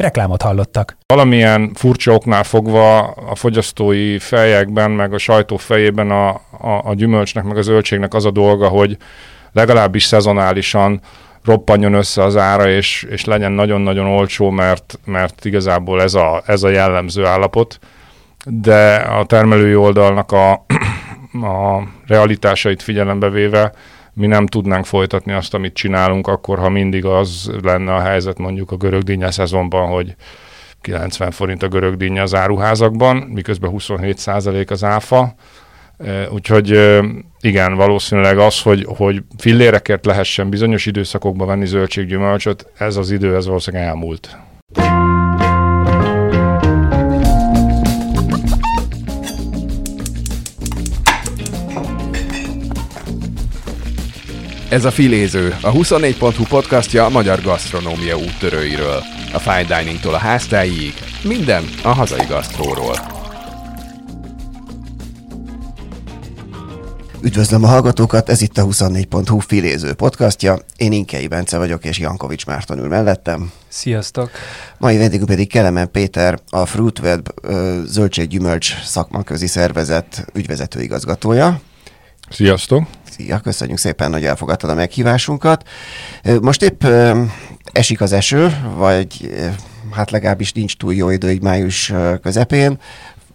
Reklámot 0.00 0.42
hallottak. 0.42 0.96
Valamilyen 1.06 1.70
furcsa 1.74 2.12
oknál 2.12 2.44
fogva 2.44 2.98
a 3.00 3.34
fogyasztói 3.34 4.18
fejekben, 4.18 4.90
meg 4.90 5.12
a 5.12 5.18
sajtó 5.18 5.56
fejében 5.56 6.10
a, 6.10 6.28
a, 6.60 6.80
a 6.84 6.94
gyümölcsnek, 6.94 7.44
meg 7.44 7.56
a 7.56 7.62
zöldségnek 7.62 8.14
az 8.14 8.24
a 8.24 8.30
dolga, 8.30 8.68
hogy 8.68 8.96
legalábbis 9.52 10.04
szezonálisan 10.04 11.00
roppanjon 11.44 11.94
össze 11.94 12.22
az 12.22 12.36
ára, 12.36 12.68
és, 12.68 13.06
és 13.10 13.24
legyen 13.24 13.52
nagyon-nagyon 13.52 14.06
olcsó, 14.06 14.50
mert, 14.50 14.98
mert 15.04 15.44
igazából 15.44 16.02
ez 16.02 16.14
a, 16.14 16.42
ez 16.46 16.62
a 16.62 16.68
jellemző 16.68 17.24
állapot. 17.24 17.78
De 18.44 18.94
a 18.94 19.24
termelői 19.24 19.74
oldalnak 19.74 20.32
a, 20.32 20.52
a 21.46 21.82
realitásait 22.06 22.82
figyelembe 22.82 23.28
véve 23.28 23.72
mi 24.12 24.26
nem 24.26 24.46
tudnánk 24.46 24.84
folytatni 24.84 25.32
azt, 25.32 25.54
amit 25.54 25.74
csinálunk, 25.74 26.26
akkor 26.26 26.58
ha 26.58 26.68
mindig 26.68 27.04
az 27.04 27.50
lenne 27.62 27.94
a 27.94 28.00
helyzet 28.00 28.38
mondjuk 28.38 28.70
a 28.70 28.76
görögdínya 28.76 29.30
szezonban, 29.30 29.88
hogy 29.88 30.14
90 30.80 31.30
forint 31.30 31.62
a 31.62 31.68
görögdínya 31.68 32.22
az 32.22 32.34
áruházakban, 32.34 33.16
miközben 33.16 33.70
27 33.70 34.18
százalék 34.18 34.70
az 34.70 34.84
áfa. 34.84 35.34
Úgyhogy 36.30 36.98
igen, 37.40 37.74
valószínűleg 37.74 38.38
az, 38.38 38.62
hogy, 38.62 38.86
hogy 38.96 39.22
fillérekért 39.38 40.06
lehessen 40.06 40.48
bizonyos 40.48 40.86
időszakokban 40.86 41.46
venni 41.46 41.66
zöldséggyümölcsöt, 41.66 42.66
ez 42.78 42.96
az 42.96 43.10
idő, 43.10 43.36
ez 43.36 43.46
valószínűleg 43.46 43.86
elmúlt. 43.86 44.38
Ez 54.70 54.84
a 54.84 54.90
Filéző, 54.90 55.56
a 55.60 55.72
24.hu 55.72 56.44
podcastja 56.44 57.04
a 57.04 57.08
magyar 57.08 57.40
gasztronómia 57.40 58.16
úttörőiről. 58.16 59.02
A 59.32 59.38
fine 59.38 59.78
diningtól 59.78 60.14
a 60.14 60.18
háztáig, 60.18 60.94
minden 61.24 61.64
a 61.82 61.88
hazai 61.88 62.26
gasztróról. 62.28 62.94
Üdvözlöm 67.22 67.64
a 67.64 67.66
hallgatókat, 67.66 68.28
ez 68.28 68.42
itt 68.42 68.58
a 68.58 68.64
24.hu 68.64 69.38
Filéző 69.38 69.92
podcastja. 69.92 70.58
Én 70.76 70.92
Inkei 70.92 71.26
Bence 71.26 71.58
vagyok, 71.58 71.84
és 71.84 71.98
Jankovics 71.98 72.46
Márton 72.46 72.78
ül 72.78 72.88
mellettem. 72.88 73.52
Sziasztok! 73.68 74.30
Mai 74.78 74.96
vendégünk 74.96 75.28
pedig 75.28 75.48
Kelemen 75.48 75.90
Péter, 75.90 76.38
a 76.50 76.66
Fruitweb 76.66 77.28
zöldséggyümölcs 77.84 78.82
szakmaközi 78.84 79.46
szervezet 79.46 80.26
ügyvezető 80.32 80.80
igazgatója. 80.80 81.60
Sziasztok! 82.30 82.86
Szia, 83.10 83.38
köszönjük 83.38 83.78
szépen, 83.78 84.12
hogy 84.12 84.24
elfogadtad 84.24 84.70
a 84.70 84.74
meghívásunkat. 84.74 85.68
Most 86.40 86.62
épp 86.62 86.84
esik 87.72 88.00
az 88.00 88.12
eső, 88.12 88.70
vagy 88.76 89.34
hát 89.90 90.10
legalábbis 90.10 90.52
nincs 90.52 90.76
túl 90.76 90.94
jó 90.94 91.10
idő, 91.10 91.30
így 91.30 91.42
május 91.42 91.92
közepén. 92.22 92.78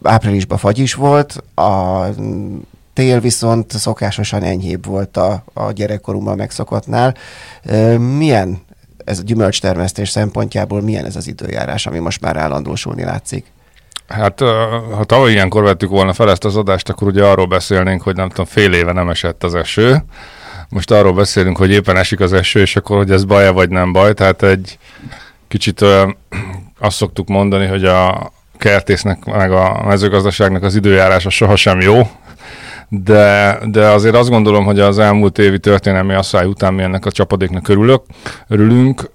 Áprilisban 0.03 0.57
fagy 0.57 0.79
is 0.79 0.93
volt, 0.93 1.43
a 1.55 2.05
tél 2.93 3.19
viszont 3.19 3.71
szokásosan 3.71 4.43
enyhébb 4.43 4.85
volt 4.85 5.17
a, 5.17 5.43
a 5.53 5.71
gyerekkorunkban 5.71 6.37
megszokottnál. 6.37 7.15
Milyen 7.97 8.61
ez 9.05 9.19
a 9.19 9.23
gyümölcstermesztés 9.23 10.09
szempontjából, 10.09 10.81
milyen 10.81 11.05
ez 11.05 11.15
az 11.15 11.27
időjárás, 11.27 11.85
ami 11.85 11.99
most 11.99 12.21
már 12.21 12.37
állandósulni 12.37 13.03
látszik? 13.03 13.45
Hát, 14.07 14.39
ha 14.95 15.03
tavaly 15.03 15.31
ilyenkor 15.31 15.63
vettük 15.63 15.89
volna 15.89 16.13
fel 16.13 16.29
ezt 16.29 16.45
az 16.45 16.57
adást, 16.57 16.89
akkor 16.89 17.07
ugye 17.07 17.25
arról 17.25 17.45
beszélnénk, 17.45 18.01
hogy 18.01 18.15
nem 18.15 18.29
tudom, 18.29 18.45
fél 18.45 18.73
éve 18.73 18.91
nem 18.91 19.09
esett 19.09 19.43
az 19.43 19.55
eső. 19.55 20.03
Most 20.69 20.91
arról 20.91 21.13
beszélünk, 21.13 21.57
hogy 21.57 21.71
éppen 21.71 21.97
esik 21.97 22.19
az 22.19 22.33
eső, 22.33 22.59
és 22.59 22.75
akkor, 22.75 22.97
hogy 22.97 23.11
ez 23.11 23.23
baj 23.23 23.53
vagy 23.53 23.69
nem 23.69 23.91
baj. 23.91 24.13
Tehát 24.13 24.43
egy 24.43 24.77
kicsit 25.47 25.85
azt 26.79 26.95
szoktuk 26.95 27.27
mondani, 27.27 27.65
hogy 27.65 27.85
a 27.85 28.31
kertésznek, 28.57 29.25
meg 29.25 29.51
a 29.51 29.83
mezőgazdaságnak 29.85 30.63
az 30.63 30.75
időjárása 30.75 31.29
sohasem 31.29 31.81
jó, 31.81 32.09
de, 33.03 33.59
de 33.71 33.87
azért 33.87 34.15
azt 34.15 34.29
gondolom, 34.29 34.65
hogy 34.65 34.79
az 34.79 34.99
elmúlt 34.99 35.37
évi 35.37 35.59
történelmi 35.59 36.13
asszály 36.13 36.45
után 36.45 36.73
mi 36.73 36.83
ennek 36.83 37.05
a 37.05 37.11
csapadéknak 37.11 37.67
örülök, 37.67 38.03
örülünk. 38.47 39.09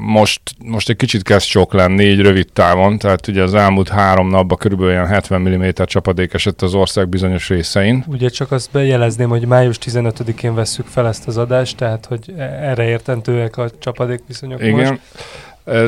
Most, 0.00 0.40
most 0.64 0.88
egy 0.88 0.96
kicsit 0.96 1.22
kezd 1.22 1.46
sok 1.46 1.72
lenni, 1.72 2.04
így 2.04 2.20
rövid 2.20 2.52
távon, 2.52 2.98
tehát 2.98 3.26
ugye 3.26 3.42
az 3.42 3.54
elmúlt 3.54 3.88
három 3.88 4.28
napban 4.28 4.58
körülbelül 4.58 4.92
ilyen 4.92 5.06
70 5.06 5.40
mm 5.40 5.68
csapadék 5.84 6.34
esett 6.34 6.62
az 6.62 6.74
ország 6.74 7.08
bizonyos 7.08 7.48
részein. 7.48 8.04
Ugye 8.06 8.28
csak 8.28 8.52
azt 8.52 8.68
bejelezném, 8.72 9.28
hogy 9.28 9.46
május 9.46 9.78
15-én 9.84 10.54
vesszük 10.54 10.86
fel 10.86 11.06
ezt 11.06 11.26
az 11.26 11.36
adást, 11.36 11.76
tehát 11.76 12.06
hogy 12.06 12.34
erre 12.60 12.88
értentőek 12.88 13.56
a 13.56 13.70
csapadékviszonyok 13.78 14.62
Igen. 14.62 14.74
most. 14.74 15.00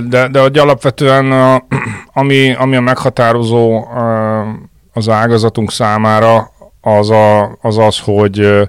De, 0.08 0.28
de 0.28 0.40
hogy 0.40 0.58
alapvetően 0.58 1.32
a, 1.32 1.64
ami, 2.20 2.54
ami 2.54 2.76
a 2.76 2.80
meghatározó 2.80 3.86
az 4.92 5.08
ágazatunk 5.08 5.72
számára, 5.72 6.51
az, 6.82 7.10
a, 7.10 7.58
az 7.60 7.78
az, 7.78 7.98
hogy 7.98 8.68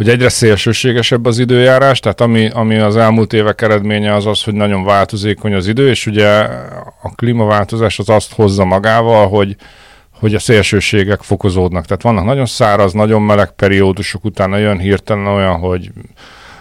hogy 0.00 0.08
egyre 0.08 0.28
szélsőségesebb 0.28 1.24
az 1.26 1.38
időjárás, 1.38 2.00
tehát 2.00 2.20
ami, 2.20 2.48
ami 2.52 2.78
az 2.78 2.96
elmúlt 2.96 3.32
évek 3.32 3.62
eredménye 3.62 4.14
az 4.14 4.26
az, 4.26 4.42
hogy 4.42 4.54
nagyon 4.54 4.84
változékony 4.84 5.54
az 5.54 5.66
idő, 5.66 5.88
és 5.88 6.06
ugye 6.06 6.28
a 7.02 7.14
klímaváltozás 7.14 7.98
az 7.98 8.08
azt 8.08 8.32
hozza 8.32 8.64
magával, 8.64 9.28
hogy, 9.28 9.56
hogy 10.20 10.34
a 10.34 10.38
szélsőségek 10.38 11.22
fokozódnak. 11.22 11.84
Tehát 11.84 12.02
vannak 12.02 12.24
nagyon 12.24 12.46
száraz, 12.46 12.92
nagyon 12.92 13.22
meleg 13.22 13.50
periódusok, 13.50 14.24
utána 14.24 14.56
jön 14.56 14.78
hirtelen 14.78 15.26
olyan, 15.26 15.58
hogy 15.58 15.90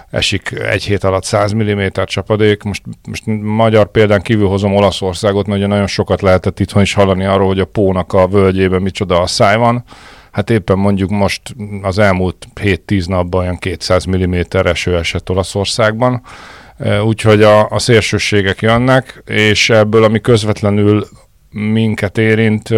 esik 0.09 0.51
egy 0.69 0.83
hét 0.83 1.03
alatt 1.03 1.23
100 1.23 1.53
mm 1.53 1.85
csapadék. 2.05 2.63
Most, 2.63 2.81
most 3.07 3.23
magyar 3.41 3.91
példán 3.91 4.21
kívül 4.21 4.47
hozom 4.47 4.75
Olaszországot, 4.75 5.47
mert 5.47 5.59
ugye 5.59 5.67
nagyon 5.67 5.87
sokat 5.87 6.21
lehetett 6.21 6.59
itthon 6.59 6.81
is 6.81 6.93
hallani 6.93 7.25
arról, 7.25 7.47
hogy 7.47 7.59
a 7.59 7.65
Pónak 7.65 8.13
a 8.13 8.27
völgyében 8.27 8.81
micsoda 8.81 9.27
száj 9.27 9.57
van 9.57 9.83
Hát 10.31 10.49
éppen 10.49 10.77
mondjuk 10.77 11.09
most 11.09 11.41
az 11.81 11.99
elmúlt 11.99 12.47
7-10 12.55 13.07
napban 13.07 13.41
olyan 13.41 13.57
200 13.57 14.05
mm 14.05 14.35
eső 14.51 14.97
esett 14.97 15.29
Olaszországban, 15.29 16.21
úgyhogy 17.03 17.43
a, 17.43 17.69
a 17.69 17.79
szélsőségek 17.79 18.61
jönnek, 18.61 19.23
és 19.25 19.69
ebből, 19.69 20.03
ami 20.03 20.21
közvetlenül 20.21 21.07
minket 21.49 22.17
érint, 22.17 22.69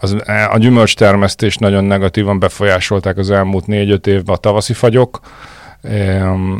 az, 0.00 0.16
a 0.50 0.58
gyümölcstermesztést 0.58 1.60
nagyon 1.60 1.84
negatívan 1.84 2.38
befolyásolták 2.38 3.16
az 3.18 3.30
elmúlt 3.30 3.64
4-5 3.66 4.06
évben 4.06 4.34
a 4.34 4.38
tavaszi 4.38 4.72
fagyok, 4.72 5.20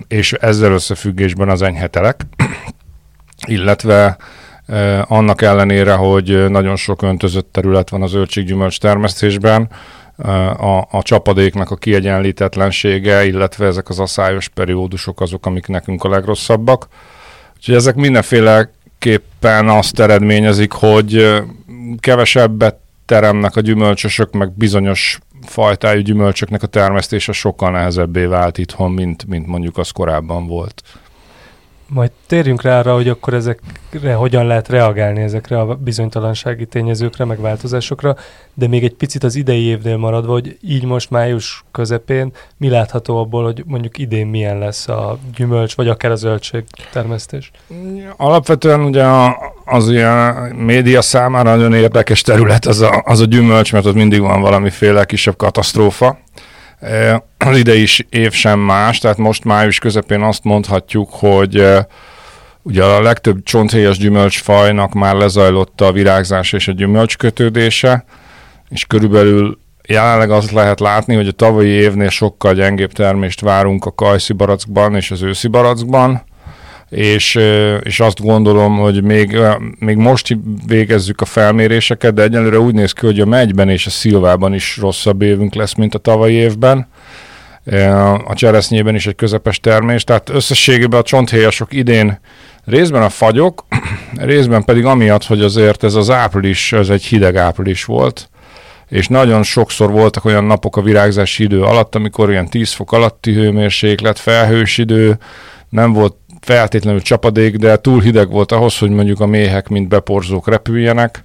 és 0.08 0.32
ezzel 0.32 0.72
összefüggésben 0.72 1.48
az 1.48 1.62
enyhetelek, 1.62 2.26
illetve 3.46 4.16
annak 5.06 5.42
ellenére, 5.42 5.94
hogy 5.94 6.50
nagyon 6.50 6.76
sok 6.76 7.02
öntözött 7.02 7.52
terület 7.52 7.90
van 7.90 8.02
az 8.02 8.10
zöldséggyümölcs 8.10 8.80
termesztésben, 8.80 9.68
a, 10.56 10.86
a 10.90 11.02
csapadéknak 11.02 11.70
a 11.70 11.76
kiegyenlítetlensége, 11.76 13.24
illetve 13.24 13.66
ezek 13.66 13.88
az 13.88 13.98
asszályos 13.98 14.48
periódusok 14.48 15.20
azok, 15.20 15.46
amik 15.46 15.66
nekünk 15.66 16.04
a 16.04 16.08
legrosszabbak. 16.08 16.88
Úgyhogy 17.56 17.74
ezek 17.74 17.94
mindenféleképpen 17.94 19.68
azt 19.68 20.00
eredményezik, 20.00 20.72
hogy 20.72 21.42
kevesebbet 22.00 22.76
teremnek 23.06 23.56
a 23.56 23.60
gyümölcsösök, 23.60 24.32
meg 24.32 24.53
bizonyos 24.53 25.18
fajtájú 25.47 26.00
gyümölcsöknek 26.00 26.62
a 26.62 26.66
termesztése 26.66 27.32
sokkal 27.32 27.70
nehezebbé 27.70 28.24
vált 28.24 28.58
itthon, 28.58 28.91
mint, 28.91 29.26
mint 29.26 29.47
mondjuk 29.47 29.78
az 29.78 29.91
korábban 29.91 30.47
volt. 30.47 30.82
Majd 31.94 32.10
térjünk 32.27 32.62
rá 32.62 32.78
arra, 32.78 32.94
hogy 32.94 33.09
akkor 33.09 33.34
ezekre 33.34 34.15
hogyan 34.15 34.47
lehet 34.47 34.68
reagálni 34.68 35.22
ezekre 35.22 35.60
a 35.60 35.74
bizonytalansági 35.74 36.66
tényezőkre, 36.66 37.24
meg 37.24 37.41
változásokra, 37.41 38.16
de 38.54 38.68
még 38.68 38.84
egy 38.84 38.94
picit 38.94 39.24
az 39.24 39.34
idei 39.34 39.62
évnél 39.62 39.97
maradva, 39.97 40.33
hogy 40.33 40.59
így 40.60 40.84
most 40.84 41.10
május 41.10 41.65
közepén 41.71 42.33
mi 42.56 42.68
látható 42.68 43.18
abból, 43.18 43.44
hogy 43.44 43.62
mondjuk 43.66 43.98
idén 43.98 44.27
milyen 44.27 44.59
lesz 44.59 44.89
a 44.89 45.18
gyümölcs, 45.34 45.74
vagy 45.74 45.89
akár 45.89 46.10
a 46.10 46.15
zöldség 46.15 46.65
termesztés? 46.92 47.50
Alapvetően 48.16 48.80
ugye 48.80 49.04
az 49.65 49.91
ilyen 49.91 50.34
média 50.54 51.03
számára 51.03 51.54
nagyon 51.54 51.74
érdekes 51.74 52.21
terület 52.21 52.66
az 52.66 52.80
a, 52.80 53.03
az 53.04 53.21
a 53.21 53.24
gyümölcs, 53.24 53.72
mert 53.72 53.86
ott 53.86 53.94
mindig 53.94 54.21
van 54.21 54.41
valamiféle 54.41 55.04
kisebb 55.04 55.36
katasztrófa. 55.36 56.18
Az 57.38 57.56
idei 57.56 57.86
év 58.08 58.32
sem 58.32 58.58
más, 58.58 58.98
tehát 58.98 59.16
most 59.16 59.44
május 59.44 59.78
közepén 59.78 60.22
azt 60.22 60.44
mondhatjuk, 60.44 61.08
hogy 61.12 61.64
Ugye 62.64 62.84
a 62.84 63.02
legtöbb 63.02 63.42
csonthéjas 63.42 63.98
gyümölcsfajnak 63.98 64.92
már 64.92 65.14
lezajlott 65.14 65.80
a 65.80 65.92
virágzás 65.92 66.52
és 66.52 66.68
a 66.68 66.72
gyümölcskötődése, 66.72 68.04
és 68.68 68.84
körülbelül 68.84 69.58
jelenleg 69.88 70.30
azt 70.30 70.50
lehet 70.50 70.80
látni, 70.80 71.14
hogy 71.14 71.28
a 71.28 71.32
tavalyi 71.32 71.68
évnél 71.68 72.08
sokkal 72.08 72.54
gyengébb 72.54 72.92
termést 72.92 73.40
várunk 73.40 73.84
a 73.84 73.94
kajszi 73.94 74.32
barackban 74.32 74.94
és 74.94 75.10
az 75.10 75.22
őszi 75.22 75.48
barackban, 75.48 76.22
és, 76.92 77.39
és 77.83 78.00
azt 78.00 78.21
gondolom, 78.21 78.78
hogy 78.78 79.03
még, 79.03 79.39
még 79.78 79.97
most 79.97 80.36
végezzük 80.66 81.21
a 81.21 81.24
felméréseket, 81.24 82.15
de 82.15 82.22
egyelőre 82.22 82.59
úgy 82.59 82.74
néz 82.74 82.92
ki, 82.92 83.06
hogy 83.06 83.21
a 83.21 83.27
megyben 83.27 83.68
és 83.68 83.86
a 83.86 83.91
szilvában 83.91 84.54
is 84.54 84.77
rosszabb 84.77 85.22
évünk 85.22 85.54
lesz, 85.54 85.74
mint 85.74 85.94
a 85.94 85.98
tavalyi 85.98 86.34
évben. 86.34 86.89
A 88.24 88.34
cseresznyében 88.34 88.94
is 88.94 89.06
egy 89.06 89.15
közepes 89.15 89.60
termés, 89.60 90.04
tehát 90.04 90.28
összességében 90.28 91.00
a 91.00 91.03
csonthéjasok 91.03 91.72
idén 91.72 92.21
részben 92.65 93.03
a 93.03 93.09
fagyok, 93.09 93.66
részben 94.16 94.65
pedig 94.65 94.84
amiatt, 94.84 95.24
hogy 95.24 95.42
azért 95.42 95.84
ez 95.84 95.94
az 95.94 96.10
április, 96.10 96.72
ez 96.72 96.89
egy 96.89 97.04
hideg 97.04 97.36
április 97.36 97.84
volt, 97.84 98.30
és 98.89 99.09
nagyon 99.09 99.42
sokszor 99.42 99.91
voltak 99.91 100.24
olyan 100.24 100.44
napok 100.44 100.77
a 100.77 100.83
virágzási 100.83 101.42
idő 101.42 101.62
alatt, 101.62 101.94
amikor 101.94 102.30
ilyen 102.30 102.48
10 102.48 102.72
fok 102.72 102.92
alatti 102.92 103.33
hőmérséklet, 103.33 104.18
felhős 104.18 104.78
idő, 104.78 105.18
nem 105.72 105.92
volt 105.92 106.15
feltétlenül 106.42 107.00
csapadék, 107.00 107.56
de 107.56 107.77
túl 107.77 108.00
hideg 108.00 108.30
volt 108.30 108.53
ahhoz, 108.53 108.78
hogy 108.78 108.91
mondjuk 108.91 109.21
a 109.21 109.27
méhek, 109.27 109.68
mint 109.68 109.89
beporzók 109.89 110.48
repüljenek. 110.48 111.24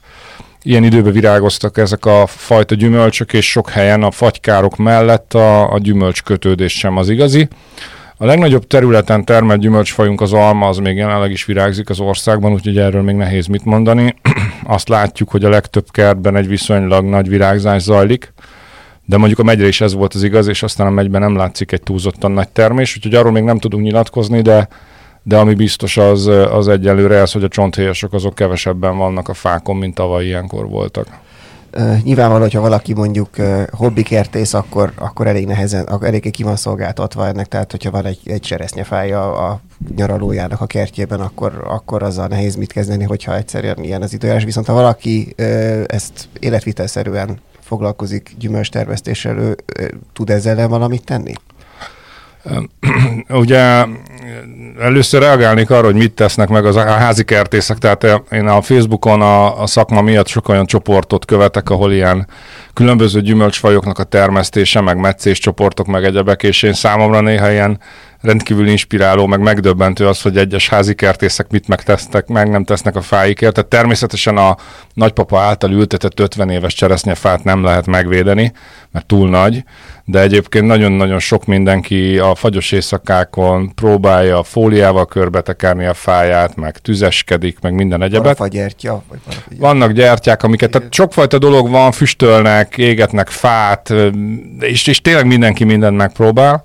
Ilyen 0.61 0.83
időben 0.83 1.13
virágoztak 1.13 1.77
ezek 1.77 2.05
a 2.05 2.25
fajta 2.27 2.75
gyümölcsök, 2.75 3.33
és 3.33 3.51
sok 3.51 3.69
helyen 3.69 4.03
a 4.03 4.11
fagykárok 4.11 4.77
mellett 4.77 5.33
a, 5.33 5.73
a 5.73 5.77
gyümölcskötődés 5.79 6.77
sem 6.77 6.97
az 6.97 7.09
igazi. 7.09 7.47
A 8.17 8.25
legnagyobb 8.25 8.67
területen 8.67 9.25
termelt 9.25 9.59
gyümölcsfajunk 9.59 10.21
az 10.21 10.33
alma, 10.33 10.67
az 10.67 10.77
még 10.77 10.95
jelenleg 10.95 11.31
is 11.31 11.45
virágzik 11.45 11.89
az 11.89 11.99
országban, 11.99 12.51
úgyhogy 12.51 12.77
erről 12.77 13.01
még 13.01 13.15
nehéz 13.15 13.45
mit 13.45 13.65
mondani. 13.65 14.15
Azt 14.63 14.89
látjuk, 14.89 15.29
hogy 15.29 15.45
a 15.45 15.49
legtöbb 15.49 15.85
kertben 15.91 16.35
egy 16.35 16.47
viszonylag 16.47 17.05
nagy 17.05 17.29
virágzás 17.29 17.81
zajlik, 17.81 18.33
de 19.05 19.17
mondjuk 19.17 19.39
a 19.39 19.43
megyre 19.43 19.67
is 19.67 19.81
ez 19.81 19.93
volt 19.93 20.13
az 20.13 20.23
igaz, 20.23 20.47
és 20.47 20.63
aztán 20.63 20.87
a 20.87 20.89
megyben 20.89 21.21
nem 21.21 21.35
látszik 21.35 21.71
egy 21.71 21.81
túlzottan 21.81 22.31
nagy 22.31 22.49
termés, 22.49 22.95
úgyhogy 22.95 23.15
arról 23.15 23.31
még 23.31 23.43
nem 23.43 23.59
tudunk 23.59 23.83
nyilatkozni, 23.83 24.41
de 24.41 24.67
de 25.27 25.37
ami 25.37 25.53
biztos 25.53 25.97
az, 25.97 26.27
az 26.27 26.67
egyelőre 26.67 27.15
ez, 27.15 27.31
hogy 27.31 27.43
a 27.43 27.47
csonthéjasok 27.47 28.13
azok 28.13 28.35
kevesebben 28.35 28.97
vannak 28.97 29.29
a 29.29 29.33
fákon, 29.33 29.75
mint 29.75 29.95
tavaly 29.95 30.25
ilyenkor 30.25 30.69
voltak. 30.69 31.07
Uh, 31.77 32.01
nyilvánvaló, 32.03 32.41
hogyha 32.41 32.61
valaki 32.61 32.93
mondjuk 32.93 33.29
uh, 33.37 33.67
hobbikertész, 33.71 34.53
akkor, 34.53 34.91
akkor 34.95 35.27
elég 35.27 35.45
nehezen, 35.45 35.83
akkor 35.85 36.07
elég 36.07 36.31
ki 36.31 36.43
van 36.43 36.55
szolgáltatva 36.55 37.27
ennek, 37.27 37.47
tehát 37.47 37.71
hogyha 37.71 37.91
van 37.91 38.05
egy, 38.05 38.19
egy 38.25 38.39
cseresznyefája 38.39 39.49
a 39.49 39.61
nyaralójának 39.95 40.61
a 40.61 40.65
kertjében, 40.65 41.19
akkor, 41.19 41.63
akkor 41.67 42.03
azzal 42.03 42.27
nehéz 42.27 42.55
mit 42.55 42.71
kezdeni, 42.71 43.03
hogyha 43.03 43.35
egyszerűen 43.35 43.83
ilyen 43.83 44.01
az 44.01 44.13
időjárás. 44.13 44.43
Viszont 44.43 44.67
ha 44.67 44.73
valaki 44.73 45.33
uh, 45.37 45.83
ezt 45.87 46.29
életvitelszerűen 46.39 47.39
foglalkozik 47.59 48.35
gyümölcstermesztéssel, 48.39 49.37
ő 49.37 49.55
tud 50.13 50.29
ezzel 50.29 50.67
valamit 50.67 51.05
tenni? 51.05 51.33
Ugye 53.29 53.85
először 54.79 55.21
reagálnék 55.21 55.69
arra, 55.69 55.85
hogy 55.85 55.95
mit 55.95 56.13
tesznek 56.13 56.49
meg 56.49 56.65
az 56.65 56.75
a 56.75 56.83
házi 56.83 57.23
kertészek, 57.23 57.77
tehát 57.77 58.21
én 58.31 58.47
a 58.47 58.61
Facebookon 58.61 59.21
a, 59.21 59.61
a 59.61 59.67
szakma 59.67 60.01
miatt 60.01 60.27
sok 60.27 60.49
olyan 60.49 60.65
csoportot 60.65 61.25
követek, 61.25 61.69
ahol 61.69 61.91
ilyen 61.91 62.27
különböző 62.73 63.21
gyümölcsfajoknak 63.21 63.99
a 63.99 64.03
termesztése, 64.03 64.81
meg 64.81 64.97
meccés 64.97 65.39
csoportok, 65.39 65.87
meg 65.87 66.03
egyebek, 66.03 66.43
és 66.43 66.63
én 66.63 66.73
számomra 66.73 67.21
néha 67.21 67.51
ilyen 67.51 67.79
rendkívül 68.27 68.67
inspiráló, 68.67 69.25
meg 69.25 69.39
megdöbbentő 69.39 70.07
az, 70.07 70.21
hogy 70.21 70.37
egyes 70.37 70.69
házi 70.69 70.95
kertészek 70.95 71.49
mit 71.49 71.67
megtesznek, 71.67 72.27
meg 72.27 72.49
nem 72.49 72.63
tesznek 72.63 72.95
a 72.95 73.01
fáikért. 73.01 73.53
Tehát 73.53 73.69
természetesen 73.69 74.37
a 74.37 74.57
nagypapa 74.93 75.39
által 75.39 75.71
ültetett 75.71 76.19
50 76.19 76.49
éves 76.49 76.73
cseresznyefát 76.73 77.43
nem 77.43 77.63
lehet 77.63 77.85
megvédeni, 77.85 78.51
mert 78.91 79.05
túl 79.05 79.29
nagy, 79.29 79.63
de 80.05 80.21
egyébként 80.21 80.65
nagyon-nagyon 80.65 81.19
sok 81.19 81.45
mindenki 81.45 82.17
a 82.17 82.35
fagyos 82.35 82.71
éjszakákon 82.71 83.73
próbálja 83.75 84.39
a 84.39 84.43
fóliával 84.43 85.05
körbetekerni 85.05 85.85
a 85.85 85.93
fáját, 85.93 86.55
meg 86.55 86.77
tüzeskedik, 86.77 87.59
meg 87.61 87.73
minden 87.73 88.01
egyebet. 88.01 88.37
Van 88.37 88.49
gyertya? 88.49 89.03
Vagy 89.09 89.19
Vannak 89.57 89.91
gyertyák, 89.91 90.43
amiket, 90.43 90.71
tehát 90.71 90.93
sokfajta 90.93 91.37
dolog 91.37 91.69
van, 91.69 91.91
füstölnek, 91.91 92.77
égetnek 92.77 93.29
fát, 93.29 93.93
és, 94.59 94.87
és 94.87 95.01
tényleg 95.01 95.25
mindenki 95.25 95.63
mindent 95.63 95.97
megpróbál. 95.97 96.63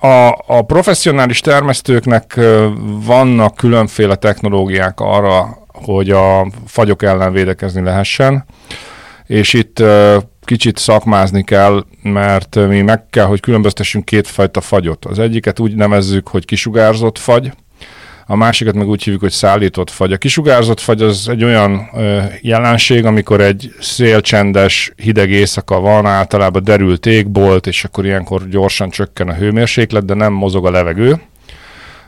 A, 0.00 0.44
a 0.46 0.62
professzionális 0.66 1.40
termesztőknek 1.40 2.40
vannak 3.04 3.54
különféle 3.54 4.14
technológiák 4.14 5.00
arra, 5.00 5.58
hogy 5.72 6.10
a 6.10 6.46
fagyok 6.66 7.02
ellen 7.02 7.32
védekezni 7.32 7.82
lehessen, 7.82 8.44
és 9.26 9.52
itt 9.52 9.82
kicsit 10.44 10.78
szakmázni 10.78 11.44
kell, 11.44 11.84
mert 12.02 12.54
mi 12.68 12.80
meg 12.82 13.06
kell, 13.10 13.24
hogy 13.24 13.40
különböztessünk 13.40 14.04
kétfajta 14.04 14.60
fagyot. 14.60 15.04
Az 15.04 15.18
egyiket 15.18 15.60
úgy 15.60 15.74
nevezzük, 15.74 16.28
hogy 16.28 16.44
kisugárzott 16.44 17.18
fagy, 17.18 17.52
a 18.26 18.36
másikat 18.36 18.74
meg 18.74 18.88
úgy 18.88 19.02
hívjuk, 19.02 19.22
hogy 19.22 19.32
szállított 19.32 19.90
fagy. 19.90 20.12
A 20.12 20.16
kisugárzott 20.16 20.80
fagy 20.80 21.02
az 21.02 21.28
egy 21.28 21.44
olyan 21.44 21.88
ö, 21.94 22.22
jelenség, 22.40 23.04
amikor 23.04 23.40
egy 23.40 23.74
szélcsendes, 23.80 24.92
hideg 24.96 25.30
éjszaka 25.30 25.80
van, 25.80 26.06
általában 26.06 26.64
derült 26.64 27.06
égbolt, 27.06 27.66
és 27.66 27.84
akkor 27.84 28.04
ilyenkor 28.04 28.48
gyorsan 28.48 28.90
csökken 28.90 29.28
a 29.28 29.34
hőmérséklet, 29.34 30.04
de 30.04 30.14
nem 30.14 30.32
mozog 30.32 30.66
a 30.66 30.70
levegő. 30.70 31.20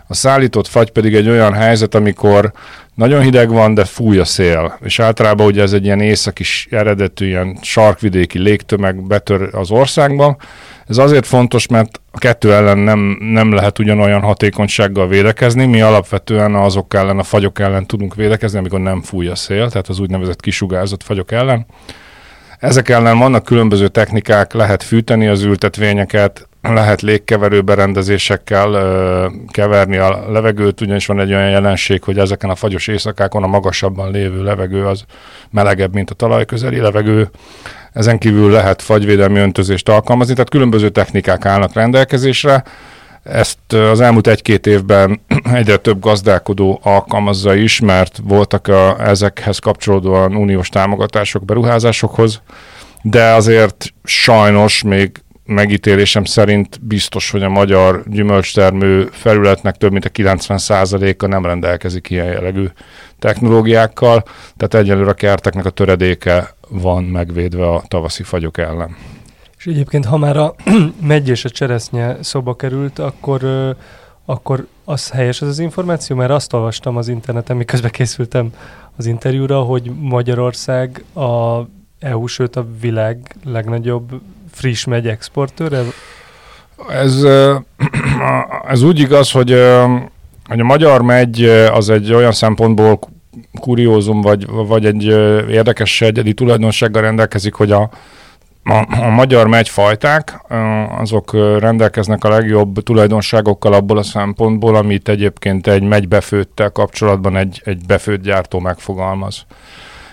A 0.08 0.14
szállított 0.14 0.66
fagy 0.66 0.90
pedig 0.90 1.14
egy 1.14 1.28
olyan 1.28 1.52
helyzet, 1.52 1.94
amikor 1.94 2.52
nagyon 2.94 3.22
hideg 3.22 3.50
van, 3.50 3.74
de 3.74 3.84
fúj 3.84 4.18
a 4.18 4.24
szél. 4.24 4.78
És 4.82 4.98
általában 4.98 5.46
ugye 5.46 5.62
ez 5.62 5.72
egy 5.72 5.84
ilyen 5.84 6.00
északi 6.00 6.44
eredetű, 6.70 7.26
ilyen 7.26 7.58
sarkvidéki 7.62 8.38
légtömeg 8.38 9.02
betör 9.02 9.48
az 9.52 9.70
országba. 9.70 10.36
Ez 10.86 10.98
azért 10.98 11.26
fontos, 11.26 11.66
mert 11.66 12.00
a 12.10 12.18
kettő 12.18 12.52
ellen 12.52 12.78
nem, 12.78 13.16
nem 13.20 13.52
lehet 13.52 13.78
ugyanolyan 13.78 14.20
hatékonysággal 14.20 15.08
védekezni. 15.08 15.66
Mi 15.66 15.80
alapvetően 15.80 16.54
azok 16.54 16.94
ellen, 16.94 17.18
a 17.18 17.22
fagyok 17.22 17.58
ellen 17.58 17.86
tudunk 17.86 18.14
védekezni, 18.14 18.58
amikor 18.58 18.80
nem 18.80 19.02
fúj 19.02 19.26
a 19.26 19.34
szél, 19.34 19.68
tehát 19.68 19.88
az 19.88 19.98
úgynevezett 19.98 20.40
kisugárzott 20.40 21.02
fagyok 21.02 21.32
ellen. 21.32 21.66
Ezek 22.58 22.88
ellen 22.88 23.18
vannak 23.18 23.44
különböző 23.44 23.88
technikák, 23.88 24.52
lehet 24.52 24.82
fűteni 24.82 25.26
az 25.26 25.42
ültetvényeket, 25.42 26.48
lehet 26.74 27.02
légkeverő 27.02 27.60
berendezésekkel 27.60 28.72
ö, 28.72 29.26
keverni 29.50 29.96
a 29.96 30.30
levegőt, 30.30 30.80
ugyanis 30.80 31.06
van 31.06 31.20
egy 31.20 31.32
olyan 31.32 31.50
jelenség, 31.50 32.02
hogy 32.02 32.18
ezeken 32.18 32.50
a 32.50 32.54
fagyos 32.54 32.86
éjszakákon 32.86 33.42
a 33.42 33.46
magasabban 33.46 34.10
lévő 34.10 34.42
levegő 34.42 34.86
az 34.86 35.04
melegebb, 35.50 35.94
mint 35.94 36.10
a 36.10 36.14
talajközeli 36.14 36.80
levegő. 36.80 37.30
Ezen 37.92 38.18
kívül 38.18 38.50
lehet 38.50 38.82
fagyvédelmi 38.82 39.38
öntözést 39.38 39.88
alkalmazni, 39.88 40.32
tehát 40.32 40.50
különböző 40.50 40.88
technikák 40.88 41.44
állnak 41.44 41.72
rendelkezésre. 41.72 42.64
Ezt 43.22 43.72
az 43.72 44.00
elmúlt 44.00 44.26
egy-két 44.26 44.66
évben 44.66 45.20
egyre 45.52 45.76
több 45.76 46.00
gazdálkodó 46.00 46.80
alkalmazza 46.82 47.54
is, 47.54 47.80
mert 47.80 48.20
voltak 48.22 48.68
a, 48.68 49.08
ezekhez 49.08 49.58
kapcsolódóan 49.58 50.36
uniós 50.36 50.68
támogatások 50.68 51.44
beruházásokhoz, 51.44 52.40
de 53.02 53.32
azért 53.32 53.92
sajnos 54.04 54.82
még 54.82 55.22
megítélésem 55.48 56.24
szerint 56.24 56.80
biztos, 56.82 57.30
hogy 57.30 57.42
a 57.42 57.48
magyar 57.48 58.02
gyümölcstermő 58.06 59.08
felületnek 59.12 59.76
több 59.76 59.92
mint 59.92 60.04
a 60.04 60.08
90%-a 60.08 61.26
nem 61.26 61.44
rendelkezik 61.44 62.10
ilyen 62.10 62.26
jellegű 62.26 62.66
technológiákkal, 63.18 64.22
tehát 64.56 64.74
egyelőre 64.74 65.10
a 65.10 65.14
kerteknek 65.14 65.64
a 65.64 65.70
töredéke 65.70 66.54
van 66.68 67.04
megvédve 67.04 67.68
a 67.68 67.82
tavaszi 67.88 68.22
fagyok 68.22 68.58
ellen. 68.58 68.96
És 69.58 69.66
egyébként, 69.66 70.04
ha 70.04 70.16
már 70.16 70.36
a 70.36 70.54
megy 71.02 71.28
és 71.28 71.44
a 71.44 71.50
cseresznye 71.50 72.16
szoba 72.22 72.56
került, 72.56 72.98
akkor, 72.98 73.40
akkor 74.24 74.66
az 74.84 75.10
helyes 75.10 75.42
az 75.42 75.48
az 75.48 75.58
információ, 75.58 76.16
mert 76.16 76.30
azt 76.30 76.52
olvastam 76.52 76.96
az 76.96 77.08
interneten, 77.08 77.56
miközben 77.56 77.90
készültem 77.90 78.52
az 78.96 79.06
interjúra, 79.06 79.60
hogy 79.60 79.90
Magyarország 80.00 81.04
a 81.14 81.60
EU, 81.98 82.26
sőt 82.26 82.56
a 82.56 82.66
világ 82.80 83.36
legnagyobb 83.44 84.20
friss 84.58 84.84
megy 84.84 85.06
exportőr? 85.06 85.78
Ez, 86.88 87.22
ez 88.68 88.82
úgy 88.82 88.98
igaz, 88.98 89.30
hogy, 89.30 89.50
hogy 90.48 90.60
a 90.60 90.64
magyar 90.64 91.02
megy 91.02 91.44
az 91.72 91.90
egy 91.90 92.12
olyan 92.12 92.32
szempontból 92.32 92.98
kuriózum, 93.60 94.20
vagy, 94.20 94.46
vagy 94.46 94.86
egy 94.86 95.04
érdekes 95.50 96.00
egyedi 96.00 96.34
tulajdonsággal 96.34 97.02
rendelkezik, 97.02 97.54
hogy 97.54 97.72
a, 97.72 97.90
a, 98.64 99.04
a 99.04 99.08
magyar 99.08 99.46
megyfajták, 99.46 100.40
azok 100.98 101.32
rendelkeznek 101.58 102.24
a 102.24 102.28
legjobb 102.28 102.82
tulajdonságokkal 102.82 103.72
abból 103.72 103.98
a 103.98 104.02
szempontból, 104.02 104.74
amit 104.74 105.08
egyébként 105.08 105.66
egy 105.66 105.82
megybefőttel 105.82 106.70
kapcsolatban 106.70 107.36
egy, 107.36 107.62
egy 107.64 107.86
befőtt 107.86 108.22
gyártó 108.22 108.58
megfogalmaz 108.58 109.46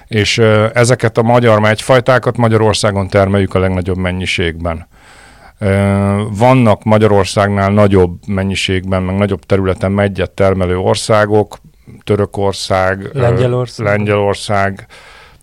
és 0.07 0.37
ezeket 0.73 1.17
a 1.17 1.21
magyar 1.21 1.59
megyfajtákat 1.59 2.37
Magyarországon 2.37 3.07
termeljük 3.07 3.53
a 3.53 3.59
legnagyobb 3.59 3.97
mennyiségben. 3.97 4.87
Vannak 6.37 6.83
Magyarországnál 6.83 7.71
nagyobb 7.71 8.27
mennyiségben, 8.27 9.03
meg 9.03 9.17
nagyobb 9.17 9.43
területen 9.43 9.91
megyet 9.91 10.31
termelő 10.31 10.77
országok, 10.77 11.57
Törökország, 12.03 13.09
Lengyelország. 13.13 13.85
Lengyelország, 13.85 14.85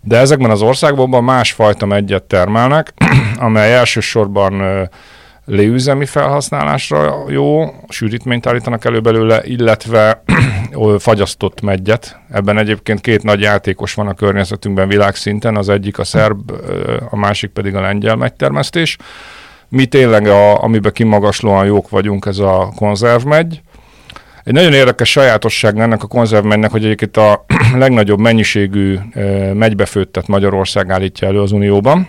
de 0.01 0.17
ezekben 0.17 0.51
az 0.51 0.61
országokban 0.61 1.23
másfajta 1.23 1.85
megyet 1.85 2.23
termelnek, 2.23 2.93
amely 3.35 3.75
elsősorban 3.75 4.89
léüzemi 5.45 6.05
felhasználásra 6.05 7.25
jó, 7.27 7.65
sűrítményt 7.89 8.47
állítanak 8.47 8.85
elő 8.85 8.99
belőle, 8.99 9.41
illetve 9.43 10.23
fagyasztott 10.97 11.61
megyet. 11.61 12.19
Ebben 12.31 12.57
egyébként 12.57 13.01
két 13.01 13.23
nagy 13.23 13.41
játékos 13.41 13.93
van 13.93 14.07
a 14.07 14.13
környezetünkben 14.13 14.87
világszinten, 14.87 15.55
az 15.55 15.69
egyik 15.69 15.99
a 15.99 16.03
szerb, 16.03 16.51
a 17.09 17.15
másik 17.15 17.49
pedig 17.51 17.75
a 17.75 17.81
lengyel 17.81 18.15
megytermesztés. 18.15 18.97
Mi 19.69 19.85
tényleg, 19.85 20.27
a, 20.27 20.63
amiben 20.63 20.91
kimagaslóan 20.91 21.65
jók 21.65 21.89
vagyunk, 21.89 22.25
ez 22.25 22.37
a 22.37 22.71
konzervmegy. 22.75 23.61
Egy 24.43 24.53
nagyon 24.53 24.73
érdekes 24.73 25.09
sajátosság 25.09 25.79
ennek 25.79 26.03
a 26.03 26.07
konzervmegynek, 26.07 26.71
hogy 26.71 26.83
egyébként 26.83 27.17
a 27.17 27.45
legnagyobb 27.77 28.19
mennyiségű 28.19 28.99
megybefőttet 29.53 30.27
Magyarország 30.27 30.89
állítja 30.89 31.27
elő 31.27 31.41
az 31.41 31.51
Unióban, 31.51 32.07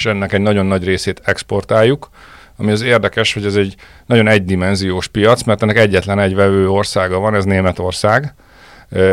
és 0.00 0.06
ennek 0.06 0.32
egy 0.32 0.40
nagyon 0.40 0.66
nagy 0.66 0.84
részét 0.84 1.20
exportáljuk, 1.24 2.10
ami 2.56 2.70
az 2.70 2.82
érdekes, 2.82 3.34
hogy 3.34 3.44
ez 3.44 3.56
egy 3.56 3.74
nagyon 4.06 4.28
egydimenziós 4.28 5.06
piac, 5.06 5.42
mert 5.42 5.62
ennek 5.62 5.78
egyetlen 5.78 6.18
egy 6.18 6.34
vevő 6.34 6.68
országa 6.68 7.18
van, 7.18 7.34
ez 7.34 7.44
Németország. 7.44 8.34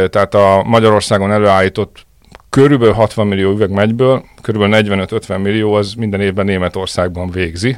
Tehát 0.10 0.34
a 0.34 0.64
Magyarországon 0.66 1.32
előállított 1.32 2.06
körülbelül 2.50 2.94
60 2.94 3.28
millió 3.28 3.52
üveg 3.52 3.70
megyből, 3.70 4.24
körülbelül 4.42 5.06
45-50 5.08 5.42
millió 5.42 5.74
az 5.74 5.94
minden 5.94 6.22
évben 6.22 6.46
Németországban 6.46 7.30
végzi, 7.30 7.78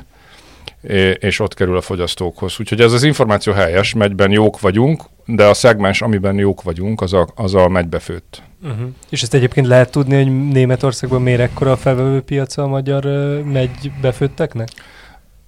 és 1.20 1.40
ott 1.40 1.54
kerül 1.54 1.78
a 1.78 1.82
fogyasztókhoz. 1.82 2.60
Úgyhogy 2.60 2.82
ez 2.82 2.94
az 2.94 3.04
információ 3.04 3.54
helyes, 3.54 3.94
megyben 3.94 4.32
jók 4.32 4.60
vagyunk, 4.60 5.04
de 5.26 5.46
a 5.46 5.54
szegmens, 5.54 6.02
amiben 6.02 6.38
jók 6.38 6.62
vagyunk, 6.62 7.02
az 7.02 7.14
a, 7.14 7.28
az 7.36 7.56
a 7.56 7.68
megybefőtt. 7.68 8.42
Uh-huh. 8.64 8.88
És 9.10 9.22
ezt 9.22 9.34
egyébként 9.34 9.68
lehet 9.68 9.92
tudni, 9.92 10.16
hogy 10.16 10.50
Németországban 10.52 11.22
miért 11.22 11.40
ekkora 11.40 11.72
a 11.72 11.78
felvevő 11.78 12.22
piaca 12.22 12.64
a 12.64 12.68
magyar 12.68 13.06
uh, 13.06 13.40
megybefőtteknek? 13.44 14.70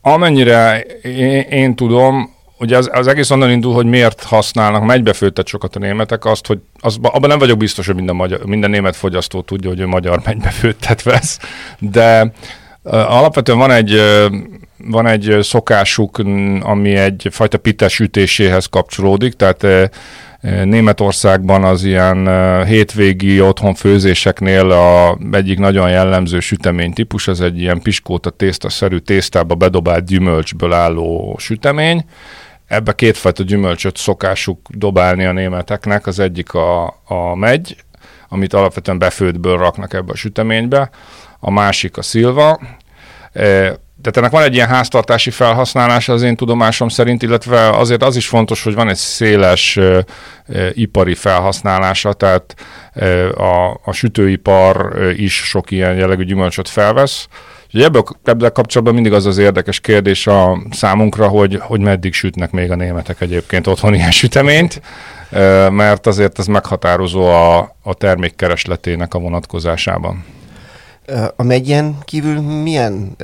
Amennyire 0.01 0.82
én, 1.03 1.39
én 1.39 1.75
tudom, 1.75 2.34
ugye 2.60 2.77
az, 2.77 2.89
az 2.94 3.08
egész 3.08 3.30
onnan 3.30 3.51
indul, 3.51 3.74
hogy 3.74 3.86
miért 3.86 4.24
használnak 4.24 4.86
megybefőttet 4.86 5.48
sokat 5.48 5.75
a 5.75 5.80
németek, 5.80 6.25
azt, 6.25 6.48
hogy 6.48 6.60
az, 6.80 6.98
abban 7.01 7.30
nem 7.30 7.39
vagyok 7.39 7.58
biztos, 7.58 7.86
hogy 7.86 7.96
minden, 7.96 8.15
magyar, 8.15 8.46
minden 8.46 8.70
német 8.70 8.96
fogyasztó 8.96 9.41
tudja, 9.41 9.70
hogy 9.70 9.80
ő 9.80 9.88
magyar 9.88 10.22
megybefőttet 10.25 11.03
vesz, 11.03 11.39
de 11.80 12.32
alapvetően 12.83 13.57
van 13.57 13.71
egy 13.71 14.01
van 14.77 15.07
egy 15.07 15.38
szokásuk, 15.41 16.17
ami 16.61 16.95
egyfajta 16.95 17.57
pites 17.57 18.00
ütéséhez 18.00 18.65
kapcsolódik, 18.65 19.33
tehát 19.33 19.91
Németországban 20.63 21.63
az 21.63 21.83
ilyen 21.83 22.27
hétvégi 22.65 23.41
otthon 23.41 23.73
főzéseknél 23.73 24.71
a 24.71 25.17
egyik 25.31 25.59
nagyon 25.59 25.89
jellemző 25.89 26.39
sütemény 26.39 26.93
típus, 26.93 27.27
az 27.27 27.41
egy 27.41 27.59
ilyen 27.59 27.81
piskóta 27.81 28.29
tésztaszerű 28.29 28.97
tésztába 28.97 29.55
bedobált 29.55 30.05
gyümölcsből 30.05 30.73
álló 30.73 31.35
sütemény. 31.39 32.05
Ebbe 32.67 32.93
kétfajta 32.93 33.43
gyümölcsöt 33.43 33.97
szokásuk 33.97 34.59
dobálni 34.69 35.25
a 35.25 35.31
németeknek, 35.31 36.07
az 36.07 36.19
egyik 36.19 36.53
a, 36.53 36.85
a 37.05 37.35
megy, 37.35 37.75
amit 38.29 38.53
alapvetően 38.53 39.00
befőttből 39.00 39.57
raknak 39.57 39.93
ebbe 39.93 40.11
a 40.11 40.15
süteménybe, 40.15 40.89
a 41.41 41.51
másik 41.51 41.98
a 41.98 42.01
szilva, 42.01 42.60
tehát 44.01 44.17
ennek 44.17 44.31
van 44.31 44.43
egy 44.43 44.53
ilyen 44.53 44.67
háztartási 44.67 45.29
felhasználása 45.29 46.13
az 46.13 46.21
én 46.21 46.36
tudomásom 46.36 46.89
szerint, 46.89 47.24
illetve 47.24 47.69
azért 47.69 48.03
az 48.03 48.15
is 48.15 48.27
fontos, 48.27 48.63
hogy 48.63 48.74
van 48.74 48.89
egy 48.89 48.95
széles 48.95 49.77
ö, 49.77 50.00
ö, 50.48 50.67
ipari 50.74 51.13
felhasználása, 51.15 52.13
tehát 52.13 52.55
ö, 52.93 53.29
a, 53.36 53.79
a 53.83 53.91
sütőipar 53.91 54.91
ö, 54.95 55.10
is 55.10 55.33
sok 55.33 55.71
ilyen 55.71 55.95
jellegű 55.95 56.24
gyümölcsöt 56.24 56.69
felvesz. 56.69 57.27
Ebből, 57.74 58.03
ebből 58.24 58.50
kapcsolatban 58.50 58.93
mindig 58.93 59.13
az 59.13 59.25
az 59.25 59.38
érdekes 59.38 59.79
kérdés 59.79 60.27
a 60.27 60.57
számunkra, 60.71 61.27
hogy, 61.27 61.60
hogy 61.62 61.79
meddig 61.79 62.13
sütnek 62.13 62.51
még 62.51 62.71
a 62.71 62.75
németek 62.75 63.21
egyébként 63.21 63.67
otthon 63.67 63.93
ilyen 63.93 64.12
süteményt, 64.12 64.81
mert 65.69 66.07
azért 66.07 66.39
ez 66.39 66.45
meghatározó 66.45 67.25
a, 67.25 67.57
a 67.83 67.93
termék 67.93 68.36
keresletének 68.36 69.13
a 69.13 69.19
vonatkozásában. 69.19 70.25
A 71.36 71.43
megyen 71.43 71.98
kívül 72.03 72.41
milyen 72.41 73.15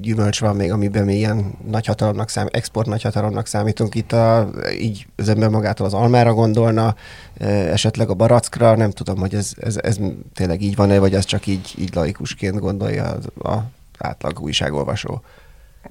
gyümölcs 0.00 0.40
van 0.40 0.56
még, 0.56 0.72
amiben 0.72 1.04
mi 1.04 1.14
ilyen 1.14 1.54
nagyhatalomnak 1.70 2.28
szám, 2.28 2.48
export 2.50 2.86
nagyhatalomnak 2.86 3.46
számítunk? 3.46 3.94
Itt 3.94 4.12
a, 4.12 4.50
így 4.80 5.06
az 5.16 5.28
ember 5.28 5.48
magától 5.48 5.86
az 5.86 5.94
almára 5.94 6.34
gondolna, 6.34 6.94
esetleg 7.70 8.10
a 8.10 8.14
barackra, 8.14 8.76
nem 8.76 8.90
tudom, 8.90 9.18
hogy 9.18 9.34
ez, 9.34 9.52
ez, 9.60 9.76
ez 9.82 9.98
tényleg 10.34 10.62
így 10.62 10.76
van-e, 10.76 10.98
vagy 10.98 11.14
ez 11.14 11.24
csak 11.24 11.46
így, 11.46 11.74
így 11.78 11.94
laikusként 11.94 12.58
gondolja 12.58 13.04
az 13.04 13.26
a 13.52 13.62
átlag 13.98 14.40
újságolvasó. 14.40 15.22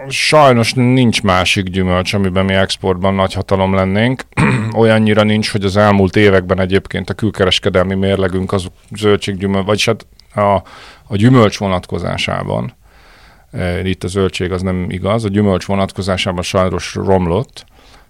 Sajnos 0.08 0.74
nincs 0.74 1.22
másik 1.22 1.70
gyümölcs, 1.70 2.14
amiben 2.14 2.46
mi 2.46 2.54
exportban 2.54 3.14
nagy 3.14 3.34
hatalom 3.34 3.74
lennénk. 3.74 4.22
Olyannyira 4.78 5.24
nincs, 5.24 5.52
hogy 5.52 5.64
az 5.64 5.78
elmúlt 5.78 6.16
években 6.16 6.60
egyébként 6.60 7.10
a 7.10 7.14
külkereskedelmi 7.14 7.96
mérlegünk 7.96 8.52
az 8.52 8.68
zöldséggyümölcs, 8.96 9.66
vagyis 9.66 9.86
hát 9.86 10.06
a, 10.36 10.64
a 11.08 11.16
gyümölcs 11.16 11.58
vonatkozásában, 11.58 12.74
e, 13.52 13.88
itt 13.88 14.04
a 14.04 14.08
zöldség 14.08 14.52
az 14.52 14.62
nem 14.62 14.86
igaz, 14.90 15.24
a 15.26 15.30
gyümölcs 15.30 15.66
vonatkozásában 15.66 16.44
sajnos 16.44 16.96
romlott, 16.96 17.66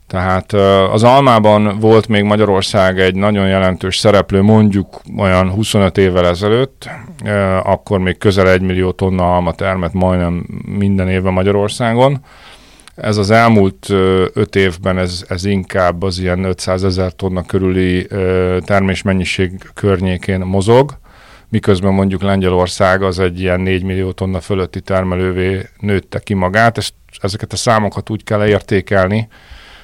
tehát 0.07 0.53
e, 0.53 0.91
az 0.91 1.03
almában 1.03 1.79
volt 1.79 2.07
még 2.07 2.23
Magyarország 2.23 2.99
egy 2.99 3.15
nagyon 3.15 3.47
jelentős 3.47 3.97
szereplő, 3.97 4.41
mondjuk 4.41 5.01
olyan 5.17 5.49
25 5.49 5.97
évvel 5.97 6.27
ezelőtt, 6.27 6.89
e, 7.23 7.57
akkor 7.57 7.99
még 7.99 8.17
közel 8.17 8.49
egy 8.49 8.61
millió 8.61 8.91
tonna 8.91 9.35
alma 9.35 9.53
termett 9.53 9.93
majdnem 9.93 10.45
minden 10.65 11.09
évben 11.09 11.33
Magyarországon. 11.33 12.19
Ez 12.95 13.17
az 13.17 13.31
elmúlt 13.31 13.89
öt 14.33 14.55
évben 14.55 14.97
ez, 14.97 15.25
ez 15.27 15.45
inkább 15.45 16.03
az 16.03 16.19
ilyen 16.19 16.43
500 16.43 16.83
ezer 16.83 17.11
tonna 17.11 17.45
körüli 17.45 18.07
termésmennyiség 18.59 19.51
környékén 19.73 20.39
mozog 20.39 20.97
miközben 21.55 21.93
mondjuk 21.93 22.21
Lengyelország 22.21 23.03
az 23.03 23.19
egy 23.19 23.39
ilyen 23.39 23.59
4 23.59 23.83
millió 23.83 24.11
tonna 24.11 24.39
fölötti 24.39 24.81
termelővé 24.81 25.67
nőtte 25.79 26.19
ki 26.19 26.33
magát. 26.33 26.77
Ezt, 26.77 26.93
ezeket 27.21 27.53
a 27.53 27.55
számokat 27.55 28.09
úgy 28.09 28.23
kell 28.23 28.47
értékelni, 28.47 29.27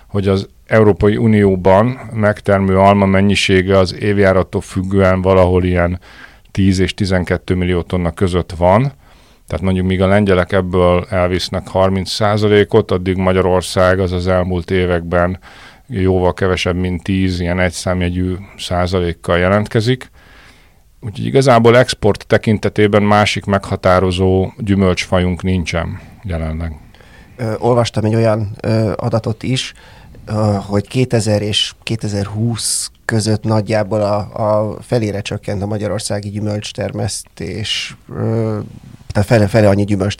hogy 0.07 0.27
az 0.27 0.47
Európai 0.67 1.17
Unióban 1.17 1.99
megtermő 2.13 2.77
alma 2.77 3.05
mennyisége 3.05 3.77
az 3.77 3.93
évjárattól 3.93 4.61
függően 4.61 5.21
valahol 5.21 5.63
ilyen 5.63 5.99
10 6.51 6.79
és 6.79 6.93
12 6.93 7.55
millió 7.55 7.81
tonna 7.81 8.11
között 8.11 8.51
van. 8.51 8.91
Tehát 9.47 9.65
mondjuk 9.65 9.87
míg 9.87 10.01
a 10.01 10.07
lengyelek 10.07 10.51
ebből 10.51 11.05
elvisznek 11.09 11.67
30% 11.73 12.73
ot 12.73 12.91
addig 12.91 13.15
Magyarország 13.15 13.99
az 13.99 14.11
az 14.11 14.27
elmúlt 14.27 14.71
években 14.71 15.39
jóval 15.87 16.33
kevesebb, 16.33 16.75
mint 16.75 17.03
10, 17.03 17.39
ilyen 17.39 17.59
egyszámjegyű 17.59 18.35
százalékkal 18.57 19.37
jelentkezik. 19.37 20.09
Úgyhogy 21.03 21.25
igazából 21.25 21.77
export 21.77 22.27
tekintetében 22.27 23.03
másik 23.03 23.45
meghatározó 23.45 24.51
gyümölcsfajunk 24.57 25.43
nincsen 25.43 25.99
jelenleg. 26.23 26.79
Ö, 27.37 27.53
olvastam 27.57 28.05
egy 28.05 28.15
olyan 28.15 28.55
ö, 28.61 28.91
adatot 28.95 29.43
is, 29.43 29.73
ö, 30.25 30.57
hogy 30.67 30.87
2000 30.87 31.41
és 31.41 31.73
2020 31.83 32.91
között 33.05 33.43
nagyjából 33.43 34.01
a, 34.01 34.17
a 34.17 34.77
felére 34.81 35.21
csökkent 35.21 35.61
a 35.61 35.65
magyarországi 35.65 36.29
gyümölcstermesztés, 36.29 37.97
ö, 38.09 38.59
tehát 39.07 39.27
fele, 39.27 39.47
fele 39.47 39.69
annyi 39.69 39.83
gyümölcs 39.83 40.15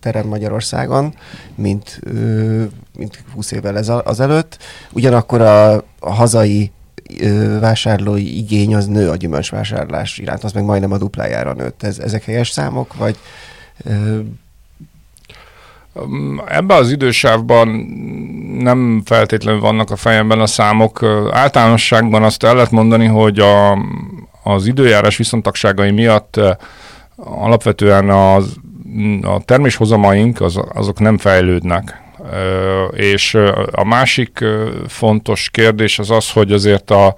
terem 0.00 0.26
Magyarországon, 0.26 1.14
mint, 1.54 2.00
ö, 2.02 2.64
mint 2.96 3.24
20 3.34 3.50
évvel 3.50 3.76
ez 3.76 3.88
azelőtt. 3.88 4.58
Ugyanakkor 4.92 5.40
a, 5.40 5.74
a 5.98 6.12
hazai 6.12 6.72
vásárlói 7.60 8.36
igény 8.36 8.74
az 8.74 8.86
nő 8.86 9.08
a 9.08 9.16
gyümölcsvásárlás 9.16 10.18
iránt, 10.18 10.44
az 10.44 10.52
meg 10.52 10.64
majdnem 10.64 10.92
a 10.92 10.98
duplájára 10.98 11.52
nőtt. 11.52 11.82
Ez, 11.82 11.98
ezek 11.98 12.24
helyes 12.24 12.50
számok, 12.50 12.96
vagy 12.96 13.16
Ebben 16.46 16.76
az 16.76 16.90
idősávban 16.90 17.68
nem 18.58 19.02
feltétlenül 19.04 19.60
vannak 19.60 19.90
a 19.90 19.96
fejemben 19.96 20.40
a 20.40 20.46
számok. 20.46 21.02
Általánosságban 21.30 22.22
azt 22.22 22.44
el 22.44 22.54
lehet 22.54 22.70
mondani, 22.70 23.06
hogy 23.06 23.38
a, 23.38 23.72
az 24.42 24.66
időjárás 24.66 25.16
viszontagságai 25.16 25.90
miatt 25.90 26.40
alapvetően 27.16 28.10
az, 28.10 28.56
a 29.22 29.40
terméshozamaink 29.44 30.40
az, 30.40 30.60
azok 30.74 30.98
nem 30.98 31.18
fejlődnek. 31.18 32.01
És 32.92 33.34
a 33.70 33.84
másik 33.84 34.44
fontos 34.88 35.50
kérdés 35.50 35.98
az 35.98 36.10
az, 36.10 36.30
hogy 36.30 36.52
azért 36.52 36.90
a, 36.90 37.14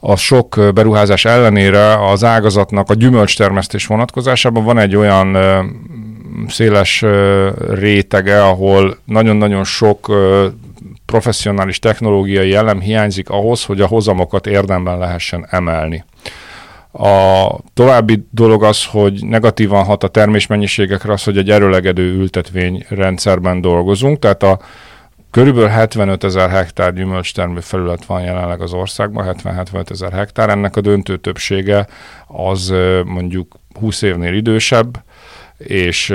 a 0.00 0.16
sok 0.16 0.60
beruházás 0.74 1.24
ellenére 1.24 2.08
az 2.10 2.24
ágazatnak 2.24 2.90
a 2.90 2.94
gyümölcstermesztés 2.94 3.86
vonatkozásában 3.86 4.64
van 4.64 4.78
egy 4.78 4.96
olyan 4.96 5.36
széles 6.48 7.04
rétege, 7.68 8.44
ahol 8.44 8.98
nagyon-nagyon 9.04 9.64
sok 9.64 10.12
professzionális 11.06 11.78
technológiai 11.78 12.54
elem 12.54 12.80
hiányzik 12.80 13.28
ahhoz, 13.28 13.64
hogy 13.64 13.80
a 13.80 13.86
hozamokat 13.86 14.46
érdemben 14.46 14.98
lehessen 14.98 15.46
emelni. 15.50 16.04
A 16.98 17.48
további 17.74 18.26
dolog 18.30 18.64
az, 18.64 18.84
hogy 18.84 19.24
negatívan 19.26 19.84
hat 19.84 20.02
a 20.02 20.08
termésmennyiségekre 20.08 21.12
az, 21.12 21.24
hogy 21.24 21.38
egy 21.38 21.50
erőlegedő 21.50 22.12
ültetvény 22.12 22.86
rendszerben 22.88 23.60
dolgozunk, 23.60 24.18
tehát 24.18 24.42
a 24.42 24.58
Körülbelül 25.34 25.68
75 25.68 26.24
ezer 26.24 26.50
hektár 26.50 26.92
gyümölcstermő 26.92 27.60
felület 27.60 28.04
van 28.04 28.22
jelenleg 28.22 28.60
az 28.60 28.72
országban, 28.72 29.36
70-75 29.42 29.90
ezer 29.90 30.12
hektár. 30.12 30.48
Ennek 30.48 30.76
a 30.76 30.80
döntő 30.80 31.16
többsége 31.16 31.86
az 32.26 32.74
mondjuk 33.04 33.54
20 33.80 34.02
évnél 34.02 34.34
idősebb, 34.34 35.02
és 35.58 36.14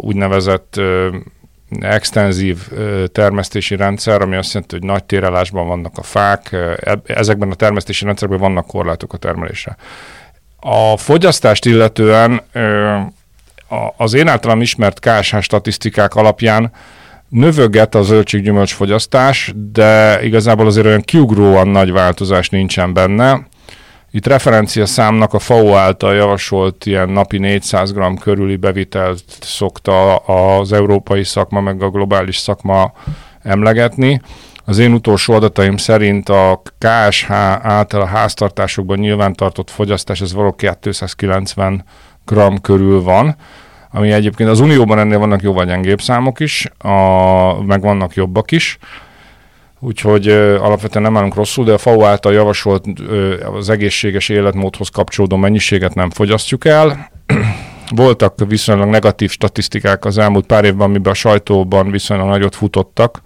úgynevezett 0.00 0.80
extenzív 1.80 2.58
termesztési 3.12 3.76
rendszer, 3.76 4.22
ami 4.22 4.36
azt 4.36 4.52
jelenti, 4.52 4.76
hogy 4.78 4.86
nagy 4.86 5.04
térelásban 5.04 5.66
vannak 5.66 5.98
a 5.98 6.02
fák, 6.02 6.56
ezekben 7.04 7.50
a 7.50 7.54
termesztési 7.54 8.04
rendszerekben 8.04 8.42
vannak 8.42 8.66
korlátok 8.66 9.12
a 9.12 9.16
termelésre. 9.16 9.76
A 10.60 10.96
fogyasztást 10.96 11.64
illetően 11.64 12.42
az 13.96 14.14
én 14.14 14.28
általam 14.28 14.60
ismert 14.60 14.98
KSH 14.98 15.38
statisztikák 15.40 16.14
alapján 16.14 16.72
növöget 17.28 17.94
a 17.94 18.02
zöldséggyümölcs 18.02 18.74
fogyasztás, 18.74 19.52
de 19.72 20.22
igazából 20.22 20.66
azért 20.66 20.86
olyan 20.86 21.00
kiugróan 21.00 21.68
nagy 21.68 21.92
változás 21.92 22.48
nincsen 22.48 22.92
benne. 22.92 23.46
Itt 24.14 24.26
referencia 24.26 24.86
számnak 24.86 25.32
a 25.32 25.38
FAO 25.38 25.72
által 25.72 26.14
javasolt 26.14 26.86
ilyen 26.86 27.08
napi 27.08 27.38
400 27.38 27.92
g 27.92 28.18
körüli 28.20 28.56
bevitelt 28.56 29.24
szokta 29.40 30.16
az 30.16 30.72
európai 30.72 31.24
szakma 31.24 31.60
meg 31.60 31.82
a 31.82 31.90
globális 31.90 32.36
szakma 32.36 32.92
emlegetni. 33.42 34.20
Az 34.64 34.78
én 34.78 34.92
utolsó 34.92 35.34
adataim 35.34 35.76
szerint 35.76 36.28
a 36.28 36.62
KSH 36.78 37.30
által 37.62 38.00
a 38.00 38.06
háztartásokban 38.06 38.98
nyilvántartott 38.98 39.70
fogyasztás, 39.70 40.20
ez 40.20 40.32
való 40.32 40.52
290 40.52 41.84
g 42.24 42.60
körül 42.60 43.02
van, 43.02 43.36
ami 43.90 44.12
egyébként 44.12 44.48
az 44.50 44.60
Unióban 44.60 44.98
ennél 44.98 45.18
vannak 45.18 45.42
jóval 45.42 45.64
gyengébb 45.64 46.00
számok 46.00 46.40
is, 46.40 46.66
a, 46.78 47.62
meg 47.62 47.80
vannak 47.80 48.14
jobbak 48.14 48.50
is, 48.50 48.78
úgyhogy 49.84 50.28
alapvetően 50.28 51.04
nem 51.04 51.16
állunk 51.16 51.34
rosszul, 51.34 51.64
de 51.64 51.72
a 51.72 51.78
FAO 51.78 52.04
által 52.04 52.32
javasolt 52.32 52.84
az 53.54 53.70
egészséges 53.70 54.28
életmódhoz 54.28 54.88
kapcsolódó 54.88 55.36
mennyiséget 55.36 55.94
nem 55.94 56.10
fogyasztjuk 56.10 56.64
el. 56.64 57.10
Voltak 57.94 58.34
viszonylag 58.48 58.88
negatív 58.88 59.30
statisztikák 59.30 60.04
az 60.04 60.18
elmúlt 60.18 60.46
pár 60.46 60.64
évben, 60.64 60.88
amiben 60.88 61.12
a 61.12 61.14
sajtóban 61.14 61.90
viszonylag 61.90 62.28
nagyot 62.28 62.54
futottak. 62.54 63.22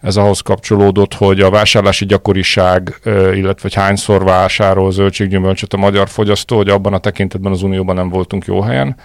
Ez 0.00 0.16
ahhoz 0.16 0.40
kapcsolódott, 0.40 1.14
hogy 1.14 1.40
a 1.40 1.50
vásárlási 1.50 2.04
gyakoriság, 2.04 3.00
illetve 3.34 3.60
hogy 3.62 3.74
hányszor 3.74 4.24
vásárol 4.24 4.92
zöldséggyümölcsöt 4.92 5.72
a 5.72 5.76
magyar 5.76 6.08
fogyasztó, 6.08 6.56
hogy 6.56 6.68
abban 6.68 6.92
a 6.92 6.98
tekintetben 6.98 7.52
az 7.52 7.62
Unióban 7.62 7.94
nem 7.94 8.08
voltunk 8.08 8.44
jó 8.44 8.60
helyen 8.60 8.96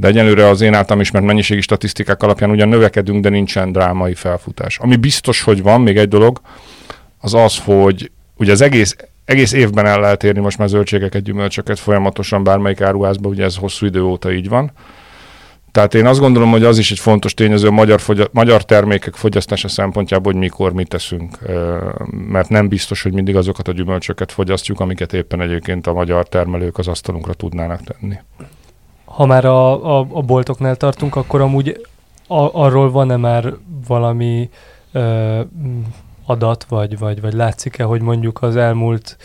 de 0.00 0.08
egyelőre 0.08 0.48
az 0.48 0.60
én 0.60 0.74
általam 0.74 1.00
ismert 1.00 1.24
mennyiségi 1.24 1.60
statisztikák 1.60 2.22
alapján 2.22 2.50
ugyan 2.50 2.68
növekedünk, 2.68 3.22
de 3.22 3.28
nincsen 3.28 3.72
drámai 3.72 4.14
felfutás. 4.14 4.78
Ami 4.78 4.96
biztos, 4.96 5.42
hogy 5.42 5.62
van, 5.62 5.80
még 5.80 5.96
egy 5.96 6.08
dolog, 6.08 6.40
az 7.20 7.34
az, 7.34 7.58
hogy 7.64 8.10
ugye 8.36 8.52
az 8.52 8.60
egész, 8.60 8.96
egész 9.24 9.52
évben 9.52 9.86
el 9.86 10.00
lehet 10.00 10.24
érni 10.24 10.40
most 10.40 10.58
már 10.58 10.68
zöldségeket, 10.68 11.22
gyümölcsöket 11.22 11.78
folyamatosan 11.78 12.44
bármelyik 12.44 12.80
áruházban, 12.80 13.30
ugye 13.30 13.44
ez 13.44 13.56
hosszú 13.56 13.86
idő 13.86 14.02
óta 14.02 14.32
így 14.32 14.48
van. 14.48 14.72
Tehát 15.72 15.94
én 15.94 16.06
azt 16.06 16.20
gondolom, 16.20 16.50
hogy 16.50 16.64
az 16.64 16.78
is 16.78 16.90
egy 16.90 16.98
fontos 16.98 17.34
tényező 17.34 17.66
a 17.66 17.70
magyar, 17.70 18.00
fogy- 18.00 18.30
magyar 18.32 18.64
termékek 18.64 19.14
fogyasztása 19.14 19.68
szempontjából, 19.68 20.32
hogy 20.32 20.40
mikor 20.40 20.72
mit 20.72 20.88
teszünk, 20.88 21.38
mert 22.28 22.48
nem 22.48 22.68
biztos, 22.68 23.02
hogy 23.02 23.12
mindig 23.12 23.36
azokat 23.36 23.68
a 23.68 23.72
gyümölcsöket 23.72 24.32
fogyasztjuk, 24.32 24.80
amiket 24.80 25.12
éppen 25.12 25.40
egyébként 25.40 25.86
a 25.86 25.92
magyar 25.92 26.28
termelők 26.28 26.78
az 26.78 26.88
asztalunkra 26.88 27.34
tudnának 27.34 27.80
tenni 27.84 28.18
ha 29.10 29.26
már 29.26 29.44
a, 29.44 29.98
a, 29.98 30.06
a 30.12 30.22
boltoknál 30.22 30.76
tartunk, 30.76 31.16
akkor 31.16 31.40
amúgy 31.40 31.86
a, 32.26 32.62
arról 32.62 32.90
van-e 32.90 33.16
már 33.16 33.54
valami 33.86 34.50
ö, 34.92 35.40
adat, 36.26 36.64
vagy, 36.64 36.98
vagy, 36.98 37.20
vagy 37.20 37.32
látszik-e, 37.32 37.84
hogy 37.84 38.00
mondjuk 38.00 38.42
az 38.42 38.56
elmúlt 38.56 39.16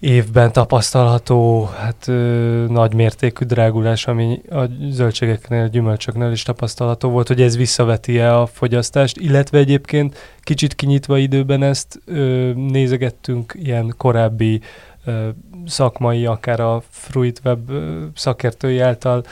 évben 0.00 0.52
tapasztalható 0.52 1.64
hát, 1.64 2.08
ö, 2.08 2.64
nagy 2.68 2.94
mértékű 2.94 3.44
drágulás, 3.44 4.06
ami 4.06 4.42
a 4.50 4.64
zöldségeknél, 4.90 5.68
gyümölcsöknél 5.68 6.30
is 6.30 6.42
tapasztalható 6.42 7.08
volt, 7.08 7.28
hogy 7.28 7.42
ez 7.42 7.56
visszaveti-e 7.56 8.38
a 8.38 8.46
fogyasztást, 8.46 9.16
illetve 9.16 9.58
egyébként 9.58 10.16
kicsit 10.40 10.74
kinyitva 10.74 11.18
időben 11.18 11.62
ezt 11.62 12.00
ö, 12.04 12.50
nézegettünk 12.54 13.54
ilyen 13.62 13.94
korábbi 13.96 14.60
szakmai, 15.66 16.26
akár 16.26 16.60
a 16.60 16.82
FruitWeb 16.90 17.70
szakértői 18.14 18.78
által 18.78 19.24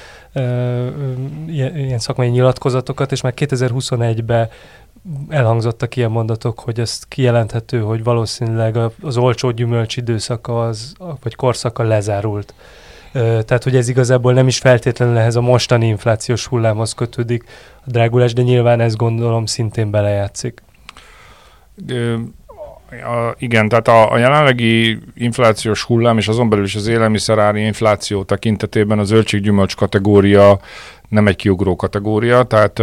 ilyen 1.47 1.99
szakmai 1.99 2.29
nyilatkozatokat, 2.29 3.13
és 3.13 3.21
már 3.21 3.33
2021-ben 3.37 4.49
elhangzottak 5.29 5.97
ilyen 5.97 6.11
mondatok, 6.11 6.61
hogy 6.61 6.81
ezt 6.81 7.05
kijelenthető, 7.09 7.81
hogy 7.81 8.05
valószínűleg 8.05 8.79
az 9.01 9.17
olcsó 9.17 9.51
gyümölcs 9.51 9.97
időszaka 9.97 10.67
az, 10.67 10.95
vagy 11.23 11.35
korszaka 11.35 11.83
lezárult. 11.83 12.55
Tehát, 13.13 13.63
hogy 13.63 13.77
ez 13.77 13.89
igazából 13.89 14.33
nem 14.33 14.47
is 14.47 14.59
feltétlenül 14.59 15.17
ehhez 15.17 15.37
a 15.37 15.41
mostani 15.41 15.87
inflációs 15.87 16.47
hullámhoz 16.47 16.93
kötődik 16.93 17.45
a 17.85 17.91
drágulás, 17.91 18.33
de 18.33 18.43
nyilván 18.43 18.81
ez 18.81 18.95
gondolom 18.95 19.47
szintén 19.47 19.91
belejátszik 19.91 20.63
a, 23.03 23.35
igen, 23.39 23.69
tehát 23.69 23.89
a, 23.89 24.13
a 24.13 24.19
jelenlegi 24.19 24.99
inflációs 25.15 25.83
hullám 25.83 26.19
és 26.19 26.29
azon 26.29 26.49
belül 26.49 26.65
is 26.65 26.75
az 26.75 26.87
élelmiszerári 26.87 27.65
infláció 27.65 28.23
tekintetében 28.23 28.99
a 28.99 29.05
zöldséggyümölcs 29.05 29.77
kategória 29.77 30.59
nem 31.09 31.27
egy 31.27 31.37
kiugró 31.37 31.77
kategória, 31.77 32.43
tehát 32.43 32.83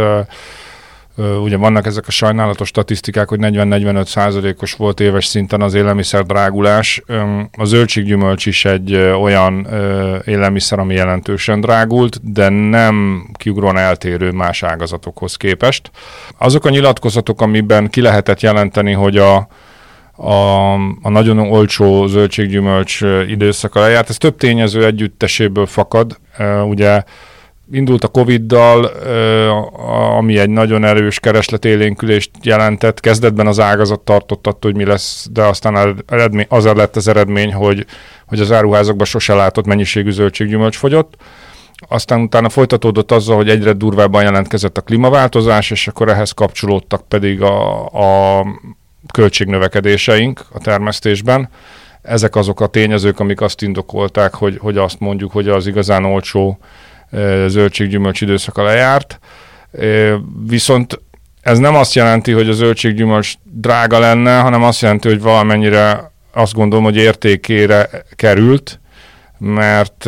Uh, 1.16 1.42
ugye 1.42 1.56
vannak 1.56 1.86
ezek 1.86 2.06
a 2.06 2.10
sajnálatos 2.10 2.68
statisztikák, 2.68 3.28
hogy 3.28 3.38
40-45 3.42 4.06
százalékos 4.06 4.72
volt 4.72 5.00
éves 5.00 5.26
szinten 5.26 5.60
az 5.60 5.74
élelmiszer 5.74 6.24
drágulás. 6.24 7.02
A 7.56 7.64
zöldséggyümölcs 7.64 8.46
is 8.46 8.64
egy 8.64 8.94
uh, 8.94 9.22
olyan 9.22 9.66
élelmiszer, 10.24 10.78
ami 10.78 10.94
jelentősen 10.94 11.60
drágult, 11.60 12.32
de 12.32 12.48
nem 12.48 13.26
kiugróan 13.32 13.76
eltérő 13.76 14.30
más 14.30 14.62
ágazatokhoz 14.62 15.36
képest. 15.36 15.90
Azok 16.38 16.64
a 16.64 16.70
nyilatkozatok, 16.70 17.40
amiben 17.40 17.90
ki 17.90 18.00
lehetett 18.00 18.40
jelenteni, 18.40 18.92
hogy 18.92 19.16
a 19.16 19.48
a, 20.16 20.72
a 21.02 21.08
nagyon 21.08 21.38
olcsó 21.38 22.06
zöldséggyümölcs 22.06 23.00
időszaka 23.28 23.80
lejárt. 23.80 24.08
Ez 24.08 24.16
több 24.16 24.36
tényező 24.36 24.84
együtteséből 24.84 25.66
fakad. 25.66 26.18
Ugye 26.64 27.02
indult 27.72 28.04
a 28.04 28.08
Covid-dal, 28.08 28.84
ami 30.18 30.38
egy 30.38 30.50
nagyon 30.50 30.84
erős 30.84 31.20
keresletélénkülést 31.20 32.30
jelentett. 32.42 33.00
Kezdetben 33.00 33.46
az 33.46 33.60
ágazat 33.60 34.00
tartott 34.00 34.46
attól, 34.46 34.70
hogy 34.70 34.80
mi 34.80 34.84
lesz, 34.86 35.28
de 35.32 35.42
aztán 35.42 36.04
eredmény, 36.06 36.46
az 36.48 36.64
lett 36.64 36.96
az 36.96 37.08
eredmény, 37.08 37.52
hogy, 37.52 37.86
hogy 38.26 38.40
az 38.40 38.52
áruházakban 38.52 39.06
sose 39.06 39.34
látott 39.34 39.66
mennyiségű 39.66 40.10
zöldséggyümölcs 40.10 40.76
fogyott. 40.76 41.14
Aztán 41.88 42.20
utána 42.20 42.48
folytatódott 42.48 43.12
azzal, 43.12 43.36
hogy 43.36 43.48
egyre 43.48 43.72
durvábban 43.72 44.22
jelentkezett 44.22 44.78
a 44.78 44.80
klímaváltozás, 44.80 45.70
és 45.70 45.88
akkor 45.88 46.08
ehhez 46.08 46.32
kapcsolódtak 46.32 47.08
pedig 47.08 47.42
a, 47.42 47.84
a 47.86 48.46
költségnövekedéseink 49.12 50.44
a 50.52 50.58
termesztésben. 50.58 51.48
Ezek 52.02 52.36
azok 52.36 52.60
a 52.60 52.66
tényezők, 52.66 53.20
amik 53.20 53.40
azt 53.40 53.62
indokolták, 53.62 54.34
hogy, 54.34 54.58
hogy 54.60 54.76
azt 54.76 55.00
mondjuk, 55.00 55.32
hogy 55.32 55.48
az 55.48 55.66
igazán 55.66 56.04
olcsó 56.04 56.58
zöldséggyümölcs 57.46 58.20
időszaka 58.20 58.62
lejárt. 58.62 59.18
Viszont 60.46 61.00
ez 61.40 61.58
nem 61.58 61.74
azt 61.74 61.94
jelenti, 61.94 62.32
hogy 62.32 62.48
a 62.48 62.52
zöldséggyümölcs 62.52 63.34
drága 63.42 63.98
lenne, 63.98 64.40
hanem 64.40 64.62
azt 64.62 64.80
jelenti, 64.80 65.08
hogy 65.08 65.20
valamennyire 65.20 66.12
azt 66.32 66.54
gondolom, 66.54 66.84
hogy 66.84 66.96
értékére 66.96 67.88
került, 68.16 68.80
mert 69.38 70.06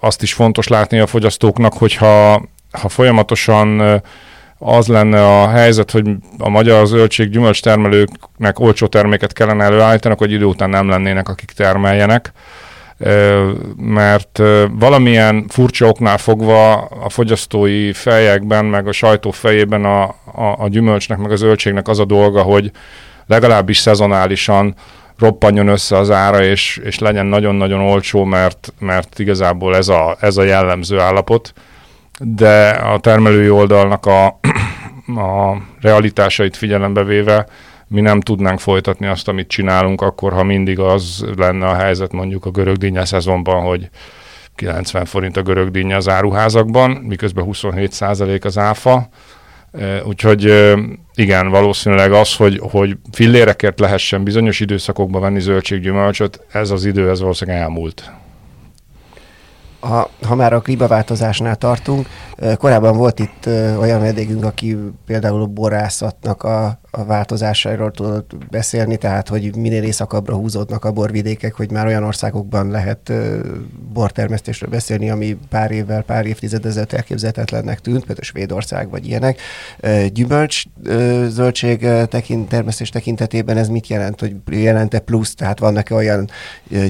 azt 0.00 0.22
is 0.22 0.32
fontos 0.32 0.68
látni 0.68 0.98
a 0.98 1.06
fogyasztóknak, 1.06 1.72
hogyha 1.72 2.42
ha 2.70 2.88
folyamatosan 2.88 4.02
az 4.66 4.86
lenne 4.86 5.40
a 5.40 5.48
helyzet, 5.48 5.90
hogy 5.90 6.10
a 6.38 6.48
magyar 6.48 6.86
zöldség 6.86 7.30
gyümölcs 7.30 7.62
termelőknek 7.62 8.60
olcsó 8.60 8.86
terméket 8.86 9.32
kellene 9.32 9.64
előállítanak, 9.64 10.18
hogy 10.18 10.32
idő 10.32 10.44
után 10.44 10.70
nem 10.70 10.88
lennének, 10.88 11.28
akik 11.28 11.50
termeljenek. 11.50 12.32
Mert 13.76 14.42
valamilyen 14.70 15.46
furcsa 15.48 15.86
oknál 15.86 16.18
fogva 16.18 16.72
a 16.84 17.08
fogyasztói 17.08 17.92
fejekben, 17.92 18.64
meg 18.64 18.86
a 18.88 18.92
sajtó 18.92 19.30
fejében 19.30 19.84
a, 19.84 20.02
a, 20.34 20.54
a 20.58 20.68
gyümölcsnek, 20.68 21.18
meg 21.18 21.30
a 21.30 21.36
zöldségnek 21.36 21.88
az 21.88 21.98
a 21.98 22.04
dolga, 22.04 22.42
hogy 22.42 22.70
legalábbis 23.26 23.78
szezonálisan 23.78 24.74
roppanjon 25.18 25.68
össze 25.68 25.98
az 25.98 26.10
ára, 26.10 26.44
és, 26.44 26.80
és 26.84 26.98
legyen 26.98 27.26
nagyon-nagyon 27.26 27.80
olcsó, 27.80 28.24
mert, 28.24 28.72
mert 28.78 29.18
igazából 29.18 29.76
ez 29.76 29.88
a, 29.88 30.16
ez 30.20 30.36
a 30.36 30.42
jellemző 30.42 30.98
állapot 30.98 31.52
de 32.20 32.68
a 32.68 32.98
termelői 32.98 33.50
oldalnak 33.50 34.06
a, 34.06 34.26
a 35.20 35.56
realitásait 35.80 36.56
figyelembe 36.56 37.04
véve 37.04 37.46
mi 37.88 38.00
nem 38.00 38.20
tudnánk 38.20 38.60
folytatni 38.60 39.06
azt, 39.06 39.28
amit 39.28 39.48
csinálunk, 39.48 40.00
akkor 40.00 40.32
ha 40.32 40.44
mindig 40.44 40.78
az 40.78 41.24
lenne 41.36 41.66
a 41.66 41.74
helyzet 41.74 42.12
mondjuk 42.12 42.46
a 42.46 42.50
görög 42.50 42.76
dinnye 42.76 43.04
szezonban, 43.04 43.62
hogy 43.62 43.88
90 44.54 45.04
forint 45.04 45.36
a 45.36 45.42
görög 45.42 45.70
dinnye 45.70 45.96
az 45.96 46.08
áruházakban, 46.08 46.90
miközben 46.90 47.44
27 47.44 47.92
százalék 47.92 48.44
az 48.44 48.58
áfa. 48.58 49.08
Úgyhogy 50.04 50.72
igen, 51.14 51.48
valószínűleg 51.48 52.12
az, 52.12 52.36
hogy, 52.36 52.60
hogy 52.70 52.96
fillérekért 53.12 53.80
lehessen 53.80 54.24
bizonyos 54.24 54.60
időszakokban 54.60 55.20
venni 55.20 55.40
zöldséggyümölcsöt, 55.40 56.40
ez 56.52 56.70
az 56.70 56.84
idő, 56.84 57.10
ez 57.10 57.20
valószínűleg 57.20 57.60
elmúlt 57.60 58.12
ha, 59.84 60.08
ha 60.26 60.34
már 60.34 60.52
a 60.52 60.60
klímaváltozásnál 60.60 61.56
tartunk, 61.56 62.08
korábban 62.56 62.96
volt 62.96 63.18
itt 63.18 63.46
olyan 63.78 64.00
vendégünk, 64.00 64.44
aki 64.44 64.78
például 65.06 65.42
a 65.42 65.46
borászatnak 65.46 66.42
a, 66.42 66.78
a 66.96 67.04
változásairól 67.04 67.90
tudott 67.90 68.36
beszélni, 68.50 68.96
tehát 68.96 69.28
hogy 69.28 69.56
minél 69.56 69.82
északabbra 69.82 70.34
húzódnak 70.34 70.84
a 70.84 70.92
borvidékek, 70.92 71.54
hogy 71.54 71.70
már 71.70 71.86
olyan 71.86 72.04
országokban 72.04 72.70
lehet 72.70 73.12
bortermesztésről 73.92 74.70
beszélni, 74.70 75.10
ami 75.10 75.38
pár 75.48 75.70
évvel, 75.70 76.02
pár 76.02 76.26
évtized 76.26 76.66
ezelőtt 76.66 76.92
elképzelhetetlennek 76.92 77.80
tűnt, 77.80 78.04
például 78.04 78.24
Svédország 78.24 78.90
vagy 78.90 79.06
ilyenek. 79.06 79.40
Gyümölcs 80.12 80.62
zöldség 81.28 81.88
tekint, 82.08 82.48
termesztés 82.48 82.88
tekintetében 82.88 83.56
ez 83.56 83.68
mit 83.68 83.86
jelent, 83.86 84.20
hogy 84.20 84.34
jelente 84.50 84.98
plusz, 84.98 85.34
tehát 85.34 85.58
vannak-e 85.58 85.94
olyan 85.94 86.30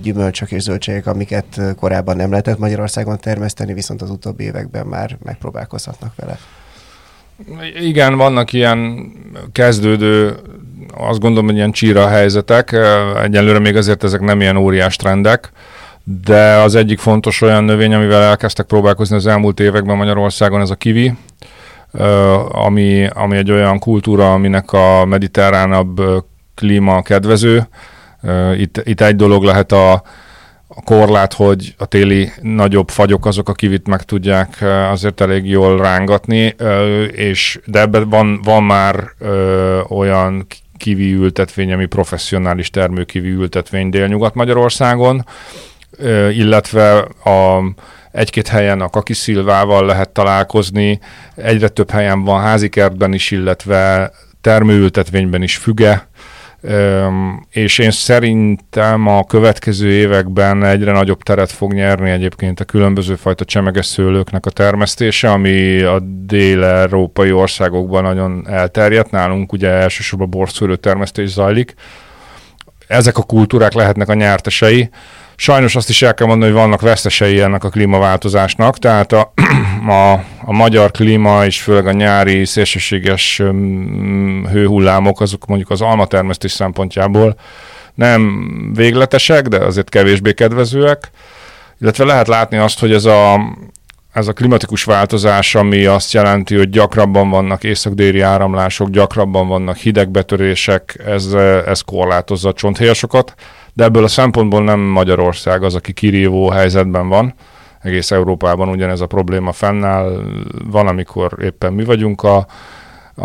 gyümölcsök 0.03 0.53
és 0.53 0.63
zöldségek, 0.63 1.07
amiket 1.07 1.61
korábban 1.77 2.17
nem 2.17 2.31
lehetett 2.31 2.59
Magyarországon 2.59 3.19
termeszteni, 3.19 3.73
viszont 3.73 4.03
az 4.03 4.11
utóbbi 4.11 4.45
években 4.45 4.87
már 4.87 5.17
megpróbálkozhatnak 5.25 6.15
vele? 6.17 6.39
Igen, 7.81 8.17
vannak 8.17 8.53
ilyen 8.53 9.13
kezdődő, 9.53 10.37
azt 10.97 11.21
gondolom, 11.21 11.47
hogy 11.47 11.57
ilyen 11.57 11.73
csíra 11.73 12.09
helyzetek. 12.09 12.77
Egyelőre 13.23 13.59
még 13.59 13.77
azért 13.77 14.05
ezek 14.05 14.21
nem 14.21 14.41
ilyen 14.41 14.57
óriás 14.57 14.97
trendek, 14.97 15.53
de 16.23 16.55
az 16.55 16.75
egyik 16.75 16.99
fontos 16.99 17.41
olyan 17.41 17.65
növény, 17.65 17.95
amivel 17.95 18.23
elkezdtek 18.23 18.67
próbálkozni 18.67 19.17
az 19.17 19.27
elmúlt 19.27 19.61
években 19.61 19.97
Magyarországon, 19.97 20.61
ez 20.61 20.71
a 20.71 20.75
kivi, 20.75 21.15
ami, 22.49 23.07
ami 23.13 23.37
egy 23.37 23.51
olyan 23.51 23.79
kultúra, 23.79 24.33
aminek 24.33 24.73
a 24.73 25.05
mediterránabb 25.05 26.01
klíma 26.55 27.03
kedvező. 27.03 27.69
Itt, 28.57 28.81
itt 28.85 29.01
egy 29.01 29.17
dolog 29.17 29.43
lehet 29.43 29.73
a, 29.73 30.03
a 30.69 30.83
korlát, 30.83 31.33
hogy 31.33 31.75
a 31.79 31.87
téli 31.87 32.33
nagyobb 32.41 32.91
fagyok 32.91 33.27
azok 33.27 33.49
a 33.49 33.53
kivit 33.53 33.87
meg 33.87 34.03
tudják 34.03 34.65
azért 34.91 35.21
elég 35.21 35.47
jól 35.47 35.79
rángatni, 35.79 36.55
és 37.13 37.61
de 37.65 37.81
ebben 37.81 38.09
van, 38.09 38.41
van 38.43 38.63
már 38.63 39.11
olyan 39.89 40.47
kivi 40.77 41.13
ültetvény, 41.13 41.73
ami 41.73 41.87
professzionális 41.87 42.71
termőkivi 42.71 43.29
ültetvény 43.29 43.91
Dél-Nyugat-Magyarországon, 43.91 45.27
illetve 46.31 46.99
a 47.25 47.63
egy-két 48.13 48.49
helyen 48.49 48.81
a 48.81 48.89
kakiszilvával 48.89 49.87
lehet 49.87 50.11
találkozni, 50.11 51.01
egyre 51.35 51.69
több 51.69 51.91
helyen 51.91 52.25
van 52.25 52.41
házikertben 52.41 53.13
is, 53.13 53.31
illetve 53.31 54.13
termőültetvényben 54.41 55.43
is 55.43 55.57
füge, 55.57 56.09
és 57.51 57.79
én 57.79 57.91
szerintem 57.91 59.07
a 59.07 59.25
következő 59.25 59.91
években 59.91 60.65
egyre 60.65 60.93
nagyobb 60.93 61.23
teret 61.23 61.51
fog 61.51 61.73
nyerni 61.73 62.11
egyébként 62.11 62.61
a 62.61 62.65
különböző 62.65 63.15
fajta 63.15 63.45
csemeges 63.45 63.87
szőlőknek 63.87 64.47
a 64.47 64.51
termesztése, 64.51 65.31
ami 65.31 65.81
a 65.81 66.01
dél-európai 66.27 67.33
országokban 67.33 68.03
nagyon 68.03 68.49
elterjedt. 68.49 69.11
Nálunk 69.11 69.53
ugye 69.53 69.69
elsősorban 69.69 70.31
borszőlő 70.31 70.77
termesztés 70.77 71.29
zajlik. 71.29 71.75
Ezek 72.87 73.19
a 73.19 73.23
kultúrák 73.23 73.73
lehetnek 73.73 74.09
a 74.09 74.15
nyertesei. 74.15 74.91
Sajnos 75.37 75.77
azt 75.77 75.89
is 75.89 76.03
el 76.03 76.15
kell 76.15 76.27
mondani, 76.27 76.51
hogy 76.51 76.61
vannak 76.61 76.81
vesztesei 76.81 77.41
ennek 77.41 77.65
a 77.65 77.69
klímaváltozásnak, 77.69 78.79
tehát 78.79 79.13
a, 79.13 79.33
a, 79.89 80.13
a 80.45 80.53
magyar 80.53 80.91
klíma 80.91 81.45
és 81.45 81.63
főleg 81.63 81.87
a 81.87 81.93
nyári 81.93 82.45
szélsőséges 82.45 83.43
hőhullámok, 84.53 85.21
azok 85.21 85.47
mondjuk 85.47 85.71
az 85.71 85.81
almatermesztés 85.81 86.53
szempontjából 86.53 87.37
nem 87.95 88.45
végletesek, 88.75 89.49
de 89.49 89.57
azért 89.57 89.89
kevésbé 89.89 90.33
kedvezőek, 90.33 91.11
illetve 91.81 92.05
lehet 92.05 92.29
látni 92.29 92.57
azt, 92.57 92.81
hogy 92.81 92.93
ez 92.93 93.05
a, 93.05 93.41
ez 94.13 94.29
a 94.29 94.33
klimatikus 94.33 94.85
változás, 94.85 95.55
ami 95.55 95.85
azt 95.85 96.13
jelenti, 96.13 96.57
hogy 96.57 96.71
gyakrabban 96.71 97.31
vannak 97.31 97.65
észak-déli 97.65 98.21
áramlások, 98.21 98.91
gyakrabban 98.91 99.49
vannak 99.49 99.77
hidegbetörések, 99.77 101.03
ez, 101.07 101.33
ez 101.67 101.81
korlátozza 101.81 102.49
a 102.49 102.53
csonthéjasokat, 102.53 103.35
de 103.75 103.85
ebből 103.85 104.05
a 104.05 104.09
szempontból 104.09 104.63
nem 104.63 104.81
Magyarország 104.81 105.63
az, 105.63 105.75
aki 105.75 105.93
kirívó 105.93 106.49
helyzetben 106.49 107.09
van. 107.09 107.35
Egész 107.83 108.11
Európában 108.11 108.69
ugyanez 108.69 109.01
a 109.01 109.07
probléma 109.07 109.53
fennáll. 109.53 110.23
Van, 110.71 110.87
amikor 110.87 111.37
éppen 111.41 111.73
mi 111.73 111.85
vagyunk 111.85 112.23
a, 112.23 112.47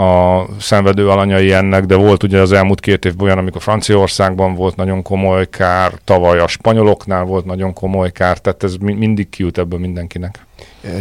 a 0.01 0.45
szenvedő 0.59 1.09
alanyai 1.09 1.53
ennek, 1.53 1.85
de 1.85 1.95
volt 1.95 2.23
ugye 2.23 2.39
az 2.39 2.51
elmúlt 2.51 2.79
két 2.79 3.05
évben 3.05 3.25
olyan, 3.25 3.37
amikor 3.37 3.61
Franciaországban 3.61 4.55
volt 4.55 4.75
nagyon 4.75 5.01
komoly 5.01 5.49
kár, 5.49 5.91
tavaly 6.03 6.39
a 6.39 6.47
spanyoloknál 6.47 7.23
volt 7.23 7.45
nagyon 7.45 7.73
komoly 7.73 8.11
kár, 8.11 8.37
tehát 8.37 8.63
ez 8.63 8.75
mindig 8.75 9.29
kijut 9.29 9.57
ebből 9.57 9.79
mindenkinek. 9.79 10.47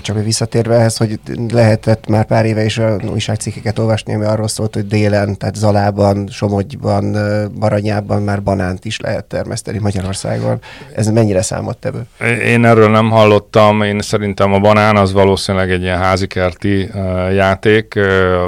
Csak 0.01 0.25
visszatérve 0.25 0.75
ehhez, 0.75 0.97
hogy 0.97 1.21
lehetett 1.49 2.07
már 2.07 2.27
pár 2.27 2.45
éve 2.45 2.65
is 2.65 2.81
újságcikkeket 3.11 3.79
olvasni, 3.79 4.15
ami 4.15 4.25
arról 4.25 4.49
szólt, 4.49 4.75
hogy 4.75 4.87
délen, 4.87 5.39
tehát 5.39 5.55
Zalában, 5.55 6.29
Somogyban, 6.31 7.17
Baranyában 7.59 8.23
már 8.23 8.43
banánt 8.43 8.85
is 8.85 9.01
lehet 9.01 9.25
termeszteni 9.25 9.79
Magyarországon. 9.79 10.61
Ez 10.95 11.07
mennyire 11.07 11.43
számottevő? 11.43 12.07
Én 12.45 12.65
erről 12.65 12.91
nem 12.91 13.11
hallottam, 13.11 13.83
én 13.83 14.01
szerintem 14.01 14.53
a 14.53 14.59
banán 14.59 14.97
az 14.97 15.13
valószínűleg 15.13 15.71
egy 15.71 15.83
ilyen 15.83 15.99
házikerti 15.99 16.91
játék, 17.35 17.95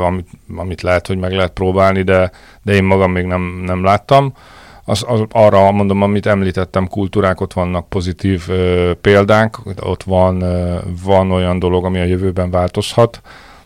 amit, 0.06 0.28
amit 0.56 0.82
lehet, 0.82 1.06
hogy 1.06 1.18
meg 1.18 1.32
lehet 1.32 1.52
próbálni, 1.52 2.02
de, 2.02 2.30
de 2.62 2.72
én 2.72 2.84
magam 2.84 3.12
még 3.12 3.24
nem, 3.24 3.62
nem 3.66 3.84
láttam 3.84 4.34
az, 4.90 5.04
az, 5.06 5.22
arra 5.30 5.70
mondom, 5.70 6.02
amit 6.02 6.26
említettem, 6.26 6.88
kultúrák, 6.88 7.40
ott 7.40 7.52
vannak 7.52 7.88
pozitív 7.88 8.44
ö, 8.48 8.90
példánk, 9.00 9.58
ott 9.80 10.02
van, 10.02 10.40
ö, 10.40 10.78
van 11.04 11.30
olyan 11.30 11.58
dolog, 11.58 11.84
ami 11.84 11.98
a 11.98 12.04
jövőben 12.04 12.50
változhat, 12.50 13.20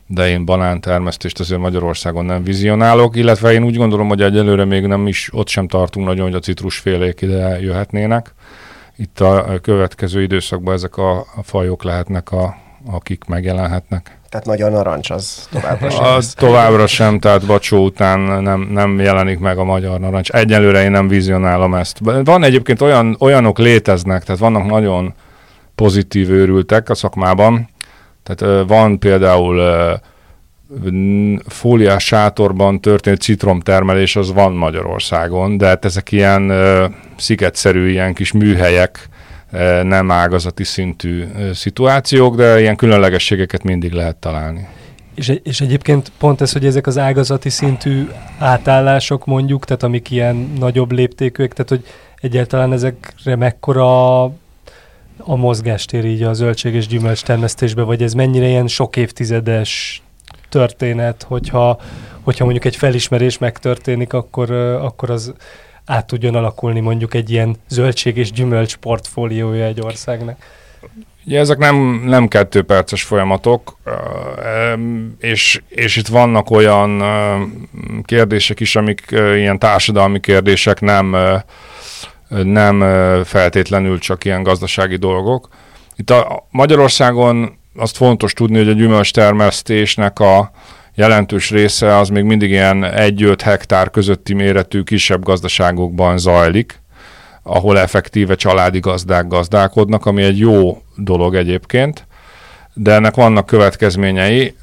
de 0.06 0.28
én 0.28 0.44
banántermesztést 0.44 1.40
azért 1.40 1.60
Magyarországon 1.60 2.24
nem 2.24 2.44
vizionálok, 2.44 3.16
illetve 3.16 3.52
én 3.52 3.64
úgy 3.64 3.76
gondolom, 3.76 4.08
hogy 4.08 4.22
egyelőre 4.22 4.64
még 4.64 4.86
nem 4.86 5.06
is, 5.06 5.30
ott 5.32 5.48
sem 5.48 5.68
tartunk 5.68 6.06
nagyon, 6.06 6.24
hogy 6.26 6.34
a 6.34 6.38
citrusfélék 6.38 7.20
ide 7.20 7.60
jöhetnének. 7.60 8.34
Itt 8.96 9.20
a 9.20 9.58
következő 9.62 10.22
időszakban 10.22 10.74
ezek 10.74 10.96
a, 10.96 11.18
a 11.18 11.42
fajok 11.42 11.84
lehetnek, 11.84 12.32
a, 12.32 12.56
akik 12.86 13.24
megjelenhetnek. 13.24 14.18
Tehát 14.34 14.48
magyar 14.48 14.70
narancs 14.70 15.10
az 15.10 15.48
továbbra 15.50 15.90
sem. 15.90 16.04
Az 16.04 16.32
továbbra 16.32 16.86
sem, 16.86 17.18
tehát 17.18 17.46
Bacsó 17.46 17.84
után 17.84 18.42
nem, 18.42 18.60
nem 18.60 18.98
jelenik 18.98 19.38
meg 19.38 19.58
a 19.58 19.64
magyar 19.64 20.00
narancs. 20.00 20.30
Egyelőre 20.30 20.82
én 20.82 20.90
nem 20.90 21.08
vizionálom 21.08 21.74
ezt. 21.74 21.98
Van 22.24 22.42
egyébként 22.44 22.80
olyan, 22.80 23.16
olyanok 23.18 23.58
léteznek, 23.58 24.24
tehát 24.24 24.40
vannak 24.40 24.66
nagyon 24.66 25.14
pozitív 25.74 26.30
őrültek 26.30 26.90
a 26.90 26.94
szakmában. 26.94 27.68
Tehát 28.22 28.66
van 28.66 28.98
például 28.98 29.60
fóliás 31.46 32.04
sátorban 32.04 32.80
történt 32.80 33.20
citromtermelés, 33.20 34.16
az 34.16 34.32
van 34.32 34.52
Magyarországon, 34.52 35.56
de 35.56 35.66
hát 35.66 35.84
ezek 35.84 36.12
ilyen 36.12 36.52
szigetszerű, 37.16 37.88
ilyen 37.88 38.14
kis 38.14 38.32
műhelyek, 38.32 39.08
nem 39.82 40.10
ágazati 40.10 40.64
szintű 40.64 41.24
szituációk, 41.52 42.36
de 42.36 42.60
ilyen 42.60 42.76
különlegességeket 42.76 43.62
mindig 43.62 43.92
lehet 43.92 44.16
találni. 44.16 44.68
És, 45.14 45.32
és 45.42 45.60
egyébként 45.60 46.12
pont 46.18 46.40
ez, 46.40 46.52
hogy 46.52 46.66
ezek 46.66 46.86
az 46.86 46.98
ágazati 46.98 47.48
szintű 47.48 48.08
átállások 48.38 49.24
mondjuk, 49.24 49.64
tehát 49.64 49.82
amik 49.82 50.10
ilyen 50.10 50.52
nagyobb 50.58 50.92
léptékűek, 50.92 51.52
tehát 51.52 51.68
hogy 51.68 51.84
egyáltalán 52.20 52.72
ezekre 52.72 53.36
mekkora 53.36 54.22
a 55.18 55.36
mozgástér 55.36 56.04
így 56.04 56.22
a 56.22 56.32
zöldség 56.32 56.74
és 56.74 56.86
gyümölcs 56.86 57.22
termesztésbe, 57.22 57.82
vagy 57.82 58.02
ez 58.02 58.12
mennyire 58.12 58.46
ilyen 58.46 58.66
sok 58.66 58.96
évtizedes 58.96 60.02
történet, 60.48 61.22
hogyha, 61.22 61.80
hogyha 62.22 62.44
mondjuk 62.44 62.64
egy 62.64 62.76
felismerés 62.76 63.38
megtörténik, 63.38 64.12
akkor, 64.12 64.50
akkor 64.50 65.10
az 65.10 65.34
át 65.86 66.06
tudjon 66.06 66.34
alakulni 66.34 66.80
mondjuk 66.80 67.14
egy 67.14 67.30
ilyen 67.30 67.56
zöldség 67.68 68.16
és 68.16 68.32
gyümölcs 68.32 68.76
portfóliója 68.76 69.64
egy 69.64 69.80
országnak? 69.80 70.36
Ugye 71.26 71.38
ezek 71.38 71.58
nem, 71.58 72.02
nem 72.06 72.28
kettő 72.28 72.62
perces 72.62 73.02
folyamatok, 73.02 73.78
és, 75.18 75.62
és 75.68 75.96
itt 75.96 76.06
vannak 76.06 76.50
olyan 76.50 77.02
kérdések 78.04 78.60
is, 78.60 78.76
amik 78.76 79.04
ilyen 79.10 79.58
társadalmi 79.58 80.20
kérdések 80.20 80.80
nem, 80.80 81.16
nem 82.28 82.80
feltétlenül 83.24 83.98
csak 83.98 84.24
ilyen 84.24 84.42
gazdasági 84.42 84.96
dolgok. 84.96 85.48
Itt 85.96 86.10
a 86.10 86.46
Magyarországon 86.50 87.58
azt 87.76 87.96
fontos 87.96 88.32
tudni, 88.32 88.56
hogy 88.56 88.68
a 88.68 88.72
gyümölcstermesztésnek 88.72 90.18
a 90.18 90.50
jelentős 90.94 91.50
része 91.50 91.96
az 91.96 92.08
még 92.08 92.24
mindig 92.24 92.50
ilyen 92.50 92.84
1-5 92.96 93.38
hektár 93.42 93.90
közötti 93.90 94.34
méretű 94.34 94.82
kisebb 94.82 95.22
gazdaságokban 95.22 96.18
zajlik, 96.18 96.82
ahol 97.42 97.78
effektíve 97.78 98.34
családi 98.34 98.80
gazdák 98.80 99.26
gazdálkodnak, 99.26 100.06
ami 100.06 100.22
egy 100.22 100.38
jó 100.38 100.82
dolog 100.96 101.34
egyébként, 101.34 102.06
de 102.74 102.92
ennek 102.92 103.14
vannak 103.14 103.46
következményei. 103.46 104.54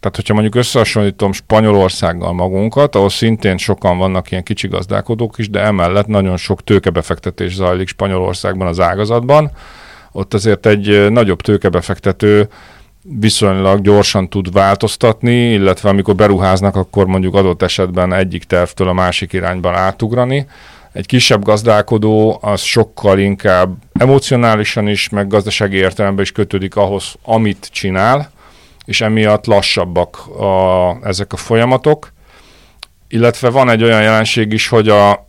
Tehát, 0.00 0.16
hogyha 0.16 0.34
mondjuk 0.34 0.54
összehasonlítom 0.54 1.32
Spanyolországgal 1.32 2.32
magunkat, 2.32 2.94
ahol 2.94 3.10
szintén 3.10 3.56
sokan 3.56 3.98
vannak 3.98 4.30
ilyen 4.30 4.42
kicsi 4.42 4.68
gazdálkodók 4.68 5.38
is, 5.38 5.50
de 5.50 5.60
emellett 5.60 6.06
nagyon 6.06 6.36
sok 6.36 6.64
tőkebefektetés 6.64 7.54
zajlik 7.54 7.88
Spanyolországban 7.88 8.66
az 8.66 8.80
ágazatban. 8.80 9.50
Ott 10.12 10.34
azért 10.34 10.66
egy 10.66 11.10
nagyobb 11.10 11.40
tőkebefektető 11.40 12.48
viszonylag 13.18 13.80
gyorsan 13.80 14.28
tud 14.28 14.52
változtatni, 14.52 15.52
illetve 15.52 15.88
amikor 15.88 16.14
beruháznak, 16.14 16.76
akkor 16.76 17.06
mondjuk 17.06 17.34
adott 17.34 17.62
esetben 17.62 18.12
egyik 18.12 18.44
tervtől 18.44 18.88
a 18.88 18.92
másik 18.92 19.32
irányban 19.32 19.74
átugrani. 19.74 20.46
Egy 20.92 21.06
kisebb 21.06 21.44
gazdálkodó 21.44 22.38
az 22.42 22.60
sokkal 22.60 23.18
inkább 23.18 23.76
emocionálisan 23.92 24.88
is, 24.88 25.08
meg 25.08 25.26
gazdasági 25.26 25.76
értelemben 25.76 26.24
is 26.24 26.32
kötődik 26.32 26.76
ahhoz, 26.76 27.14
amit 27.22 27.68
csinál, 27.72 28.30
és 28.84 29.00
emiatt 29.00 29.46
lassabbak 29.46 30.26
a, 30.26 30.98
ezek 31.02 31.32
a 31.32 31.36
folyamatok. 31.36 32.12
Illetve 33.12 33.50
van 33.50 33.70
egy 33.70 33.82
olyan 33.82 34.02
jelenség 34.02 34.52
is, 34.52 34.68
hogy 34.68 34.88
a, 34.88 35.24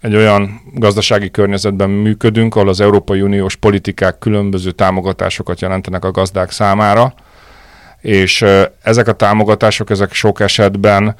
egy 0.00 0.16
olyan 0.16 0.60
gazdasági 0.74 1.30
környezetben 1.30 1.90
működünk, 1.90 2.54
ahol 2.54 2.68
az 2.68 2.80
Európai 2.80 3.20
Uniós 3.20 3.56
politikák 3.56 4.18
különböző 4.18 4.70
támogatásokat 4.70 5.60
jelentenek 5.60 6.04
a 6.04 6.10
gazdák 6.10 6.50
számára, 6.50 7.14
és 8.00 8.44
ezek 8.82 9.08
a 9.08 9.12
támogatások, 9.12 9.90
ezek 9.90 10.12
sok 10.12 10.40
esetben 10.40 11.14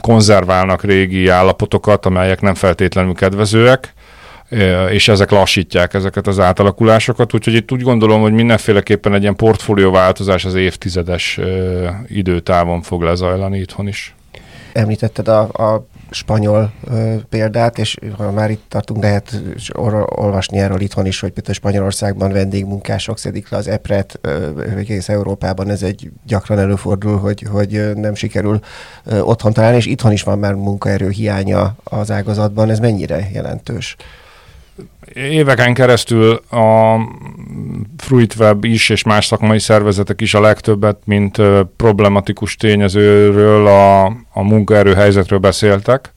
konzerválnak 0.00 0.84
régi 0.84 1.28
állapotokat, 1.28 2.06
amelyek 2.06 2.40
nem 2.40 2.54
feltétlenül 2.54 3.14
kedvezőek, 3.14 3.92
és 4.90 5.08
ezek 5.08 5.30
lassítják 5.30 5.94
ezeket 5.94 6.26
az 6.26 6.38
átalakulásokat, 6.38 7.34
úgyhogy 7.34 7.54
itt 7.54 7.72
úgy 7.72 7.82
gondolom, 7.82 8.20
hogy 8.20 8.32
mindenféleképpen 8.32 9.14
egy 9.14 9.22
ilyen 9.22 9.36
portfólióváltozás 9.36 10.44
az 10.44 10.54
évtizedes 10.54 11.40
időtávon 12.08 12.82
fog 12.82 13.02
lezajlani 13.02 13.58
itthon 13.58 13.88
is. 13.88 14.14
Említetted 14.72 15.28
a, 15.28 15.40
a 15.40 15.86
spanyol 16.10 16.72
ö, 16.84 17.14
példát, 17.28 17.78
és 17.78 17.96
ha 18.16 18.30
már 18.30 18.50
itt 18.50 18.64
tartunk, 18.68 19.02
lehet 19.02 19.42
or- 19.72 20.18
olvasni 20.18 20.58
erről 20.58 20.80
itthon 20.80 21.06
is, 21.06 21.20
hogy 21.20 21.30
például 21.32 21.54
Spanyolországban 21.54 22.32
vendégmunkások 22.32 23.18
szedik 23.18 23.48
le 23.48 23.56
az 23.56 23.68
epret, 23.68 24.18
ö, 24.20 24.62
egész 24.76 25.08
Európában 25.08 25.70
ez 25.70 25.82
egy 25.82 26.10
gyakran 26.26 26.58
előfordul, 26.58 27.18
hogy, 27.18 27.46
hogy 27.50 27.92
nem 27.94 28.14
sikerül 28.14 28.60
ö, 29.04 29.20
otthon 29.20 29.52
találni, 29.52 29.76
és 29.76 29.86
itthon 29.86 30.12
is 30.12 30.22
van 30.22 30.38
már 30.38 30.54
munkaerő 30.54 31.10
hiánya 31.10 31.76
az 31.84 32.10
ágazatban. 32.10 32.70
Ez 32.70 32.78
mennyire 32.78 33.28
jelentős? 33.32 33.96
Éveken 35.14 35.74
keresztül 35.74 36.32
a 36.50 36.96
Fruitweb 37.96 38.64
is 38.64 38.88
és 38.88 39.02
más 39.02 39.26
szakmai 39.26 39.58
szervezetek 39.58 40.20
is 40.20 40.34
a 40.34 40.40
legtöbbet, 40.40 40.96
mint 41.04 41.38
problematikus 41.76 42.56
tényezőről 42.56 43.66
a, 43.66 44.04
a 44.32 44.42
munkaerő 44.42 44.94
helyzetről 44.94 45.38
beszéltek. 45.38 46.12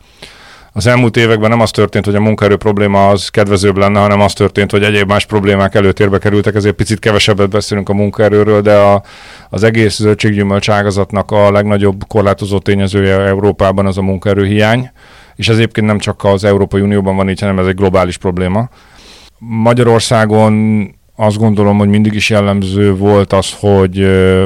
Az 0.76 0.88
elmúlt 0.88 1.18
években 1.18 1.50
nem 1.50 1.60
az 1.60 1.72
történt, 1.72 2.06
hogy 2.06 2.16
a 2.16 2.20
munkaerő 2.20 2.56
probléma 2.56 3.10
az 3.10 3.28
kedvezőbb 3.28 3.78
lenne, 3.78 4.00
hanem 4.00 4.22
az 4.22 4.34
történt, 4.34 4.72
hogy 4.72 4.84
egyéb 4.84 5.08
más 5.08 5.26
problémák 5.26 5.76
előtérbe 5.76 6.18
kerültek, 6.18 6.56
ezért 6.56 6.76
picit 6.76 7.00
kevesebbet 7.00 7.50
beszélünk 7.50 7.90
a 7.90 7.94
munkaerőről, 7.94 8.62
de 8.62 8.76
a, 8.76 9.04
az 9.50 9.64
egész 9.64 9.96
zöldséggyümölcs 9.96 10.70
ágazatnak 10.70 11.32
a 11.32 11.52
legnagyobb 11.52 12.04
korlátozó 12.08 12.60
tényezője 12.60 13.20
Európában 13.20 13.86
az 13.86 13.98
a 13.98 14.02
munkaerő 14.02 14.46
hiány 14.46 14.92
és 15.36 15.50
ez 15.50 15.56
egyébként 15.56 15.88
nem 15.88 15.98
csak 15.98 16.24
az 16.24 16.44
Európai 16.44 16.82
Unióban 16.82 17.16
van 17.16 17.30
így, 17.30 17.40
hanem 17.40 17.60
ez 17.60 17.68
egy 17.68 17.76
globális 17.76 18.18
probléma. 18.18 18.70
Magyarországon 19.38 20.54
azt 21.16 21.38
gondolom, 21.38 21.78
hogy 21.78 21.88
mindig 21.88 22.14
is 22.14 22.30
jellemző 22.30 22.96
volt 22.96 23.34
az, 23.34 23.54
hogy 23.60 23.98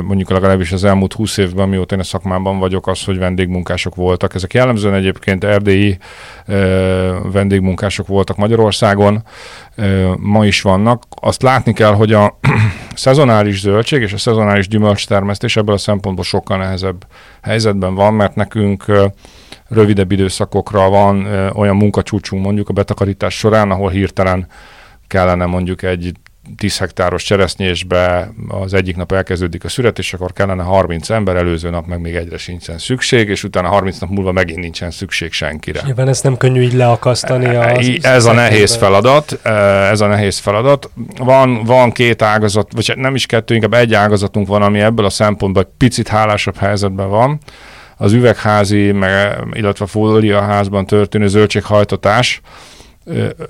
mondjuk 0.04 0.30
legalábbis 0.30 0.72
az 0.72 0.84
elmúlt 0.84 1.14
20 1.14 1.38
évben, 1.38 1.70
mióta 1.70 1.96
én 1.96 2.02
a 2.02 2.04
szakmában 2.04 2.60
vagyok, 2.60 2.88
az, 2.88 3.04
hogy 3.04 3.18
vendégmunkások 3.18 3.96
voltak. 3.96 4.36
Ezek 4.36 4.54
jellemzően 4.54 4.94
egyébként 4.94 5.44
erdélyi 5.44 5.98
vendégmunkások 7.32 8.08
voltak 8.08 8.38
Magyarországon, 8.38 9.24
ma 10.18 10.46
is 10.46 10.62
vannak. 10.62 11.04
Azt 11.10 11.42
látni 11.42 11.74
kell, 11.74 11.94
hogy 11.94 12.14
a 12.14 12.40
szezonális 12.96 13.60
zöldség 13.60 14.02
és 14.02 14.14
a 14.14 14.18
szezonális 14.18 14.68
gyümölcstermesztés 14.68 15.58
ebből 15.58 15.76
a 15.76 15.78
szempontból 15.78 16.24
sokkal 16.24 16.58
nehezebb 16.58 17.06
helyzetben 17.42 17.96
van, 17.96 18.14
mert 18.14 18.36
nekünk 18.36 18.86
rövidebb 19.70 20.12
időszakokra 20.12 20.90
van 20.90 21.26
olyan 21.54 21.76
munkacsúcsunk 21.76 22.44
mondjuk 22.44 22.70
a 22.70 22.74
betakarítás 22.74 23.38
során, 23.38 23.72
ahol 23.72 23.90
hirtelen 23.90 24.48
kellene 25.08 25.46
mondjuk 25.46 25.84
egy 25.84 26.12
10 26.56 26.78
hektáros 26.78 27.24
cseresznyésbe 27.24 28.32
az 28.48 28.74
egyik 28.74 28.96
nap 28.96 29.12
elkezdődik 29.12 29.64
a 29.64 29.70
születés, 29.70 30.14
akkor 30.14 30.34
kellene 30.34 30.64
30 30.64 31.10
ember, 31.10 31.36
előző 31.36 31.70
nap 31.70 31.88
meg 31.88 32.02
még 32.02 32.16
egyre 32.16 32.38
sincsen 32.38 32.78
szükség, 32.78 33.30
és 33.30 33.44
utána 33.44 33.68
30 33.68 34.00
nap 34.00 34.10
múlva 34.10 34.32
megint 34.32 34.60
nincsen 34.60 34.92
szükség 34.92 35.32
senkire. 35.32 35.82
Nyilván 35.86 36.08
ezt 36.08 36.24
nem 36.24 36.38
könnyű 36.38 36.62
így 36.62 36.74
leakasztani. 36.74 37.56
Az 37.56 38.00
ez 38.02 38.26
a 38.26 38.34
nehéz 38.34 38.76
feladat, 38.76 39.46
ez 39.92 40.02
a 40.02 40.08
nehéz 40.08 40.38
feladat. 40.38 40.90
Van, 41.18 41.64
van 41.64 41.92
két 41.92 42.22
ágazat, 42.22 42.72
vagy 42.74 42.94
nem 42.96 43.16
is 43.16 43.26
kettő, 43.26 43.54
inkább 43.54 43.74
egy 43.74 43.94
ágazatunk 43.94 44.48
van, 44.48 44.62
ami 44.62 44.80
ebből 44.80 45.06
a 45.06 45.10
szempontból 45.10 45.64
egy 45.64 45.70
picit 45.78 46.08
hálásabb 46.08 46.58
helyzetben 46.58 47.10
van 47.10 47.40
az 47.98 48.14
üvegházi, 48.14 48.92
meg, 48.92 49.40
illetve 49.52 49.86
fóliaházban 49.86 50.86
történő 50.86 51.28
zöldséghajtatás, 51.28 52.42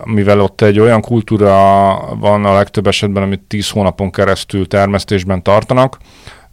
mivel 0.04 0.42
ott 0.42 0.62
egy 0.62 0.80
olyan 0.80 1.02
kultúra 1.02 2.16
van 2.16 2.46
a 2.46 2.54
legtöbb 2.54 2.88
esetben, 2.88 3.24
amit 3.24 3.42
10 3.48 3.70
hónapon 3.70 4.12
keresztül 4.12 4.68
termesztésben 4.68 5.44
tartanak, 5.44 5.98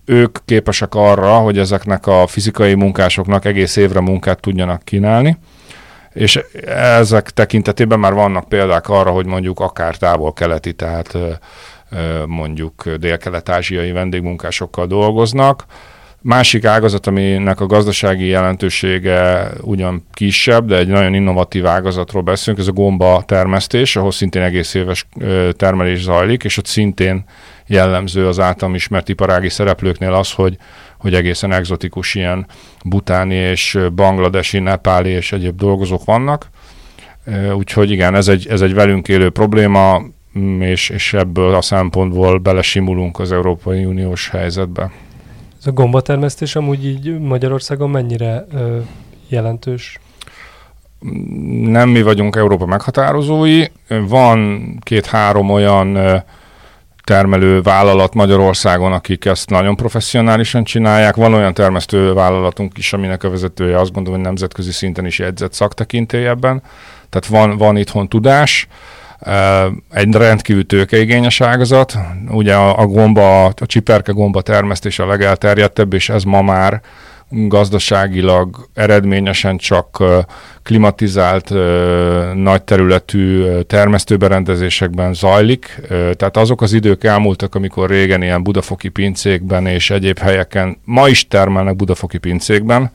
ők 0.04 0.38
képesek 0.44 0.94
arra, 0.94 1.38
hogy 1.38 1.58
ezeknek 1.58 2.06
a 2.06 2.26
fizikai 2.26 2.74
munkásoknak 2.74 3.44
egész 3.44 3.76
évre 3.76 4.00
munkát 4.00 4.40
tudjanak 4.40 4.84
kínálni, 4.84 5.38
és 6.12 6.40
ezek 6.76 7.30
tekintetében 7.30 7.98
már 7.98 8.14
vannak 8.14 8.48
példák 8.48 8.88
arra, 8.88 9.10
hogy 9.10 9.26
mondjuk 9.26 9.60
akár 9.60 9.96
távol-keleti, 9.96 10.72
tehát 10.72 11.18
mondjuk 12.26 12.96
dél-kelet-ázsiai 12.98 13.92
vendégmunkásokkal 13.92 14.86
dolgoznak, 14.86 15.64
Másik 16.26 16.64
ágazat, 16.64 17.06
aminek 17.06 17.60
a 17.60 17.66
gazdasági 17.66 18.26
jelentősége 18.26 19.50
ugyan 19.60 20.06
kisebb, 20.12 20.66
de 20.66 20.76
egy 20.76 20.88
nagyon 20.88 21.14
innovatív 21.14 21.66
ágazatról 21.66 22.22
beszélünk, 22.22 22.62
ez 22.62 22.68
a 22.68 22.72
gomba 22.72 23.22
termesztés, 23.26 23.96
ahol 23.96 24.12
szintén 24.12 24.42
egész 24.42 24.74
éves 24.74 25.06
termelés 25.52 26.02
zajlik, 26.02 26.44
és 26.44 26.56
ott 26.56 26.66
szintén 26.66 27.24
jellemző 27.66 28.26
az 28.26 28.40
általam 28.40 28.74
ismert 28.74 29.08
iparági 29.08 29.48
szereplőknél 29.48 30.12
az, 30.12 30.32
hogy, 30.32 30.56
hogy 30.98 31.14
egészen 31.14 31.52
egzotikus 31.52 32.14
ilyen 32.14 32.46
butáni 32.84 33.34
és 33.34 33.78
bangladesi, 33.94 34.58
nepáli 34.58 35.10
és 35.10 35.32
egyéb 35.32 35.56
dolgozók 35.56 36.04
vannak. 36.04 36.48
Úgyhogy 37.56 37.90
igen, 37.90 38.14
ez 38.14 38.28
egy, 38.28 38.46
ez 38.50 38.60
egy 38.60 38.74
velünk 38.74 39.08
élő 39.08 39.30
probléma, 39.30 40.02
mm, 40.38 40.60
és, 40.60 40.88
és 40.88 41.12
ebből 41.12 41.54
a 41.54 41.62
szempontból 41.62 42.38
belesimulunk 42.38 43.18
az 43.18 43.32
Európai 43.32 43.84
Uniós 43.84 44.28
helyzetbe. 44.28 44.90
Ez 45.64 45.70
a 45.70 45.74
gombatermesztés 45.74 46.56
amúgy 46.56 46.86
így 46.86 47.18
Magyarországon 47.18 47.90
mennyire 47.90 48.46
ö, 48.52 48.78
jelentős? 49.28 49.98
Nem 51.62 51.88
mi 51.88 52.02
vagyunk 52.02 52.36
Európa 52.36 52.66
meghatározói. 52.66 53.64
Van 53.88 54.64
két-három 54.82 55.50
olyan 55.50 56.22
termelő 57.04 57.62
vállalat 57.62 58.14
Magyarországon, 58.14 58.92
akik 58.92 59.24
ezt 59.24 59.50
nagyon 59.50 59.76
professzionálisan 59.76 60.64
csinálják. 60.64 61.16
Van 61.16 61.34
olyan 61.34 61.54
termesztő 61.54 62.12
vállalatunk 62.12 62.78
is, 62.78 62.92
aminek 62.92 63.22
a 63.22 63.30
vezetője 63.30 63.78
azt 63.78 63.92
gondolom, 63.92 64.18
hogy 64.18 64.28
nemzetközi 64.28 64.72
szinten 64.72 65.06
is 65.06 65.18
jegyzett 65.18 65.52
szaktekintély 65.52 66.26
ebben. 66.26 66.62
Tehát 67.08 67.26
van, 67.26 67.56
van 67.56 67.76
itthon 67.76 68.08
tudás 68.08 68.68
egy 69.90 70.14
rendkívül 70.14 70.66
tőkeigényes 70.66 71.40
ágazat. 71.40 71.96
Ugye 72.30 72.54
a, 72.54 72.78
a 72.78 72.86
gomba, 72.86 73.44
a 73.44 73.66
csiperke 73.66 74.12
gomba 74.12 74.42
termesztés 74.42 74.98
a 74.98 75.06
legelterjedtebb, 75.06 75.92
és 75.92 76.08
ez 76.08 76.22
ma 76.22 76.42
már 76.42 76.80
gazdaságilag 77.28 78.68
eredményesen 78.74 79.56
csak 79.56 80.02
klimatizált, 80.62 81.50
nagy 82.34 82.62
területű 82.62 83.44
termesztőberendezésekben 83.66 85.14
zajlik. 85.14 85.80
Tehát 85.88 86.36
azok 86.36 86.62
az 86.62 86.72
idők 86.72 87.04
elmúltak, 87.04 87.54
amikor 87.54 87.90
régen 87.90 88.22
ilyen 88.22 88.42
budafoki 88.42 88.88
pincékben 88.88 89.66
és 89.66 89.90
egyéb 89.90 90.18
helyeken, 90.18 90.80
ma 90.84 91.08
is 91.08 91.28
termelnek 91.28 91.76
budafoki 91.76 92.18
pincékben, 92.18 92.90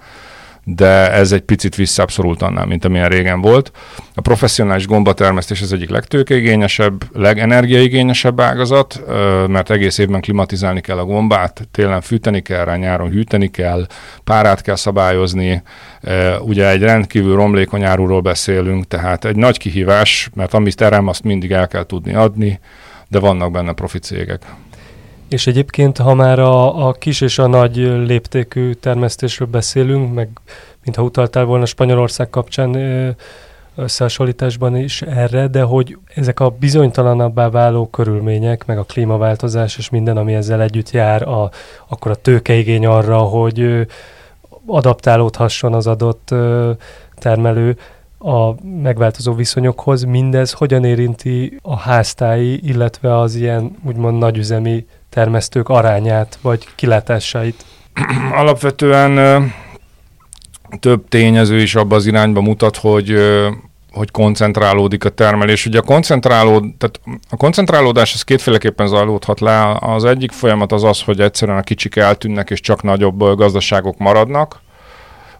de 0.76 1.12
ez 1.12 1.32
egy 1.32 1.42
picit 1.42 1.76
visszaabszolult 1.76 2.42
annál, 2.42 2.66
mint 2.66 2.86
amilyen 2.86 3.10
régen 3.10 3.42
volt. 3.42 3.72
A 4.14 4.22
professzionális 4.22 4.88
gombatermesztés 4.88 5.62
az 5.62 5.74
egyik 5.74 5.90
legtőkeigényesebb, 5.90 7.04
legenergiaigényesebb 7.14 8.40
ágazat, 8.40 9.02
mert 9.48 9.70
egész 9.72 9.98
évben 9.98 10.22
klimatizálni 10.22 10.82
kell 10.82 10.98
a 10.98 11.06
gombát, 11.06 11.68
télen 11.72 12.02
fűteni 12.02 12.42
kell 12.42 12.66
rá, 12.66 12.76
nyáron 12.76 13.10
hűteni 13.10 13.48
kell, 13.48 13.88
párát 14.24 14.62
kell 14.62 14.76
szabályozni, 14.76 15.62
ugye 16.42 16.70
egy 16.70 16.82
rendkívül 16.82 17.36
romlékony 17.36 17.84
áruról 17.84 18.22
beszélünk, 18.22 18.88
tehát 18.88 19.26
egy 19.26 19.36
nagy 19.36 19.58
kihívás, 19.58 20.30
mert 20.34 20.54
amit 20.54 20.76
terem, 20.76 21.08
azt 21.08 21.24
mindig 21.24 21.52
el 21.52 21.68
kell 21.68 21.86
tudni 21.86 22.14
adni, 22.14 22.60
de 23.08 23.20
vannak 23.20 23.52
benne 23.52 23.74
profi 23.74 24.00
cégek. 24.00 24.42
És 25.30 25.48
egyébként, 25.48 25.98
ha 25.98 26.14
már 26.14 26.40
a, 26.40 26.88
a 26.88 26.92
kis 26.92 27.22
és 27.22 27.40
a 27.40 27.48
nagy 27.48 27.76
léptékű 27.78 28.74
termesztésről 28.74 29.48
beszélünk, 29.48 30.14
meg 30.14 30.30
mintha 30.84 31.04
utaltál 31.04 31.46
volna 31.46 31.66
Spanyolország 31.66 32.30
kapcsán 32.30 32.76
összehasonlításban 33.76 34.76
is 34.76 35.02
erre, 35.02 35.48
de 35.48 35.62
hogy 35.62 35.98
ezek 36.16 36.40
a 36.40 36.50
bizonytalanabbá 36.50 37.50
váló 37.50 37.88
körülmények, 37.88 38.66
meg 38.66 38.78
a 38.78 38.84
klímaváltozás 38.84 39.78
és 39.78 39.90
minden, 39.90 40.18
ami 40.18 40.34
ezzel 40.34 40.62
együtt 40.62 40.92
jár, 40.92 41.28
a, 41.28 41.52
akkor 41.88 42.12
a 42.12 42.16
tőkeigény 42.16 42.86
arra, 42.86 43.18
hogy 43.18 43.88
adaptálódhasson 44.66 45.74
az 45.74 45.88
adott 45.88 46.36
termelő 47.14 47.78
a 48.20 48.66
megváltozó 48.82 49.34
viszonyokhoz, 49.34 50.04
mindez 50.04 50.52
hogyan 50.52 50.84
érinti 50.84 51.60
a 51.62 51.78
háztái, 51.78 52.60
illetve 52.68 53.18
az 53.18 53.36
ilyen 53.36 53.76
úgymond 53.86 54.18
nagyüzemi 54.18 54.86
termesztők 55.10 55.70
arányát, 55.70 56.38
vagy 56.42 56.68
kilátásait? 56.76 57.66
Alapvetően 58.42 59.54
több 60.80 61.08
tényező 61.08 61.62
is 61.62 61.76
abba 61.76 61.96
az 61.96 62.06
irányba 62.06 62.42
mutat, 62.42 62.78
hogy 62.78 63.18
hogy 63.92 64.12
koncentrálódik 64.12 65.06
a 65.06 65.10
termelés. 65.10 65.66
Ugye 65.66 65.80
a, 65.80 65.82
koncentrálód, 65.82 66.64
tehát 66.78 67.00
a 67.30 67.36
koncentrálódás 67.36 68.14
az 68.14 68.22
kétféleképpen 68.22 68.88
zajlódhat 68.88 69.40
le. 69.40 69.78
Az 69.80 70.06
egyik 70.06 70.32
folyamat 70.32 70.72
az 70.72 70.84
az, 70.84 71.02
hogy 71.02 71.20
egyszerűen 71.20 71.58
a 71.58 71.62
kicsik 71.62 71.96
eltűnnek, 71.96 72.50
és 72.50 72.60
csak 72.60 72.84
nagyobb 72.84 73.36
gazdaságok 73.36 73.98
maradnak. 73.98 74.62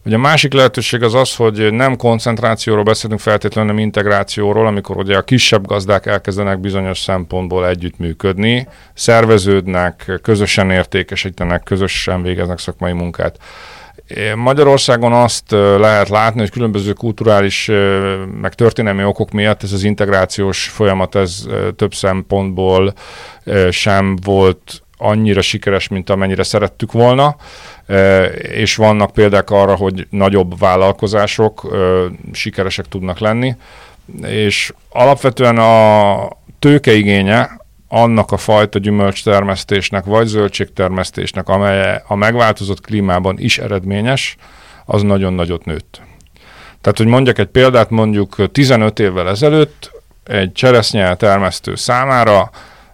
Ugye 0.10 0.18
a 0.18 0.22
másik 0.22 0.54
lehetőség 0.54 1.04
az 1.04 1.14
az, 1.14 1.36
hogy 1.36 1.74
nem 1.74 1.96
koncentrációról 1.96 2.84
beszélünk 2.84 3.20
feltétlenül, 3.20 3.70
hanem 3.70 3.84
integrációról, 3.86 4.68
amikor 4.68 4.98
ugye 4.98 5.18
a 5.18 5.22
kisebb 5.22 5.68
gazdák 5.68 6.06
elkezdenek 6.06 6.60
bizonyos 6.60 7.00
szempontból 7.00 7.68
együttműködni, 7.68 8.68
szerveződnek, 8.94 10.20
közösen 10.22 10.72
értékesítenek, 10.72 11.64
közösen 11.64 12.22
végeznek 12.22 12.60
szakmai 12.60 12.92
munkát. 12.92 13.38
Magyarországon 14.36 15.14
azt 15.14 15.52
lehet 15.78 16.10
látni, 16.10 16.40
hogy 16.40 16.52
különböző 16.52 16.94
kulturális, 16.94 17.72
meg 18.42 18.54
történelmi 18.56 19.04
okok 19.04 19.32
miatt 19.32 19.64
ez 19.64 19.74
az 19.74 19.84
integrációs 19.84 20.68
folyamat 20.68 21.16
ez 21.16 21.46
több 21.76 21.94
szempontból 21.94 22.94
sem 23.70 24.16
volt 24.24 24.84
annyira 25.02 25.42
sikeres, 25.42 25.88
mint 25.88 26.10
amennyire 26.10 26.44
szerettük 26.44 26.92
volna, 26.92 27.36
és 28.42 28.76
vannak 28.76 29.12
példák 29.12 29.50
arra, 29.50 29.76
hogy 29.76 30.08
nagyobb 30.10 30.60
vállalkozások 30.60 31.78
sikeresek 32.32 32.86
tudnak 32.86 33.20
lenni, 33.20 33.56
és 34.22 34.74
alapvetően 34.90 35.58
a 35.58 36.28
tőkeigénye 36.60 37.60
annak 37.88 38.32
a 38.32 38.38
fajta 38.38 38.80
gyümölcstermesztésnek 38.80 40.06
vagy 40.06 40.28
zöldségtermesztésnek, 40.28 41.48
amely 41.48 42.02
a 42.08 42.16
megváltozott 42.16 42.82
klímában 42.82 43.36
is 43.40 43.58
eredményes, 43.58 44.36
az 44.86 45.02
nagyon 45.02 45.34
nagyot 45.34 45.66
nőtt. 45.66 46.02
Tehát, 46.82 46.98
hogy 46.98 47.08
mondjak 47.08 47.38
egy 47.38 47.48
példát, 47.48 47.90
mondjuk 47.90 48.52
15 48.52 49.00
évvel 49.00 49.30
ezelőtt 49.30 49.92
egy 50.24 50.52
cseresznye 50.52 51.16
termesztő 51.16 51.76
számára 51.76 52.50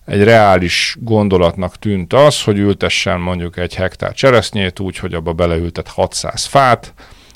egy 0.06 0.24
reális 0.24 0.98
gondolatnak 1.00 1.80
tűnt 1.80 2.14
az, 2.14 2.44
hogy 2.44 2.58
ültessen 2.58 3.20
mondjuk 3.20 3.58
egy 3.58 3.76
hektár 3.76 4.14
cseresznyét 4.14 4.80
úgy, 4.80 4.98
hogy 4.98 5.14
abba 5.14 5.34
beleültet 5.34 5.88
600 5.88 6.46
fát, 6.46 6.94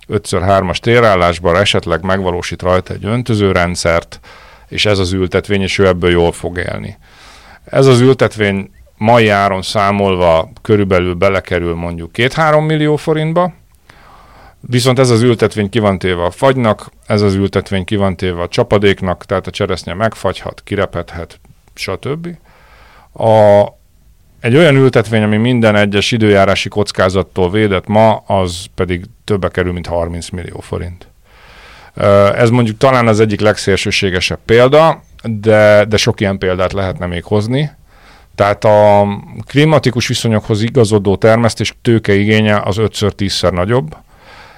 5x3-as 0.09 0.77
térállásban 0.77 1.55
esetleg 1.55 2.03
megvalósít 2.03 2.61
rajta 2.61 2.93
egy 2.93 3.05
öntözőrendszert, 3.05 4.19
és 4.67 4.85
ez 4.85 4.99
az 4.99 5.11
ültetvény, 5.11 5.61
és 5.61 5.77
ő 5.77 5.87
ebből 5.87 6.11
jól 6.11 6.31
fog 6.31 6.57
élni. 6.57 6.97
Ez 7.65 7.85
az 7.85 7.99
ültetvény 7.99 8.71
mai 8.97 9.29
áron 9.29 9.61
számolva 9.61 10.51
körülbelül 10.61 11.13
belekerül 11.13 11.75
mondjuk 11.75 12.11
2-3 12.13 12.65
millió 12.65 12.95
forintba, 12.95 13.53
viszont 14.59 14.99
ez 14.99 15.09
az 15.09 15.21
ültetvény 15.21 15.69
ki 15.69 15.79
van 15.79 15.99
téve 15.99 16.23
a 16.23 16.31
fagynak, 16.31 16.91
ez 17.05 17.21
az 17.21 17.33
ültetvény 17.33 17.85
ki 17.85 17.95
van 17.95 18.15
téve 18.15 18.41
a 18.41 18.47
csapadéknak, 18.47 19.25
tehát 19.25 19.47
a 19.47 19.51
cseresznye 19.51 19.93
megfagyhat, 19.93 20.61
kirepedhet, 20.63 21.39
stb. 21.73 22.27
A, 23.13 23.65
egy 24.39 24.55
olyan 24.55 24.75
ültetvény, 24.75 25.23
ami 25.23 25.37
minden 25.37 25.75
egyes 25.75 26.11
időjárási 26.11 26.69
kockázattól 26.69 27.51
védett 27.51 27.87
ma, 27.87 28.15
az 28.15 28.65
pedig 28.75 29.05
többe 29.23 29.47
kerül, 29.47 29.73
mint 29.73 29.87
30 29.87 30.29
millió 30.29 30.59
forint. 30.59 31.07
Ez 32.35 32.49
mondjuk 32.49 32.77
talán 32.77 33.07
az 33.07 33.19
egyik 33.19 33.39
legszélsőségesebb 33.39 34.39
példa, 34.45 35.01
de, 35.23 35.85
de 35.85 35.97
sok 35.97 36.19
ilyen 36.19 36.37
példát 36.37 36.73
lehetne 36.73 37.05
még 37.05 37.23
hozni. 37.23 37.71
Tehát 38.35 38.63
a 38.63 39.07
klimatikus 39.47 40.07
viszonyokhoz 40.07 40.61
igazodó 40.61 41.15
termesztés 41.15 41.75
tőkeigénye 41.81 42.61
az 42.63 42.75
5-10-szer 42.79 43.51
nagyobb, 43.51 43.95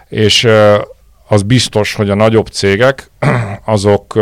és 0.10 0.48
az 1.28 1.42
biztos, 1.42 1.94
hogy 1.94 2.10
a 2.10 2.16
nagyobb 2.16 2.48
cégek 2.48 3.10
azok 3.66 4.20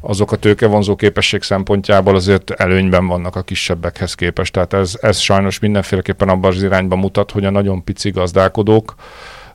azok 0.00 0.32
a 0.32 0.36
tőkevonzó 0.36 0.96
képesség 0.96 1.42
szempontjából 1.42 2.14
azért 2.14 2.50
előnyben 2.50 3.06
vannak 3.06 3.36
a 3.36 3.42
kisebbekhez 3.42 4.14
képest. 4.14 4.52
Tehát 4.52 4.72
ez, 4.72 4.94
ez 5.00 5.18
sajnos 5.18 5.58
mindenféleképpen 5.58 6.28
abban 6.28 6.50
az 6.50 6.62
irányba 6.62 6.96
mutat, 6.96 7.30
hogy 7.30 7.44
a 7.44 7.50
nagyon 7.50 7.84
pici 7.84 8.10
gazdálkodók 8.10 8.94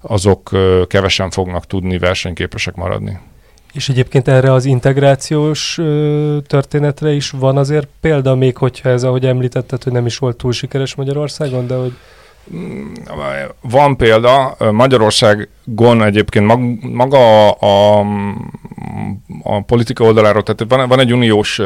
azok 0.02 0.50
kevesen 0.88 1.30
fognak 1.30 1.66
tudni 1.66 1.98
versenyképesek 1.98 2.76
maradni. 2.76 3.20
És 3.74 3.90
egyébként 3.90 4.28
erre 4.28 4.52
az 4.52 4.66
integrációs 4.66 5.78
ö, 5.78 6.38
történetre 6.48 7.12
is 7.12 7.30
van 7.30 7.58
azért 7.58 7.88
példa, 8.02 8.36
még 8.36 8.58
hogyha 8.58 8.90
ez, 8.90 9.04
ahogy 9.04 9.26
említetted, 9.26 9.84
hogy 9.84 9.94
nem 9.94 10.06
is 10.06 10.18
volt 10.18 10.38
túl 10.38 10.52
sikeres 10.52 10.96
Magyarországon, 10.96 11.68
de 11.68 11.76
hogy... 11.76 11.94
Van 13.62 13.98
példa, 13.98 14.56
Magyarországon 14.72 16.04
egyébként 16.04 16.46
maga 16.94 17.50
a, 17.50 18.00
a, 18.00 18.06
a 19.44 19.62
politika 19.62 20.04
oldaláról, 20.04 20.44
tehát 20.44 20.74
van, 20.74 20.88
van 20.88 21.00
egy 21.00 21.14
uniós 21.14 21.62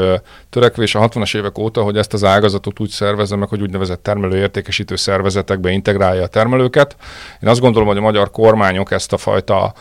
törekvés 0.49 0.95
a 0.95 1.09
60-as 1.09 1.37
évek 1.37 1.57
óta, 1.57 1.81
hogy 1.81 1.97
ezt 1.97 2.13
az 2.13 2.23
ágazatot 2.23 2.79
úgy 2.79 2.89
szervezze 2.89 3.35
meg, 3.35 3.49
hogy 3.49 3.61
úgynevezett 3.61 4.03
termelőértékesítő 4.03 4.95
szervezetekbe 4.95 5.69
integrálja 5.71 6.23
a 6.23 6.27
termelőket. 6.27 6.95
Én 7.41 7.49
azt 7.49 7.59
gondolom, 7.59 7.87
hogy 7.87 7.97
a 7.97 8.01
magyar 8.01 8.31
kormányok 8.31 8.91
ezt 8.91 9.13
a 9.13 9.17
fajta 9.17 9.73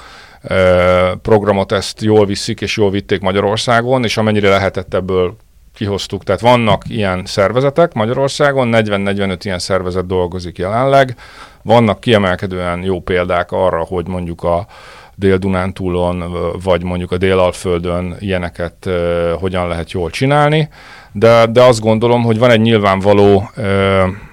programot 1.23 1.73
ezt 1.73 2.03
jól 2.03 2.27
viszik, 2.27 2.61
és 2.61 2.77
jól 2.77 2.91
vitték 2.91 3.21
Magyarországon, 3.21 4.05
és 4.05 4.17
amennyire 4.17 4.49
lehetett 4.49 4.95
ebből 4.95 5.37
kihoztuk. 5.79 6.25
Tehát 6.25 6.41
vannak 6.41 6.83
ilyen 6.88 7.25
szervezetek 7.25 7.93
Magyarországon, 7.93 8.71
40-45 8.73 9.38
ilyen 9.43 9.59
szervezet 9.59 10.07
dolgozik 10.07 10.59
jelenleg. 10.59 11.17
Vannak 11.62 12.01
kiemelkedően 12.01 12.83
jó 12.83 13.01
példák 13.01 13.53
arra, 13.53 13.85
hogy 13.85 14.09
mondjuk 14.09 14.43
a 14.43 14.67
Dél-Dunántúlon, 15.14 16.25
vagy 16.62 16.83
mondjuk 16.83 17.12
a 17.12 17.19
Dél-Alföldön 17.19 18.17
ilyeneket 18.19 18.87
uh, 18.87 19.31
hogyan 19.31 19.69
lehet 19.69 19.91
jól 19.91 20.11
csinálni, 20.11 20.69
de, 21.12 21.47
de 21.47 21.62
azt 21.62 21.81
gondolom, 21.81 22.23
hogy 22.23 22.38
van 22.38 22.51
egy 22.51 22.61
nyilvánvaló 22.61 23.51
uh, 23.57 23.64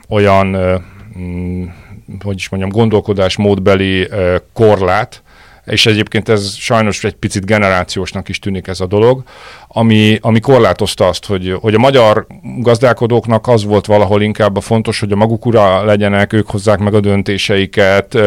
olyan, 0.09 0.55
uh, 0.55 0.81
hogy 2.23 2.35
is 2.35 2.49
mondjam, 2.49 2.71
gondolkodásmódbeli 2.71 4.01
uh, 4.01 4.35
korlát, 4.53 5.23
és 5.65 5.85
egyébként 5.85 6.29
ez 6.29 6.55
sajnos 6.55 7.03
egy 7.03 7.15
picit 7.15 7.45
generációsnak 7.45 8.29
is 8.29 8.39
tűnik 8.39 8.67
ez 8.67 8.79
a 8.79 8.85
dolog, 8.85 9.23
ami, 9.67 10.17
ami 10.21 10.39
korlátozta 10.39 11.07
azt, 11.07 11.25
hogy, 11.25 11.57
hogy 11.61 11.73
a 11.73 11.79
magyar 11.79 12.27
gazdálkodóknak 12.59 13.47
az 13.47 13.63
volt 13.63 13.85
valahol 13.85 14.21
inkább 14.21 14.57
a 14.57 14.61
fontos, 14.61 14.99
hogy 14.99 15.11
a 15.11 15.15
maguk 15.15 15.45
ura 15.45 15.83
legyenek, 15.83 16.33
ők 16.33 16.49
hozzák 16.49 16.79
meg 16.79 16.93
a 16.93 16.99
döntéseiket, 16.99 18.17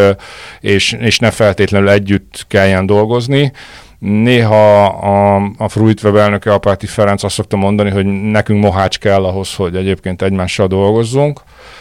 és, 0.60 0.92
és 0.92 1.18
ne 1.18 1.30
feltétlenül 1.30 1.90
együtt 1.90 2.44
kelljen 2.48 2.86
dolgozni. 2.86 3.52
Néha 3.98 4.84
a, 4.86 5.50
a 5.58 5.68
Fruitweb 5.68 6.16
elnöke 6.16 6.52
Apáti 6.52 6.86
Ferenc 6.86 7.22
azt 7.22 7.34
szokta 7.34 7.56
mondani, 7.56 7.90
hogy 7.90 8.06
nekünk 8.06 8.62
mohács 8.62 8.98
kell 8.98 9.24
ahhoz, 9.24 9.54
hogy 9.54 9.76
egyébként 9.76 10.22
egymással 10.22 10.66
dolgozzunk 10.66 11.40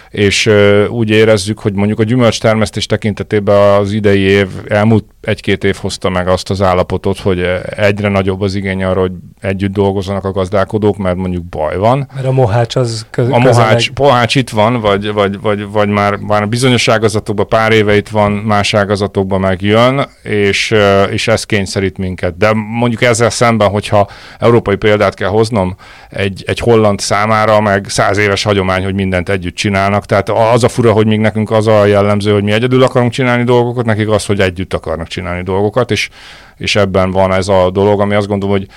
és 0.09 0.49
úgy 0.89 1.09
érezzük, 1.09 1.59
hogy 1.59 1.73
mondjuk 1.73 1.99
a 1.99 2.03
gyümölcs 2.03 2.39
termesztés 2.39 2.85
tekintetében 2.85 3.79
az 3.79 3.91
idei 3.91 4.19
év, 4.19 4.47
elmúlt 4.67 5.05
egy-két 5.27 5.63
év 5.63 5.75
hozta 5.75 6.09
meg 6.09 6.27
azt 6.27 6.49
az 6.49 6.61
állapotot, 6.61 7.19
hogy 7.19 7.39
egyre 7.75 8.09
nagyobb 8.09 8.41
az 8.41 8.55
igény 8.55 8.83
arra, 8.83 8.99
hogy 8.99 9.11
együtt 9.41 9.73
dolgozzanak 9.73 10.23
a 10.23 10.31
gazdálkodók, 10.31 10.97
mert 10.97 11.15
mondjuk 11.15 11.43
baj 11.43 11.77
van. 11.77 12.09
Mert 12.15 12.27
a 12.27 12.31
mohács 12.31 12.75
az 12.75 13.05
köz- 13.09 13.31
A 13.31 13.37
mohács, 13.39 13.91
mohács 13.93 14.35
itt 14.35 14.49
van, 14.49 14.81
vagy, 14.81 15.13
vagy, 15.13 15.39
vagy, 15.41 15.67
vagy 15.71 15.87
már, 15.87 16.15
már 16.15 16.47
bizonyos 16.47 16.87
ágazatokban 16.87 17.47
pár 17.47 17.71
éve 17.71 17.95
itt 17.95 18.07
van, 18.07 18.31
más 18.31 18.73
ágazatokban 18.73 19.39
meg 19.39 19.61
jön, 19.61 20.07
és, 20.23 20.75
és 21.09 21.27
ez 21.27 21.43
kényszerít 21.43 21.97
minket. 21.97 22.37
De 22.37 22.51
mondjuk 22.53 23.01
ezzel 23.01 23.29
szemben, 23.29 23.69
hogyha 23.69 24.07
európai 24.39 24.75
példát 24.75 25.13
kell 25.13 25.29
hoznom, 25.29 25.75
egy, 26.09 26.43
egy 26.47 26.59
holland 26.59 26.99
számára 26.99 27.61
meg 27.61 27.85
száz 27.89 28.17
éves 28.17 28.43
hagyomány, 28.43 28.83
hogy 28.83 28.93
mindent 28.93 29.29
együtt 29.29 29.55
csinálnak. 29.55 30.05
Tehát 30.05 30.29
az 30.29 30.63
a 30.63 30.69
fura, 30.69 30.91
hogy 30.91 31.05
még 31.05 31.19
nekünk 31.19 31.51
az 31.51 31.67
a 31.67 31.85
jellemző, 31.85 32.33
hogy 32.33 32.43
mi 32.43 32.51
egyedül 32.51 32.83
akarunk 32.83 33.11
csinálni 33.11 33.43
dolgokat, 33.43 33.85
nekik 33.85 34.09
az, 34.09 34.25
hogy 34.25 34.39
együtt 34.39 34.73
akarnak 34.73 35.07
csinálni 35.07 35.15
dolgokat, 35.43 35.91
és, 35.91 36.09
és 36.57 36.75
ebben 36.75 37.11
van 37.11 37.33
ez 37.33 37.47
a 37.47 37.69
dolog, 37.69 38.01
ami 38.01 38.13
azt 38.13 38.27
gondolom, 38.27 38.57
hogy 38.57 38.67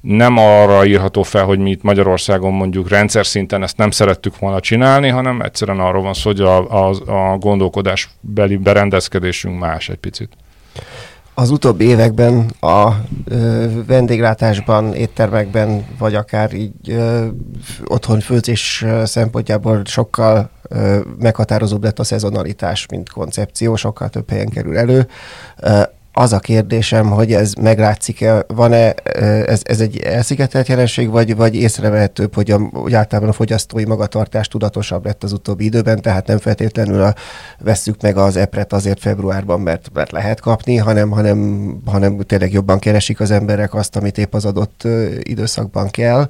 nem 0.00 0.36
arra 0.36 0.84
írható 0.84 1.22
fel, 1.22 1.44
hogy 1.44 1.58
mi 1.58 1.70
itt 1.70 1.82
Magyarországon 1.82 2.52
mondjuk 2.52 2.88
rendszer 2.88 3.26
szinten 3.26 3.62
ezt 3.62 3.76
nem 3.76 3.90
szerettük 3.90 4.38
volna 4.38 4.60
csinálni, 4.60 5.08
hanem 5.08 5.40
egyszerűen 5.40 5.80
arról 5.80 6.02
van 6.02 6.14
szó, 6.14 6.30
hogy 6.30 6.40
a, 6.40 6.88
a, 6.88 7.32
a 7.32 7.36
gondolkodásbeli 7.36 8.56
berendezkedésünk 8.56 9.58
más 9.58 9.88
egy 9.88 9.96
picit. 9.96 10.32
Az 11.40 11.50
utóbbi 11.50 11.84
években 11.84 12.52
a 12.60 12.90
ö, 13.24 13.66
vendéglátásban, 13.86 14.94
éttermekben, 14.94 15.86
vagy 15.98 16.14
akár 16.14 16.52
így 16.52 16.72
ö, 16.88 17.26
otthon 17.84 18.20
főzés 18.20 18.84
szempontjából 19.04 19.82
sokkal 19.84 20.50
ö, 20.68 20.98
meghatározóbb 21.18 21.82
lett 21.82 21.98
a 21.98 22.04
szezonalitás, 22.04 22.86
mint 22.90 23.10
koncepció, 23.10 23.76
sokkal 23.76 24.08
több 24.08 24.30
helyen 24.30 24.48
kerül 24.48 24.76
elő. 24.76 25.06
Ö, 25.56 25.82
az 26.12 26.32
a 26.32 26.38
kérdésem, 26.38 27.10
hogy 27.10 27.32
ez 27.32 27.52
meglátszik-e, 27.54 28.44
van-e, 28.46 28.94
ez, 29.46 29.60
ez 29.64 29.80
egy 29.80 29.98
elszigetelt 29.98 30.68
jelenség, 30.68 31.10
vagy, 31.10 31.36
vagy 31.36 31.54
észrevehetőbb, 31.54 32.34
hogy, 32.34 32.50
a, 32.50 32.58
hogy 32.72 32.94
általában 32.94 33.30
a 33.30 33.32
fogyasztói 33.32 33.84
magatartás 33.84 34.48
tudatosabb 34.48 35.04
lett 35.04 35.22
az 35.24 35.32
utóbbi 35.32 35.64
időben, 35.64 36.02
tehát 36.02 36.26
nem 36.26 36.38
feltétlenül 36.38 37.02
a, 37.02 37.14
vesszük 37.58 38.00
meg 38.00 38.16
az 38.16 38.36
epret 38.36 38.72
azért 38.72 39.00
februárban, 39.00 39.60
mert, 39.60 39.90
mert 39.92 40.10
lehet 40.10 40.40
kapni, 40.40 40.76
hanem, 40.76 41.10
hanem, 41.10 41.80
hanem 41.86 42.18
tényleg 42.18 42.52
jobban 42.52 42.78
keresik 42.78 43.20
az 43.20 43.30
emberek 43.30 43.74
azt, 43.74 43.96
amit 43.96 44.18
épp 44.18 44.34
az 44.34 44.44
adott 44.44 44.82
időszakban 45.20 45.88
kell, 45.90 46.28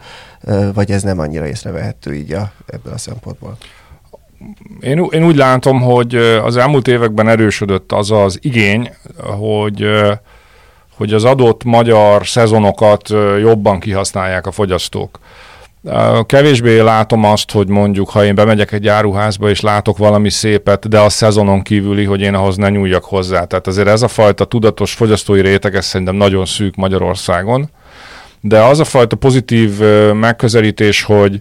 vagy 0.74 0.90
ez 0.90 1.02
nem 1.02 1.18
annyira 1.18 1.46
észrevehető 1.46 2.14
így 2.14 2.32
a, 2.32 2.52
ebből 2.66 2.92
a 2.92 2.98
szempontból? 2.98 3.56
Én, 4.80 5.06
én 5.10 5.24
úgy 5.24 5.36
látom, 5.36 5.80
hogy 5.80 6.14
az 6.44 6.56
elmúlt 6.56 6.88
években 6.88 7.28
erősödött 7.28 7.92
az 7.92 8.10
az 8.10 8.38
igény, 8.42 8.90
hogy, 9.38 9.86
hogy 10.96 11.12
az 11.12 11.24
adott 11.24 11.64
magyar 11.64 12.26
szezonokat 12.26 13.08
jobban 13.40 13.80
kihasználják 13.80 14.46
a 14.46 14.50
fogyasztók. 14.50 15.18
Kevésbé 16.26 16.80
látom 16.80 17.24
azt, 17.24 17.50
hogy 17.50 17.68
mondjuk, 17.68 18.08
ha 18.08 18.24
én 18.24 18.34
bemegyek 18.34 18.72
egy 18.72 18.88
áruházba, 18.88 19.48
és 19.48 19.60
látok 19.60 19.98
valami 19.98 20.30
szépet, 20.30 20.88
de 20.88 20.98
a 20.98 21.08
szezonon 21.08 21.62
kívüli, 21.62 22.04
hogy 22.04 22.20
én 22.20 22.34
ahhoz 22.34 22.56
ne 22.56 22.68
nyúljak 22.68 23.04
hozzá. 23.04 23.44
Tehát 23.44 23.66
azért 23.66 23.88
ez 23.88 24.02
a 24.02 24.08
fajta 24.08 24.44
tudatos 24.44 24.92
fogyasztói 24.94 25.40
réteg, 25.40 25.74
ez 25.74 25.86
szerintem 25.86 26.14
nagyon 26.14 26.44
szűk 26.44 26.74
Magyarországon. 26.74 27.70
De 28.40 28.62
az 28.62 28.80
a 28.80 28.84
fajta 28.84 29.16
pozitív 29.16 29.78
megközelítés, 30.12 31.02
hogy, 31.02 31.40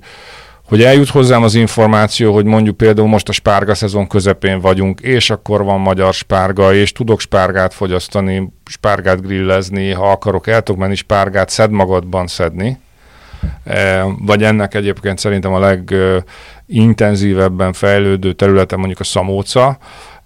hogy 0.69 0.83
eljut 0.83 1.09
hozzám 1.09 1.43
az 1.43 1.55
információ, 1.55 2.33
hogy 2.33 2.45
mondjuk 2.45 2.77
például 2.77 3.07
most 3.07 3.29
a 3.29 3.31
spárga 3.31 3.75
szezon 3.75 4.07
közepén 4.07 4.59
vagyunk, 4.59 4.99
és 4.99 5.29
akkor 5.29 5.63
van 5.63 5.79
magyar 5.79 6.13
spárga, 6.13 6.73
és 6.73 6.91
tudok 6.91 7.19
spárgát 7.19 7.73
fogyasztani, 7.73 8.53
spárgát 8.65 9.21
grillezni, 9.21 9.91
ha 9.91 10.11
akarok, 10.11 10.47
el 10.47 10.61
tudok 10.61 10.81
menni 10.81 10.95
spárgát 10.95 11.49
szed 11.49 11.71
magadban 11.71 12.27
szedni. 12.27 12.79
E, 13.63 14.03
vagy 14.19 14.43
ennek 14.43 14.73
egyébként 14.73 15.19
szerintem 15.19 15.53
a 15.53 15.77
legintenzívebben 16.67 17.73
fejlődő 17.73 18.33
területe 18.33 18.75
mondjuk 18.75 18.99
a 18.99 19.03
szamóca, 19.03 19.77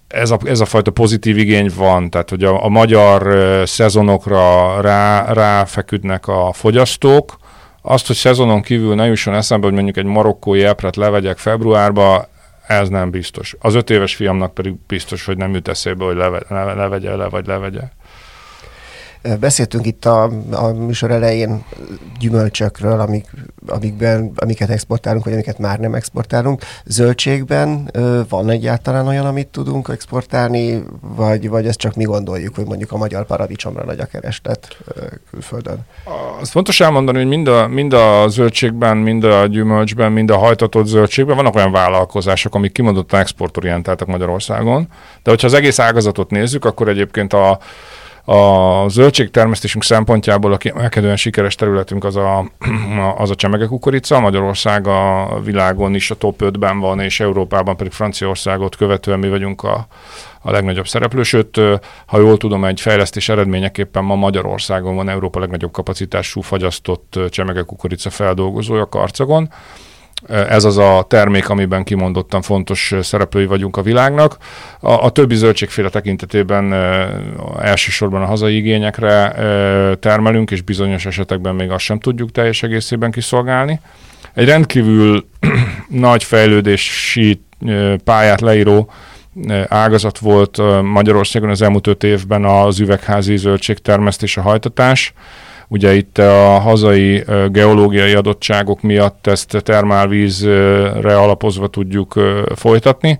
ez 0.07 0.31
a, 0.31 0.37
ez 0.45 0.59
a 0.59 0.65
fajta 0.65 0.91
pozitív 0.91 1.37
igény 1.37 1.71
van, 1.75 2.09
tehát 2.09 2.29
hogy 2.29 2.43
a, 2.43 2.63
a 2.65 2.69
magyar 2.69 3.33
szezonokra 3.67 4.81
rá, 4.81 5.33
ráfeküdnek 5.33 6.27
a 6.27 6.51
fogyasztók, 6.53 7.37
azt, 7.85 8.07
hogy 8.07 8.15
szezonon 8.15 8.61
kívül 8.61 8.95
ne 8.95 9.05
jusson 9.05 9.33
eszembe, 9.33 9.65
hogy 9.65 9.75
mondjuk 9.75 9.97
egy 9.97 10.05
marokkói 10.05 10.63
epret 10.63 10.95
levegyek 10.95 11.37
februárba, 11.37 12.27
ez 12.67 12.89
nem 12.89 13.09
biztos. 13.09 13.55
Az 13.59 13.75
öt 13.75 13.89
éves 13.89 14.15
fiamnak 14.15 14.53
pedig 14.53 14.73
biztos, 14.87 15.25
hogy 15.25 15.37
nem 15.37 15.53
jut 15.53 15.67
eszébe, 15.67 16.05
hogy 16.05 16.15
leve, 16.15 16.41
levegye 16.49 17.15
le, 17.15 17.29
vagy 17.29 17.47
levegye. 17.47 17.81
Beszéltünk 19.39 19.85
itt 19.85 20.05
a, 20.05 20.23
a 20.51 20.67
műsor 20.67 21.11
elején 21.11 21.63
gyümölcsökről, 22.19 22.99
amik, 22.99 23.29
amikben, 23.67 24.31
amiket 24.35 24.69
exportálunk, 24.69 25.23
vagy 25.23 25.33
amiket 25.33 25.57
már 25.57 25.79
nem 25.79 25.93
exportálunk. 25.93 26.61
Zöldségben 26.85 27.91
van 28.29 28.49
egyáltalán 28.49 29.07
olyan, 29.07 29.25
amit 29.25 29.47
tudunk 29.47 29.89
exportálni, 29.89 30.83
vagy, 31.01 31.49
vagy 31.49 31.67
ezt 31.67 31.77
csak 31.77 31.95
mi 31.95 32.03
gondoljuk, 32.03 32.55
hogy 32.55 32.65
mondjuk 32.65 32.91
a 32.91 32.97
magyar 32.97 33.25
paradicsomra 33.25 33.85
nagy 33.85 33.99
a 33.99 34.05
kereslet 34.05 34.77
külföldön? 35.31 35.79
Azt 36.39 36.51
fontos 36.51 36.79
elmondani, 36.79 37.17
hogy 37.17 37.27
mind 37.27 37.47
a, 37.47 37.67
mind 37.67 37.93
a 37.93 38.25
zöldségben, 38.27 38.97
mind 38.97 39.23
a 39.23 39.45
gyümölcsben, 39.45 40.11
mind 40.11 40.29
a 40.31 40.37
hajtatott 40.37 40.85
zöldségben 40.85 41.35
vannak 41.35 41.55
olyan 41.55 41.71
vállalkozások, 41.71 42.55
amik 42.55 42.71
kimondottan 42.71 43.19
exportorientáltak 43.19 44.07
Magyarországon. 44.07 44.87
De 45.23 45.29
hogyha 45.29 45.47
az 45.47 45.53
egész 45.53 45.79
ágazatot 45.79 46.29
nézzük, 46.29 46.65
akkor 46.65 46.87
egyébként 46.87 47.33
a 47.33 47.59
a 48.25 48.89
zöldségtermesztésünk 48.89 49.83
szempontjából 49.83 50.53
a 50.53 50.57
kiemelkedően 50.57 51.15
sikeres 51.15 51.55
területünk 51.55 52.03
az 52.03 52.15
a, 52.15 52.51
az 53.17 53.29
a 53.29 53.35
csemegekukorica. 53.35 54.19
Magyarország 54.19 54.87
a 54.87 55.39
világon 55.43 55.95
is 55.95 56.11
a 56.11 56.15
top 56.15 56.41
5-ben 56.43 56.79
van, 56.79 56.99
és 56.99 57.19
Európában 57.19 57.77
pedig 57.77 57.91
Franciaországot 57.91 58.75
követően 58.75 59.19
mi 59.19 59.29
vagyunk 59.29 59.63
a, 59.63 59.87
a 60.41 60.51
legnagyobb 60.51 60.87
szereplő. 60.87 61.23
Sőt, 61.23 61.59
ha 62.05 62.19
jól 62.19 62.37
tudom, 62.37 62.65
egy 62.65 62.81
fejlesztés 62.81 63.29
eredményeképpen 63.29 64.03
ma 64.03 64.15
Magyarországon 64.15 64.95
van 64.95 65.09
Európa 65.09 65.39
legnagyobb 65.39 65.71
kapacitású 65.71 66.41
fagyasztott 66.41 67.19
csemegekukorica 67.29 68.09
feldolgozója 68.09 68.85
Karcagon 68.85 69.49
ez 70.29 70.63
az 70.63 70.77
a 70.77 71.05
termék, 71.07 71.49
amiben 71.49 71.83
kimondottan 71.83 72.41
fontos 72.41 72.93
szereplői 73.01 73.45
vagyunk 73.45 73.77
a 73.77 73.81
világnak. 73.81 74.37
A, 74.79 74.91
a 74.91 75.09
többi 75.09 75.35
zöldségféle 75.35 75.89
tekintetében 75.89 76.73
elsősorban 77.61 78.21
a 78.21 78.25
hazai 78.25 78.55
igényekre 78.55 79.35
termelünk, 79.99 80.51
és 80.51 80.61
bizonyos 80.61 81.05
esetekben 81.05 81.55
még 81.55 81.71
azt 81.71 81.83
sem 81.83 81.99
tudjuk 81.99 82.31
teljes 82.31 82.63
egészében 82.63 83.11
kiszolgálni. 83.11 83.79
Egy 84.33 84.45
rendkívül 84.45 85.25
nagy 85.89 86.23
fejlődési 86.23 87.41
pályát 88.03 88.41
leíró 88.41 88.91
ágazat 89.67 90.17
volt 90.17 90.81
Magyarországon 90.81 91.49
az 91.49 91.61
elmúlt 91.61 91.87
öt 91.87 92.03
évben 92.03 92.45
az 92.45 92.79
üvegházi 92.79 93.37
zöldségtermesztés, 93.37 94.37
a 94.37 94.41
hajtatás. 94.41 95.13
Ugye 95.67 95.93
itt 95.93 96.17
a 96.17 96.59
hazai 96.59 97.23
geológiai 97.47 98.13
adottságok 98.13 98.81
miatt 98.81 99.27
ezt 99.27 99.61
termálvízre 99.63 101.17
alapozva 101.17 101.67
tudjuk 101.67 102.19
folytatni, 102.55 103.19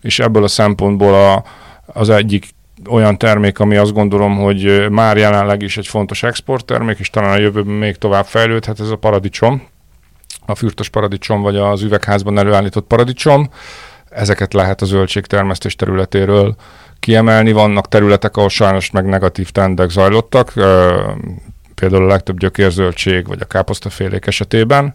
és 0.00 0.18
ebből 0.18 0.44
a 0.44 0.48
szempontból 0.48 1.14
a, 1.14 1.44
az 1.86 2.10
egyik 2.10 2.48
olyan 2.90 3.18
termék, 3.18 3.58
ami 3.58 3.76
azt 3.76 3.92
gondolom, 3.92 4.36
hogy 4.36 4.90
már 4.90 5.16
jelenleg 5.16 5.62
is 5.62 5.76
egy 5.76 5.86
fontos 5.86 6.22
exporttermék, 6.22 6.98
és 6.98 7.10
talán 7.10 7.32
a 7.32 7.40
jövőben 7.40 7.74
még 7.74 7.96
tovább 7.96 8.24
fejlődhet, 8.24 8.80
ez 8.80 8.90
a 8.90 8.96
paradicsom, 8.96 9.62
a 10.46 10.54
fürtös 10.54 10.88
paradicsom, 10.88 11.42
vagy 11.42 11.56
az 11.56 11.82
üvegházban 11.82 12.38
előállított 12.38 12.86
paradicsom. 12.86 13.50
Ezeket 14.08 14.52
lehet 14.52 14.82
a 14.82 14.84
zöldségtermesztés 14.84 15.76
területéről 15.76 16.54
kiemelni. 17.00 17.52
Vannak 17.52 17.88
területek, 17.88 18.36
ahol 18.36 18.48
sajnos 18.48 18.90
meg 18.90 19.04
negatív 19.04 19.50
trendek 19.50 19.90
zajlottak 19.90 20.52
például 21.82 22.04
a 22.04 22.08
legtöbb 22.08 22.38
gyökérzöldség 22.38 23.26
vagy 23.26 23.40
a 23.40 23.44
káposztafélék 23.44 24.26
esetében, 24.26 24.94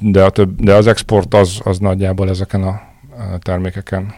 de, 0.00 0.24
a 0.24 0.30
több, 0.30 0.60
de 0.60 0.74
az 0.74 0.86
export 0.86 1.34
az, 1.34 1.60
az 1.64 1.78
nagyjából 1.78 2.28
ezeken 2.28 2.62
a 2.62 2.80
termékeken 3.38 4.14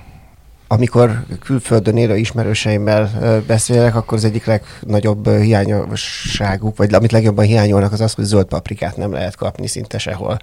amikor 0.66 1.24
külföldön 1.40 1.96
élő 1.96 2.16
ismerőseimmel 2.16 3.10
beszélek, 3.46 3.94
akkor 3.94 4.18
az 4.18 4.24
egyik 4.24 4.44
legnagyobb 4.44 5.30
hiányosságuk, 5.30 6.76
vagy 6.76 6.94
amit 6.94 7.12
legjobban 7.12 7.44
hiányolnak, 7.44 7.92
az 7.92 8.00
az, 8.00 8.12
hogy 8.14 8.24
zöld 8.24 8.46
paprikát 8.46 8.96
nem 8.96 9.12
lehet 9.12 9.36
kapni 9.36 9.66
szinte 9.66 9.98
sehol 9.98 10.38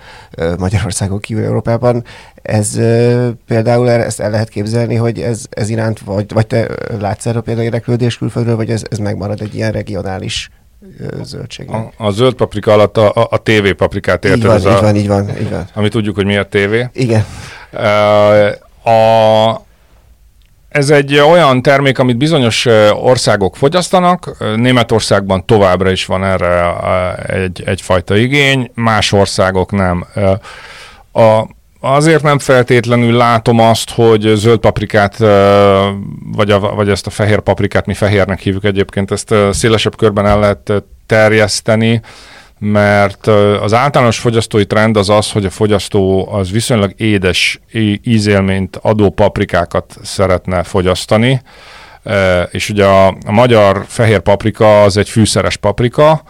Magyarországon 0.57 1.19
kívül 1.19 1.43
Európában. 1.43 2.03
Ez 2.41 2.75
például 3.47 3.89
ezt 3.89 4.19
el 4.19 4.29
lehet 4.29 4.49
képzelni, 4.49 4.95
hogy 4.95 5.19
ez, 5.19 5.45
ez 5.49 5.69
iránt, 5.69 5.99
vagy, 5.99 6.33
vagy 6.33 6.47
te 6.47 6.67
látsz 6.99 7.25
erről 7.25 7.41
például 7.41 7.65
érdeklődés 7.65 8.17
külföldről, 8.17 8.55
vagy 8.55 8.69
ez, 8.69 8.83
ez 8.89 8.97
megmarad 8.97 9.41
egy 9.41 9.55
ilyen 9.55 9.71
regionális 9.71 10.49
zöldségnek. 11.21 11.93
A, 11.97 12.05
a 12.05 12.11
zöld 12.11 12.33
paprika 12.33 12.73
alatt 12.73 12.97
a, 12.97 13.11
a, 13.13 13.27
a 13.31 13.37
TV 13.37 13.69
paprikát 13.77 14.25
érted? 14.25 14.39
Így 14.39 14.45
van, 14.45 14.59
így 14.59 14.65
a, 14.65 14.81
van, 14.81 14.95
így 14.95 15.07
van, 15.07 15.29
így 15.41 15.49
van. 15.49 15.67
Ami 15.73 15.89
tudjuk, 15.89 16.15
hogy 16.15 16.25
mi 16.25 16.37
a 16.37 16.47
TV. 16.47 16.73
Igen. 16.93 17.25
Uh, 17.71 18.93
a, 18.93 19.61
ez 20.69 20.89
egy 20.89 21.17
olyan 21.17 21.61
termék, 21.61 21.99
amit 21.99 22.17
bizonyos 22.17 22.65
országok 22.93 23.55
fogyasztanak. 23.55 24.37
Németországban 24.55 25.45
továbbra 25.45 25.91
is 25.91 26.05
van 26.05 26.23
erre 26.23 26.75
egy, 27.25 27.63
egyfajta 27.65 28.17
igény, 28.17 28.71
más 28.73 29.11
országok 29.11 29.71
nem. 29.71 30.05
A, 31.11 31.47
azért 31.79 32.23
nem 32.23 32.39
feltétlenül 32.39 33.17
látom 33.17 33.59
azt, 33.59 33.89
hogy 33.89 34.31
zöld 34.35 34.59
paprikát, 34.59 35.17
vagy, 36.31 36.51
a, 36.51 36.59
vagy 36.59 36.89
ezt 36.89 37.07
a 37.07 37.09
fehér 37.09 37.39
paprikát, 37.39 37.85
mi 37.85 37.93
fehérnek 37.93 38.39
hívjuk 38.39 38.63
egyébként, 38.63 39.11
ezt 39.11 39.35
szélesebb 39.51 39.95
körben 39.95 40.25
el 40.25 40.39
lehet 40.39 40.83
terjeszteni, 41.05 42.01
mert 42.59 43.27
az 43.61 43.73
általános 43.73 44.19
fogyasztói 44.19 44.65
trend 44.65 44.97
az 44.97 45.09
az, 45.09 45.31
hogy 45.31 45.45
a 45.45 45.49
fogyasztó 45.49 46.31
az 46.31 46.51
viszonylag 46.51 46.93
édes 46.97 47.59
ízélményt 48.03 48.79
adó 48.81 49.09
paprikákat 49.09 49.97
szeretne 50.03 50.63
fogyasztani, 50.63 51.41
és 52.51 52.69
ugye 52.69 52.85
a, 52.85 53.07
a 53.07 53.31
magyar 53.31 53.85
fehér 53.87 54.19
paprika 54.19 54.83
az 54.83 54.97
egy 54.97 55.09
fűszeres 55.09 55.57
paprika, 55.57 56.21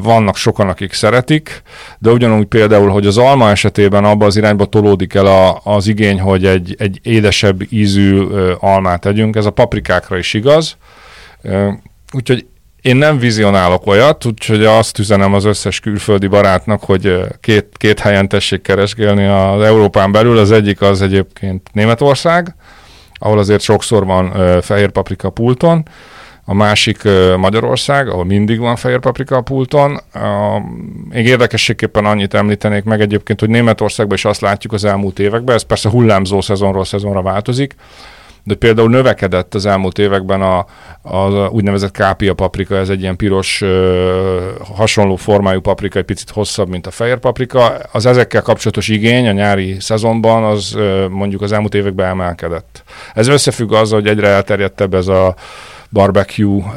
vannak 0.00 0.36
sokan, 0.36 0.68
akik 0.68 0.92
szeretik, 0.92 1.62
de 1.98 2.10
ugyanúgy 2.10 2.46
például, 2.46 2.88
hogy 2.88 3.06
az 3.06 3.18
alma 3.18 3.50
esetében 3.50 4.04
abba 4.04 4.26
az 4.26 4.36
irányba 4.36 4.64
tolódik 4.64 5.14
el 5.14 5.26
a, 5.26 5.60
az 5.64 5.86
igény, 5.86 6.20
hogy 6.20 6.46
egy, 6.46 6.74
egy 6.78 7.00
édesebb 7.02 7.72
ízű 7.72 8.20
almát 8.58 9.00
tegyünk, 9.00 9.36
ez 9.36 9.46
a 9.46 9.50
paprikákra 9.50 10.18
is 10.18 10.34
igaz. 10.34 10.76
Úgyhogy 12.12 12.46
én 12.82 12.96
nem 12.96 13.18
vizionálok 13.18 13.86
olyat, 13.86 14.24
úgyhogy 14.24 14.64
azt 14.64 14.98
üzenem 14.98 15.34
az 15.34 15.44
összes 15.44 15.80
külföldi 15.80 16.26
barátnak, 16.26 16.82
hogy 16.84 17.18
két, 17.40 17.66
két 17.72 18.00
helyen 18.00 18.28
tessék 18.28 18.62
keresgélni 18.62 19.24
az 19.26 19.62
Európán 19.62 20.12
belül. 20.12 20.38
Az 20.38 20.50
egyik 20.50 20.80
az 20.80 21.02
egyébként 21.02 21.68
Németország, 21.72 22.54
ahol 23.14 23.38
azért 23.38 23.60
sokszor 23.60 24.04
van 24.06 24.32
fehér 24.62 24.90
paprika 24.90 25.30
pulton, 25.30 25.88
a 26.44 26.54
másik 26.54 27.02
Magyarország, 27.36 28.08
ahol 28.08 28.24
mindig 28.24 28.58
van 28.58 28.76
fehér 28.76 28.98
paprika 28.98 29.36
a 29.36 29.40
pulton. 29.40 30.00
Még 31.08 31.26
érdekességképpen 31.26 32.04
annyit 32.04 32.34
említenék 32.34 32.84
meg 32.84 33.00
egyébként, 33.00 33.40
hogy 33.40 33.48
Németországban 33.48 34.16
is 34.16 34.24
azt 34.24 34.40
látjuk 34.40 34.72
az 34.72 34.84
elmúlt 34.84 35.18
években, 35.18 35.54
ez 35.54 35.62
persze 35.62 35.88
hullámzó 35.88 36.40
szezonról 36.40 36.84
szezonra 36.84 37.22
változik, 37.22 37.74
de 38.44 38.54
például 38.54 38.88
növekedett 38.88 39.54
az 39.54 39.66
elmúlt 39.66 39.98
években 39.98 40.42
a, 40.42 40.66
a 41.02 41.48
úgynevezett 41.48 41.90
kápia 41.90 42.34
paprika, 42.34 42.76
ez 42.76 42.88
egy 42.88 43.00
ilyen 43.00 43.16
piros, 43.16 43.62
hasonló 44.76 45.16
formájú 45.16 45.60
paprika, 45.60 45.98
egy 45.98 46.04
picit 46.04 46.30
hosszabb, 46.30 46.68
mint 46.68 46.86
a 46.86 46.90
fehér 46.90 47.18
paprika. 47.18 47.78
Az 47.92 48.06
ezekkel 48.06 48.42
kapcsolatos 48.42 48.88
igény 48.88 49.28
a 49.28 49.32
nyári 49.32 49.76
szezonban 49.80 50.44
az 50.44 50.76
mondjuk 51.10 51.42
az 51.42 51.52
elmúlt 51.52 51.74
években 51.74 52.08
emelkedett. 52.08 52.82
Ez 53.14 53.28
összefügg 53.28 53.72
azzal, 53.72 54.00
hogy 54.00 54.10
egyre 54.10 54.28
elterjedtebb 54.28 54.94
ez 54.94 55.06
a 55.06 55.34
barbecue 55.92 56.72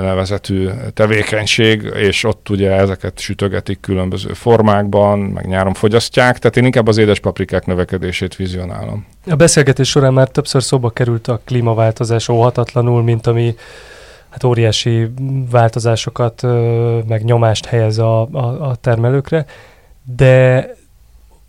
nevezetű 0.00 0.68
tevékenység, 0.94 1.82
és 1.94 2.24
ott 2.24 2.48
ugye 2.48 2.70
ezeket 2.72 3.18
sütögetik 3.18 3.80
különböző 3.80 4.32
formákban, 4.32 5.18
meg 5.18 5.46
nyáron 5.46 5.74
fogyasztják, 5.74 6.38
tehát 6.38 6.56
én 6.56 6.64
inkább 6.64 6.88
az 6.88 6.96
édes 6.96 7.20
paprikák 7.20 7.66
növekedését 7.66 8.36
vizionálom. 8.36 9.06
A 9.26 9.34
beszélgetés 9.34 9.88
során 9.88 10.12
már 10.12 10.28
többször 10.28 10.62
szóba 10.62 10.90
került 10.90 11.28
a 11.28 11.40
klímaváltozás 11.44 12.28
óhatatlanul, 12.28 13.02
mint 13.02 13.26
ami 13.26 13.54
hát 14.28 14.44
óriási 14.44 15.08
változásokat, 15.50 16.42
meg 17.08 17.24
nyomást 17.24 17.66
helyez 17.66 17.98
a, 17.98 18.28
a, 18.32 18.68
a 18.68 18.74
termelőkre, 18.74 19.46
de 20.16 20.68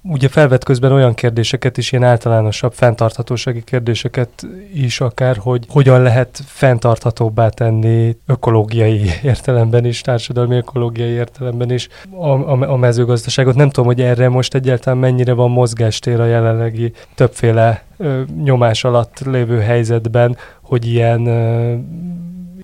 ugye 0.09 0.27
felvet 0.27 0.63
közben 0.63 0.91
olyan 0.91 1.13
kérdéseket 1.13 1.77
is, 1.77 1.91
ilyen 1.91 2.03
általánosabb 2.03 2.73
fenntarthatósági 2.73 3.63
kérdéseket 3.63 4.47
is 4.73 5.01
akár, 5.01 5.37
hogy 5.37 5.65
hogyan 5.69 6.01
lehet 6.01 6.41
fenntarthatóbbá 6.45 7.49
tenni 7.49 8.17
ökológiai 8.25 9.09
értelemben 9.23 9.85
is, 9.85 10.01
társadalmi 10.01 10.55
ökológiai 10.55 11.09
értelemben 11.09 11.71
is 11.71 11.87
a, 12.17 12.27
a, 12.27 12.71
a 12.71 12.75
mezőgazdaságot. 12.75 13.55
Nem 13.55 13.69
tudom, 13.69 13.85
hogy 13.85 14.01
erre 14.01 14.29
most 14.29 14.55
egyáltalán 14.55 14.99
mennyire 14.99 15.33
van 15.33 15.51
mozgástér 15.51 16.19
a 16.19 16.25
jelenlegi 16.25 16.91
többféle 17.15 17.83
ö, 17.97 18.21
nyomás 18.43 18.83
alatt 18.83 19.19
lévő 19.25 19.59
helyzetben, 19.59 20.37
hogy 20.61 20.87
ilyen 20.87 21.25
ö, 21.25 21.75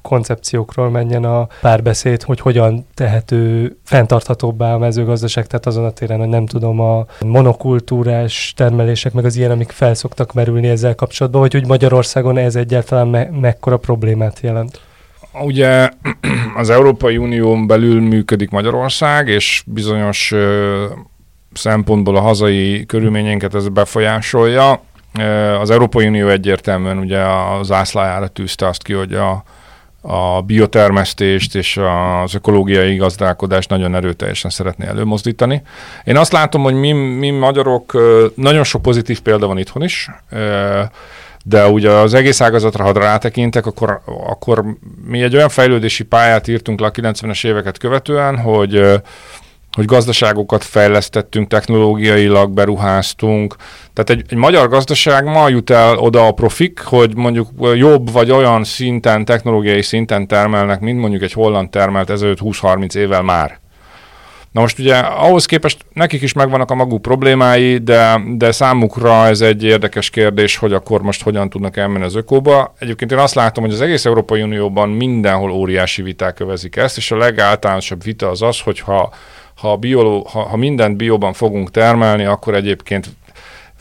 koncepciókról 0.03 0.89
menjen 0.89 1.23
a 1.23 1.47
párbeszéd, 1.61 2.23
hogy 2.23 2.39
hogyan 2.39 2.85
tehető 2.93 3.75
fenntarthatóbbá 3.83 4.73
a 4.73 4.77
mezőgazdaság, 4.77 5.47
tehát 5.47 5.65
azon 5.65 5.85
a 5.85 5.91
téren, 5.91 6.19
hogy 6.19 6.27
nem 6.27 6.45
tudom, 6.45 6.79
a 6.79 7.05
monokultúrás 7.25 8.53
termelések, 8.55 9.13
meg 9.13 9.25
az 9.25 9.35
ilyen, 9.35 9.51
amik 9.51 9.71
felszoktak 9.71 10.33
merülni 10.33 10.67
ezzel 10.67 10.95
kapcsolatban, 10.95 11.41
vagy 11.41 11.53
hogy 11.53 11.67
Magyarországon 11.67 12.37
ez 12.37 12.55
egyáltalán 12.55 13.07
me- 13.07 13.39
mekkora 13.39 13.77
problémát 13.77 14.39
jelent? 14.41 14.81
Ugye 15.41 15.89
az 16.61 16.69
Európai 16.69 17.17
Unión 17.17 17.67
belül 17.67 18.01
működik 18.01 18.49
Magyarország, 18.49 19.27
és 19.27 19.63
bizonyos 19.65 20.31
ö, 20.31 20.85
szempontból 21.53 22.15
a 22.15 22.21
hazai 22.21 22.85
körülményeinket 22.85 23.55
ez 23.55 23.67
befolyásolja. 23.67 24.81
Az 25.59 25.69
Európai 25.69 26.07
Unió 26.07 26.27
egyértelműen 26.27 26.97
ugye 26.97 27.19
az 27.59 27.71
ászlájára 27.71 28.27
tűzte 28.27 28.67
azt 28.67 28.83
ki, 28.83 28.93
hogy 28.93 29.13
a 29.13 29.43
a 30.05 30.41
biotermesztést 30.41 31.55
és 31.55 31.79
az 32.23 32.35
ökológiai 32.35 32.95
gazdálkodást 32.95 33.69
nagyon 33.69 33.95
erőteljesen 33.95 34.51
szeretné 34.51 34.85
előmozdítani. 34.85 35.61
Én 36.03 36.17
azt 36.17 36.31
látom, 36.31 36.63
hogy 36.63 36.73
mi, 36.73 36.91
mi 36.91 37.29
magyarok, 37.29 37.97
nagyon 38.35 38.63
sok 38.63 38.81
pozitív 38.81 39.19
példa 39.19 39.47
van 39.47 39.57
itthon 39.57 39.83
is, 39.83 40.09
de 41.43 41.67
ugye 41.67 41.89
az 41.89 42.13
egész 42.13 42.41
ágazatra, 42.41 42.83
ha 42.83 42.91
rátekintek, 42.91 43.65
akkor, 43.65 44.01
akkor 44.27 44.63
mi 45.05 45.21
egy 45.21 45.35
olyan 45.35 45.49
fejlődési 45.49 46.03
pályát 46.03 46.47
írtunk 46.47 46.79
le 46.79 46.87
a 46.87 46.91
90-es 46.91 47.45
éveket 47.45 47.77
követően, 47.77 48.37
hogy 48.37 49.01
hogy 49.75 49.85
gazdaságokat 49.85 50.63
fejlesztettünk, 50.63 51.47
technológiailag 51.47 52.51
beruháztunk. 52.51 53.55
Tehát 53.93 54.09
egy, 54.09 54.25
egy 54.29 54.37
magyar 54.37 54.69
gazdaság 54.69 55.25
ma 55.25 55.49
jut 55.49 55.69
el 55.69 55.97
oda 55.97 56.27
a 56.27 56.31
profik, 56.31 56.79
hogy 56.79 57.15
mondjuk 57.15 57.47
jobb 57.75 58.11
vagy 58.11 58.31
olyan 58.31 58.63
szinten, 58.63 59.25
technológiai 59.25 59.81
szinten 59.81 60.27
termelnek, 60.27 60.79
mint 60.79 60.99
mondjuk 60.99 61.21
egy 61.21 61.33
holland 61.33 61.69
termelt 61.69 62.09
ezelőtt 62.09 62.39
20-30 62.41 62.95
évvel 62.95 63.21
már. 63.21 63.61
Na 64.51 64.61
most 64.61 64.79
ugye 64.79 64.95
ahhoz 64.97 65.45
képest 65.45 65.85
nekik 65.93 66.21
is 66.21 66.33
megvannak 66.33 66.71
a 66.71 66.75
maguk 66.75 67.01
problémái, 67.01 67.77
de, 67.77 68.21
de 68.35 68.51
számukra 68.51 69.25
ez 69.25 69.41
egy 69.41 69.63
érdekes 69.63 70.09
kérdés, 70.09 70.57
hogy 70.57 70.73
akkor 70.73 71.01
most 71.01 71.23
hogyan 71.23 71.49
tudnak 71.49 71.77
elmenni 71.77 72.05
az 72.05 72.15
ökóba. 72.15 72.73
Egyébként 72.79 73.11
én 73.11 73.17
azt 73.17 73.35
látom, 73.35 73.63
hogy 73.63 73.73
az 73.73 73.81
egész 73.81 74.05
Európai 74.05 74.41
Unióban 74.41 74.89
mindenhol 74.89 75.51
óriási 75.51 76.01
viták 76.01 76.33
kövezik 76.33 76.75
ezt, 76.75 76.97
és 76.97 77.11
a 77.11 77.17
legáltalánosabb 77.17 78.03
vita 78.03 78.29
az 78.29 78.41
az, 78.41 78.59
hogyha 78.59 79.13
ha, 79.55 79.75
bioló, 79.75 80.27
ha, 80.31 80.41
ha 80.41 80.57
mindent 80.57 80.97
bióban 80.97 81.33
fogunk 81.33 81.71
termelni, 81.71 82.25
akkor 82.25 82.55
egyébként 82.55 83.09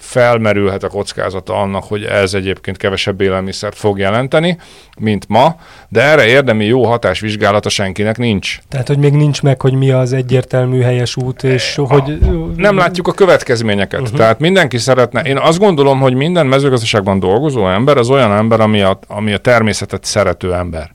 felmerülhet 0.03 0.83
a 0.83 0.89
kockázata 0.89 1.55
annak, 1.61 1.85
hogy 1.85 2.05
ez 2.05 2.35
egyébként 2.35 2.77
kevesebb 2.77 3.21
élelmiszert 3.21 3.77
fog 3.77 3.99
jelenteni, 3.99 4.59
mint 4.99 5.25
ma, 5.29 5.57
de 5.89 6.03
erre 6.03 6.27
érdemi 6.27 6.65
jó 6.65 6.85
hatásvizsgálata 6.85 7.69
senkinek 7.69 8.19
nincs. 8.19 8.59
Tehát, 8.69 8.89
hogy 8.89 8.99
még 8.99 9.13
nincs 9.13 9.43
meg, 9.43 9.61
hogy 9.61 9.75
mi 9.75 9.91
az 9.91 10.13
egyértelmű 10.13 10.81
helyes 10.81 11.17
út, 11.17 11.43
és 11.43 11.79
a, 11.79 11.83
hogy... 11.83 12.19
Nem 12.57 12.77
látjuk 12.77 13.09
a 13.09 13.13
következményeket. 13.13 14.01
Uh-huh. 14.01 14.17
Tehát 14.17 14.39
mindenki 14.39 14.79
szeretne... 14.79 15.21
Én 15.21 15.39
azt 15.39 15.59
gondolom, 15.59 16.01
hogy 16.01 16.15
minden 16.15 16.47
mezőgazdaságban 16.47 17.19
dolgozó 17.19 17.69
ember 17.69 17.97
az 17.97 18.11
olyan 18.11 18.33
ember, 18.33 18.61
ami 18.61 18.81
a, 18.81 18.99
ami 19.07 19.33
a 19.33 19.39
természetet 19.39 20.05
szerető 20.05 20.55
ember. 20.55 20.91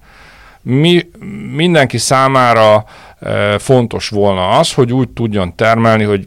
Mi, 0.69 1.09
mindenki 1.55 1.97
számára 1.97 2.85
fontos 3.57 4.09
volna 4.09 4.49
az, 4.49 4.73
hogy 4.73 4.93
úgy 4.93 5.09
tudjon 5.09 5.55
termelni, 5.55 6.03
hogy 6.03 6.25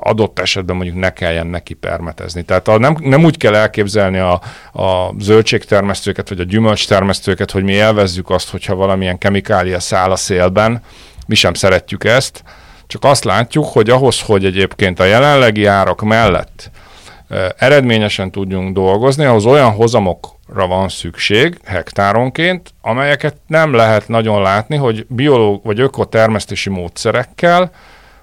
adott 0.00 0.38
esetben 0.38 0.76
mondjuk 0.76 0.98
ne 0.98 1.12
kelljen 1.12 1.46
neki 1.46 1.74
permetezni. 1.74 2.42
Tehát 2.42 2.68
a, 2.68 2.78
nem, 2.78 2.96
nem 3.00 3.24
úgy 3.24 3.36
kell 3.36 3.54
elképzelni 3.54 4.18
a, 4.18 4.32
a 4.72 5.14
zöldségtermesztőket, 5.18 6.28
vagy 6.28 6.40
a 6.40 6.44
gyümölcstermesztőket, 6.44 7.50
hogy 7.50 7.62
mi 7.62 7.72
élvezzük 7.72 8.30
azt, 8.30 8.50
hogyha 8.50 8.74
valamilyen 8.74 9.18
kemikália 9.18 9.80
száll 9.80 10.10
a 10.10 10.16
szélben, 10.16 10.82
mi 11.26 11.34
sem 11.34 11.54
szeretjük 11.54 12.04
ezt, 12.04 12.42
csak 12.86 13.04
azt 13.04 13.24
látjuk, 13.24 13.64
hogy 13.64 13.90
ahhoz, 13.90 14.20
hogy 14.20 14.44
egyébként 14.44 15.00
a 15.00 15.04
jelenlegi 15.04 15.64
árak 15.64 16.00
mellett 16.00 16.70
eredményesen 17.56 18.30
tudjunk 18.30 18.74
dolgozni, 18.74 19.24
ahhoz 19.24 19.44
olyan 19.44 19.70
hozamokra 19.70 20.66
van 20.66 20.88
szükség 20.88 21.58
hektáronként, 21.64 22.70
amelyeket 22.80 23.36
nem 23.46 23.72
lehet 23.72 24.08
nagyon 24.08 24.42
látni, 24.42 24.76
hogy 24.76 25.06
biológ 25.08 25.60
vagy 25.64 25.80
ökotermesztési 25.80 26.70
módszerekkel 26.70 27.70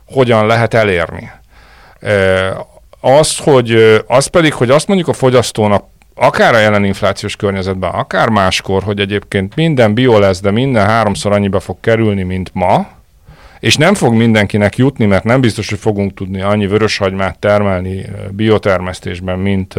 hogyan 0.05 0.45
lehet 0.45 0.73
elérni. 0.73 1.31
Az, 3.01 3.37
hogy, 3.37 4.01
az 4.07 4.27
pedig, 4.27 4.53
hogy 4.53 4.69
azt 4.69 4.87
mondjuk 4.87 5.09
a 5.09 5.13
fogyasztónak 5.13 5.83
akár 6.15 6.53
a 6.53 6.57
jelen 6.59 6.83
inflációs 6.83 7.35
környezetben, 7.35 7.89
akár 7.89 8.29
máskor, 8.29 8.83
hogy 8.83 8.99
egyébként 8.99 9.55
minden 9.55 9.93
bio 9.93 10.19
lesz, 10.19 10.41
de 10.41 10.51
minden 10.51 10.85
háromszor 10.85 11.31
annyiba 11.31 11.59
fog 11.59 11.77
kerülni, 11.81 12.23
mint 12.23 12.49
ma, 12.53 12.87
és 13.59 13.75
nem 13.77 13.93
fog 13.93 14.13
mindenkinek 14.13 14.77
jutni, 14.77 15.05
mert 15.05 15.23
nem 15.23 15.41
biztos, 15.41 15.69
hogy 15.69 15.79
fogunk 15.79 16.13
tudni 16.13 16.41
annyi 16.41 16.67
vöröshagymát 16.67 17.39
termelni 17.39 18.05
biotermesztésben, 18.31 19.39
mint 19.39 19.75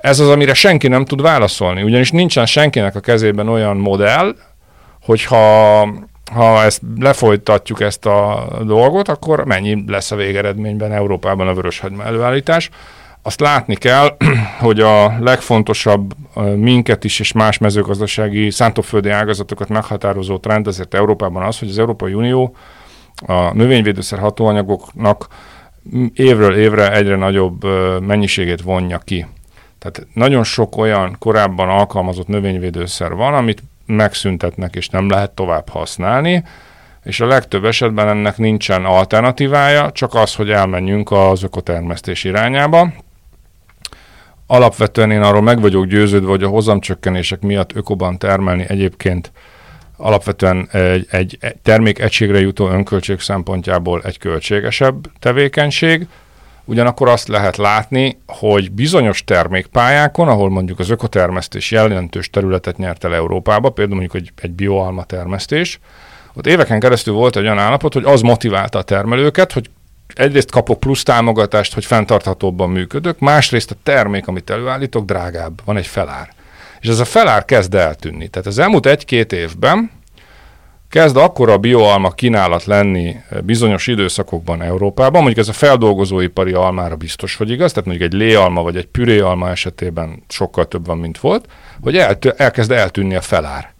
Ez 0.00 0.20
az, 0.20 0.28
amire 0.28 0.54
senki 0.54 0.88
nem 0.88 1.04
tud 1.04 1.22
válaszolni, 1.22 1.82
ugyanis 1.82 2.10
nincsen 2.10 2.46
senkinek 2.46 2.94
a 2.94 3.00
kezében 3.00 3.48
olyan 3.48 3.76
modell, 3.76 4.34
hogyha 5.02 5.88
ha 6.32 6.62
ezt 6.62 6.82
lefolytatjuk 6.98 7.80
ezt 7.80 8.06
a 8.06 8.48
dolgot, 8.66 9.08
akkor 9.08 9.44
mennyi 9.44 9.84
lesz 9.86 10.10
a 10.10 10.16
végeredményben 10.16 10.92
Európában 10.92 11.48
a 11.48 11.54
vöröshagyma 11.54 12.04
előállítás. 12.04 12.70
Azt 13.26 13.40
látni 13.40 13.74
kell, 13.74 14.16
hogy 14.66 14.80
a 14.80 15.18
legfontosabb 15.18 16.14
minket 16.56 17.04
is 17.04 17.20
és 17.20 17.32
más 17.32 17.58
mezőgazdasági 17.58 18.50
szántóföldi 18.50 19.08
ágazatokat 19.08 19.68
meghatározó 19.68 20.38
trend 20.38 20.66
azért 20.66 20.94
Európában 20.94 21.42
az, 21.42 21.58
hogy 21.58 21.68
az 21.68 21.78
Európai 21.78 22.14
Unió 22.14 22.56
a 23.26 23.54
növényvédőszer 23.54 24.18
hatóanyagoknak 24.18 25.26
évről 26.14 26.56
évre 26.56 26.92
egyre 26.92 27.16
nagyobb 27.16 27.64
mennyiségét 28.00 28.62
vonja 28.62 28.98
ki. 28.98 29.26
Tehát 29.78 30.06
nagyon 30.14 30.44
sok 30.44 30.76
olyan 30.76 31.16
korábban 31.18 31.68
alkalmazott 31.68 32.26
növényvédőszer 32.26 33.14
van, 33.14 33.34
amit 33.34 33.62
megszüntetnek 33.86 34.76
és 34.76 34.88
nem 34.88 35.08
lehet 35.08 35.30
tovább 35.30 35.68
használni, 35.68 36.44
és 37.04 37.20
a 37.20 37.26
legtöbb 37.26 37.64
esetben 37.64 38.08
ennek 38.08 38.36
nincsen 38.36 38.84
alternatívája, 38.84 39.92
csak 39.92 40.14
az, 40.14 40.34
hogy 40.34 40.50
elmenjünk 40.50 41.10
az 41.10 41.42
ökotermesztés 41.42 42.24
irányába. 42.24 42.92
Alapvetően 44.46 45.10
én 45.10 45.22
arról 45.22 45.42
meg 45.42 45.60
vagyok 45.60 45.86
győződve, 45.86 46.28
hogy 46.28 46.42
a 46.42 46.48
hozamcsökkenések 46.48 47.40
miatt 47.40 47.74
ökoban 47.74 48.18
termelni 48.18 48.64
egyébként 48.68 49.32
alapvetően 49.96 50.68
egy, 50.72 51.06
egy 51.10 51.38
termék 51.62 51.98
egységre 51.98 52.40
jutó 52.40 52.68
önköltség 52.68 53.20
szempontjából 53.20 54.02
egy 54.02 54.18
költségesebb 54.18 55.06
tevékenység, 55.18 56.06
Ugyanakkor 56.66 57.08
azt 57.08 57.28
lehet 57.28 57.56
látni, 57.56 58.18
hogy 58.26 58.72
bizonyos 58.72 59.24
termékpályákon, 59.24 60.28
ahol 60.28 60.50
mondjuk 60.50 60.78
az 60.78 60.90
ökotermesztés 60.90 61.70
jelentős 61.70 62.30
területet 62.30 62.76
nyert 62.76 63.04
el 63.04 63.14
Európába, 63.14 63.70
például 63.70 63.98
mondjuk 63.98 64.22
egy, 64.22 64.32
egy 64.44 64.50
bioalma 64.50 65.04
termesztés, 65.04 65.78
ott 66.34 66.46
éveken 66.46 66.80
keresztül 66.80 67.14
volt 67.14 67.36
egy 67.36 67.42
olyan 67.42 67.58
állapot, 67.58 67.92
hogy 67.92 68.04
az 68.04 68.20
motiválta 68.20 68.78
a 68.78 68.82
termelőket, 68.82 69.52
hogy 69.52 69.70
egyrészt 70.14 70.50
kapok 70.50 70.80
plusz 70.80 71.02
támogatást, 71.02 71.74
hogy 71.74 71.84
fenntarthatóbban 71.84 72.70
működök, 72.70 73.18
másrészt 73.18 73.70
a 73.70 73.76
termék, 73.82 74.26
amit 74.26 74.50
előállítok, 74.50 75.04
drágább, 75.04 75.60
van 75.64 75.76
egy 75.76 75.86
felár. 75.86 76.32
És 76.80 76.88
ez 76.88 76.98
a 76.98 77.04
felár 77.04 77.44
kezd 77.44 77.74
eltűnni. 77.74 78.28
Tehát 78.28 78.46
az 78.46 78.58
elmúlt 78.58 78.86
egy-két 78.86 79.32
évben 79.32 79.90
kezd 80.94 81.16
akkor 81.16 81.50
a 81.50 81.58
bioalma 81.58 82.10
kínálat 82.10 82.64
lenni 82.64 83.16
bizonyos 83.40 83.86
időszakokban 83.86 84.62
Európában, 84.62 85.22
mondjuk 85.22 85.38
ez 85.38 85.48
a 85.48 85.58
feldolgozóipari 85.58 86.52
almára 86.52 86.96
biztos, 86.96 87.36
hogy 87.36 87.50
igaz, 87.50 87.72
tehát 87.72 87.88
mondjuk 87.88 88.12
egy 88.12 88.18
léalma 88.18 88.62
vagy 88.62 88.76
egy 88.76 88.86
püréalma 88.86 89.50
esetében 89.50 90.22
sokkal 90.28 90.68
több 90.68 90.86
van, 90.86 90.98
mint 90.98 91.18
volt, 91.18 91.46
hogy 91.82 91.96
eltű, 91.96 92.28
elkezd 92.28 92.70
eltűnni 92.70 93.14
a 93.14 93.20
felár. 93.20 93.74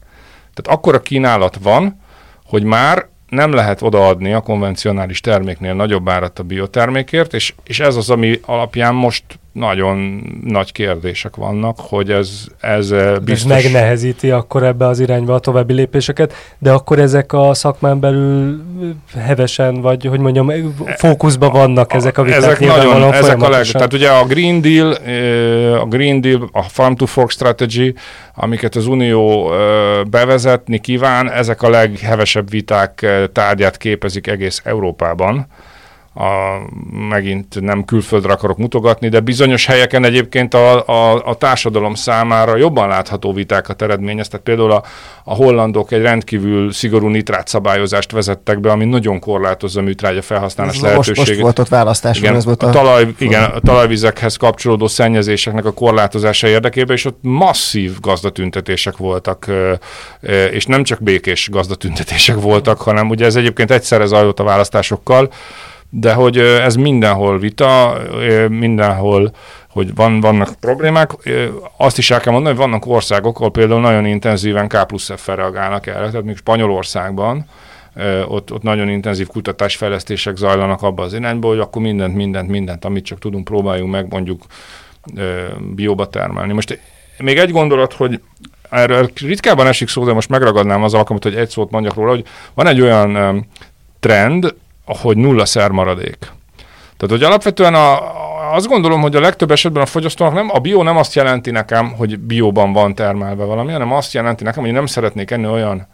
Tehát 0.54 0.78
akkor 0.78 0.94
a 0.94 1.00
kínálat 1.00 1.58
van, 1.62 2.00
hogy 2.44 2.62
már 2.62 3.08
nem 3.34 3.52
lehet 3.52 3.82
odaadni 3.82 4.32
a 4.32 4.40
konvencionális 4.40 5.20
terméknél 5.20 5.74
nagyobb 5.74 6.08
árat 6.08 6.38
a 6.38 6.42
biotermékért, 6.42 7.34
és, 7.34 7.54
és 7.64 7.80
ez 7.80 7.96
az, 7.96 8.10
ami 8.10 8.40
alapján 8.42 8.94
most 8.94 9.24
nagyon 9.54 10.22
nagy 10.44 10.72
kérdések 10.72 11.36
vannak, 11.36 11.76
hogy 11.80 12.10
ez, 12.10 12.46
ez 12.60 12.90
eh, 12.90 13.18
biztos... 13.18 13.52
Ez 13.52 13.62
megnehezíti 13.62 14.30
akkor 14.30 14.62
ebbe 14.62 14.86
az 14.86 15.00
irányba 15.00 15.34
a 15.34 15.38
további 15.38 15.72
lépéseket, 15.72 16.34
de 16.58 16.72
akkor 16.72 16.98
ezek 16.98 17.32
a 17.32 17.54
szakmán 17.54 18.00
belül 18.00 18.62
hevesen, 19.16 19.80
vagy 19.80 20.04
hogy 20.04 20.20
mondjam, 20.20 20.52
fókuszban 20.96 21.52
vannak 21.52 21.92
ezek 21.92 22.18
a 22.18 22.22
viták 22.22 22.38
ezek 22.38 22.60
nagyon, 22.60 23.12
ezek 23.12 23.42
a 23.42 23.48
leg, 23.48 23.64
tehát 23.64 23.92
ugye 23.92 24.10
a 24.10 24.24
Green 24.24 24.60
Deal, 24.60 24.92
a 25.80 25.84
Green 25.84 26.20
Deal, 26.20 26.48
a 26.52 26.62
Farm 26.62 26.94
to 26.94 27.06
Fork 27.06 27.30
Strategy, 27.30 27.94
amiket 28.34 28.74
az 28.74 28.86
Unió 28.86 29.50
bevezetni 30.10 30.78
kíván, 30.78 31.30
ezek 31.30 31.62
a 31.62 31.70
leghevesebb 31.70 32.50
viták 32.50 33.06
tárgyát 33.32 33.76
képezik 33.76 34.26
egész 34.26 34.60
Európában 34.64 35.46
a, 36.14 36.58
megint 37.08 37.60
nem 37.60 37.84
külföldre 37.84 38.32
akarok 38.32 38.56
mutogatni, 38.56 39.08
de 39.08 39.20
bizonyos 39.20 39.66
helyeken 39.66 40.04
egyébként 40.04 40.54
a, 40.54 40.86
a, 40.86 41.26
a 41.26 41.34
társadalom 41.34 41.94
számára 41.94 42.56
jobban 42.56 42.88
látható 42.88 43.32
vitákat 43.32 43.82
eredményez. 43.82 44.28
Tehát 44.28 44.46
például 44.46 44.70
a, 44.70 44.82
a 45.24 45.34
hollandok 45.34 45.92
egy 45.92 46.02
rendkívül 46.02 46.72
szigorú 46.72 47.08
nitrát 47.08 47.48
szabályozást 47.48 48.12
vezettek 48.12 48.60
be, 48.60 48.70
ami 48.70 48.84
nagyon 48.84 49.20
korlátozza 49.20 49.80
a 49.80 49.82
műtrágya 49.82 50.22
felhasználás 50.22 50.72
most, 50.72 50.84
lehetőségét. 50.84 51.28
Most 51.28 51.40
volt 51.40 51.58
ott 51.58 51.68
választás, 51.68 52.18
igen, 52.18 52.34
ez 52.34 52.44
volt 52.44 52.62
a, 52.62 52.68
a, 52.68 52.70
talaj, 52.70 53.14
igen, 53.18 53.44
a 53.44 53.60
talajvizekhez 53.60 54.36
kapcsolódó 54.36 54.86
szennyezéseknek 54.86 55.64
a 55.64 55.72
korlátozása 55.72 56.48
érdekében, 56.48 56.96
és 56.96 57.04
ott 57.04 57.18
masszív 57.20 58.00
gazdatüntetések 58.00 58.96
voltak, 58.96 59.46
és 60.50 60.66
nem 60.66 60.82
csak 60.82 61.02
békés 61.02 61.48
gazdatüntetések 61.50 62.40
voltak, 62.40 62.80
hanem 62.80 63.08
ugye 63.08 63.24
ez 63.24 63.36
egyébként 63.36 63.70
egyszerre 63.70 64.06
zajlott 64.06 64.40
a 64.40 64.44
választásokkal, 64.44 65.30
de 65.96 66.12
hogy 66.12 66.38
ez 66.38 66.74
mindenhol 66.74 67.38
vita, 67.38 67.98
mindenhol, 68.48 69.30
hogy 69.68 69.94
van, 69.94 70.20
vannak 70.20 70.54
problémák. 70.60 71.10
Azt 71.76 71.98
is 71.98 72.10
el 72.10 72.20
kell 72.20 72.32
mondani, 72.32 72.56
hogy 72.56 72.64
vannak 72.64 72.86
országok, 72.86 73.36
ahol 73.36 73.50
például 73.50 73.80
nagyon 73.80 74.06
intenzíven 74.06 74.68
K 74.68 74.86
plusz 74.86 75.10
f 75.16 75.26
reagálnak 75.26 75.86
erre, 75.86 76.08
tehát 76.10 76.24
még 76.24 76.36
Spanyolországban, 76.36 77.46
ott, 78.26 78.52
ott 78.52 78.62
nagyon 78.62 78.88
intenzív 78.88 79.26
kutatásfejlesztések 79.26 80.36
zajlanak 80.36 80.82
abba 80.82 81.02
az 81.02 81.14
irányba, 81.14 81.48
hogy 81.48 81.58
akkor 81.58 81.82
mindent, 81.82 82.14
mindent, 82.14 82.48
mindent, 82.48 82.84
amit 82.84 83.04
csak 83.04 83.18
tudunk, 83.18 83.44
próbáljunk 83.44 83.90
meg 83.90 84.06
mondjuk 84.10 84.42
bióba 85.74 86.08
termelni. 86.08 86.52
Most 86.52 86.80
még 87.18 87.38
egy 87.38 87.50
gondolat, 87.50 87.92
hogy 87.92 88.20
erről 88.70 89.10
ritkában 89.26 89.66
esik 89.66 89.88
szó, 89.88 90.04
de 90.04 90.12
most 90.12 90.28
megragadnám 90.28 90.82
az 90.82 90.94
alkalmat, 90.94 91.24
hogy 91.24 91.34
egy 91.34 91.48
szót 91.48 91.70
mondjak 91.70 91.94
róla, 91.94 92.10
hogy 92.10 92.24
van 92.54 92.66
egy 92.66 92.80
olyan 92.80 93.46
trend, 94.00 94.54
hogy 94.84 95.16
nulla 95.16 95.44
szermaradék. 95.44 96.18
Tehát, 96.96 97.16
hogy 97.18 97.22
alapvetően 97.22 97.74
a, 97.74 97.98
azt 98.54 98.66
gondolom, 98.66 99.00
hogy 99.00 99.16
a 99.16 99.20
legtöbb 99.20 99.50
esetben 99.50 99.82
a 99.82 99.86
fogyasztónak 99.86 100.34
nem, 100.34 100.50
a 100.52 100.58
bio 100.58 100.82
nem 100.82 100.96
azt 100.96 101.14
jelenti 101.14 101.50
nekem, 101.50 101.92
hogy 101.92 102.18
bióban 102.18 102.72
van 102.72 102.94
termelve 102.94 103.44
valami, 103.44 103.72
hanem 103.72 103.92
azt 103.92 104.12
jelenti 104.12 104.44
nekem, 104.44 104.62
hogy 104.62 104.72
nem 104.72 104.86
szeretnék 104.86 105.30
enni 105.30 105.46
olyan 105.46 105.86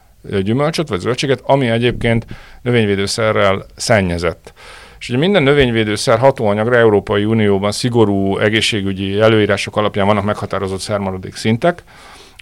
gyümölcsöt 0.43 0.89
vagy 0.89 1.01
zöldséget, 1.01 1.41
ami 1.45 1.69
egyébként 1.69 2.27
növényvédőszerrel 2.63 3.65
szennyezett. 3.77 4.53
És 4.99 5.09
ugye 5.09 5.19
minden 5.19 5.43
növényvédőszer 5.43 6.19
hatóanyagra 6.19 6.77
Európai 6.77 7.25
Unióban 7.25 7.73
szigorú 7.73 8.39
egészségügyi 8.39 9.21
előírások 9.21 9.77
alapján 9.77 10.07
vannak 10.07 10.25
meghatározott 10.25 10.81
szermaradék 10.81 11.35
szintek, 11.35 11.83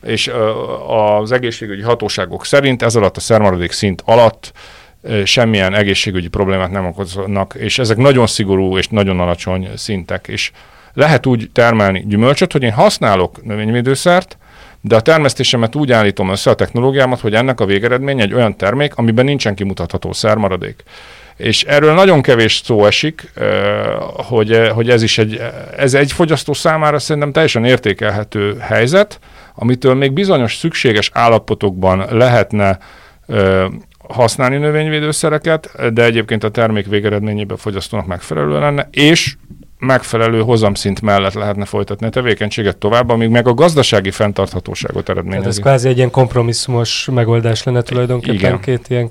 és 0.03 0.31
az 0.87 1.33
egészségügyi 1.33 1.83
hatóságok 1.83 2.45
szerint 2.45 2.83
ez 2.83 2.97
alatt 2.97 3.17
a 3.17 3.21
szermaradék 3.21 3.73
szint 3.73 4.03
alatt 4.05 4.53
semmilyen 5.25 5.75
egészségügyi 5.75 6.29
problémát 6.29 6.71
nem 6.71 6.87
okoznak, 6.87 7.55
és 7.59 7.79
ezek 7.79 7.97
nagyon 7.97 8.27
szigorú 8.27 8.79
és 8.79 8.89
nagyon 8.89 9.21
alacsony 9.21 9.69
szintek, 9.77 10.29
és 10.29 10.51
lehet 10.93 11.27
úgy 11.27 11.51
termelni 11.53 12.05
gyümölcsöt, 12.07 12.53
hogy 12.53 12.63
én 12.63 12.73
használok 12.73 13.45
növényvédőszert, 13.45 14.39
de 14.81 14.97
a 14.97 15.01
termesztésemet 15.01 15.75
úgy 15.75 15.93
állítom 15.93 16.31
össze 16.31 16.51
a 16.51 16.55
technológiámat, 16.55 17.21
hogy 17.21 17.35
ennek 17.35 17.61
a 17.61 17.65
végeredmény 17.65 18.21
egy 18.21 18.35
olyan 18.35 18.57
termék, 18.57 18.95
amiben 18.95 19.25
nincsen 19.25 19.55
kimutatható 19.55 20.13
szermaradék. 20.13 20.83
És 21.37 21.65
erről 21.65 21.95
nagyon 21.95 22.23
kevés 22.23 22.61
szó 22.65 22.87
esik, 22.87 23.33
hogy, 24.17 24.69
hogy 24.75 24.91
ez 24.91 25.03
is 25.03 25.19
egy, 25.19 25.41
ez 25.77 25.95
egy 25.95 26.13
fogyasztó 26.13 26.53
számára 26.53 26.99
szerintem 26.99 27.33
teljesen 27.33 27.65
értékelhető 27.65 28.57
helyzet, 28.59 29.19
amitől 29.55 29.95
még 29.95 30.13
bizonyos 30.13 30.57
szükséges 30.57 31.11
állapotokban 31.13 32.07
lehetne 32.11 32.79
használni 34.09 34.57
növényvédőszereket, 34.57 35.93
de 35.93 36.05
egyébként 36.05 36.45
a 36.45 36.51
termék 36.51 36.87
végeredményében 36.87 37.57
fogyasztónak 37.57 38.07
megfelelő 38.07 38.59
lenne, 38.59 38.89
és 38.91 39.37
megfelelő 39.79 40.41
hozamszint 40.41 41.01
mellett 41.01 41.33
lehetne 41.33 41.65
folytatni 41.65 42.07
a 42.07 42.11
tevékenységet 42.11 42.77
tovább, 42.77 43.09
amíg 43.09 43.29
meg 43.29 43.49
a 43.49 43.55
gazdasági 43.55 44.11
fenntarthatóságot 44.11 45.09
eredményezi. 45.09 45.41
Tehát 45.41 45.57
ez 45.57 45.61
kvázi 45.61 45.89
egy 45.89 45.97
ilyen 45.97 46.11
kompromisszumos 46.11 47.09
megoldás 47.13 47.63
lenne 47.63 47.83
tulajdonképpen 47.83 48.35
Igen. 48.35 48.61
két 48.61 48.89
ilyen, 48.89 49.11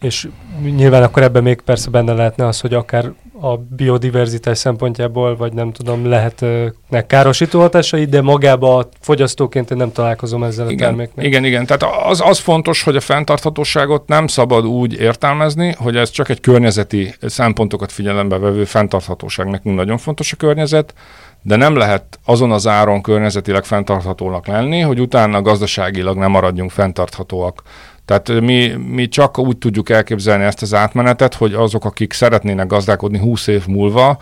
és 0.00 0.28
nyilván 0.60 1.02
akkor 1.02 1.22
ebben 1.22 1.42
még 1.42 1.60
persze 1.60 1.90
benne 1.90 2.12
lehetne 2.12 2.46
az, 2.46 2.60
hogy 2.60 2.74
akár 2.74 3.12
a 3.40 3.56
biodiverzitás 3.56 4.58
szempontjából, 4.58 5.36
vagy 5.36 5.52
nem 5.52 5.72
tudom, 5.72 6.06
lehetnek 6.06 7.06
károsító 7.06 7.60
hatásai, 7.60 8.04
de 8.04 8.22
magába 8.22 8.76
a 8.76 8.88
fogyasztóként 9.00 9.70
én 9.70 9.76
nem 9.76 9.92
találkozom 9.92 10.42
ezzel 10.44 10.70
igen, 10.70 10.86
a 10.86 10.88
terméknek. 10.88 11.26
Igen, 11.26 11.44
igen. 11.44 11.66
Tehát 11.66 11.96
az, 12.06 12.20
az 12.24 12.38
fontos, 12.38 12.82
hogy 12.82 12.96
a 12.96 13.00
fenntarthatóságot 13.00 14.08
nem 14.08 14.26
szabad 14.26 14.66
úgy 14.66 15.00
értelmezni, 15.00 15.74
hogy 15.78 15.96
ez 15.96 16.10
csak 16.10 16.28
egy 16.28 16.40
környezeti 16.40 17.14
szempontokat 17.20 17.92
figyelembe 17.92 18.38
vevő 18.38 18.64
fenntarthatóság. 18.64 19.46
Nekünk 19.46 19.76
nagyon 19.76 19.98
fontos 19.98 20.32
a 20.32 20.36
környezet, 20.36 20.94
de 21.42 21.56
nem 21.56 21.76
lehet 21.76 22.18
azon 22.24 22.52
az 22.52 22.66
áron 22.66 23.02
környezetileg 23.02 23.64
fenntarthatónak 23.64 24.46
lenni, 24.46 24.80
hogy 24.80 25.00
utána 25.00 25.42
gazdaságilag 25.42 26.16
nem 26.16 26.30
maradjunk 26.30 26.70
fenntarthatóak. 26.70 27.62
Tehát 28.08 28.40
mi, 28.40 28.68
mi 28.68 29.08
csak 29.08 29.38
úgy 29.38 29.58
tudjuk 29.58 29.90
elképzelni 29.90 30.44
ezt 30.44 30.62
az 30.62 30.74
átmenetet, 30.74 31.34
hogy 31.34 31.54
azok, 31.54 31.84
akik 31.84 32.12
szeretnének 32.12 32.66
gazdálkodni 32.66 33.18
20 33.18 33.46
év 33.46 33.66
múlva, 33.66 34.18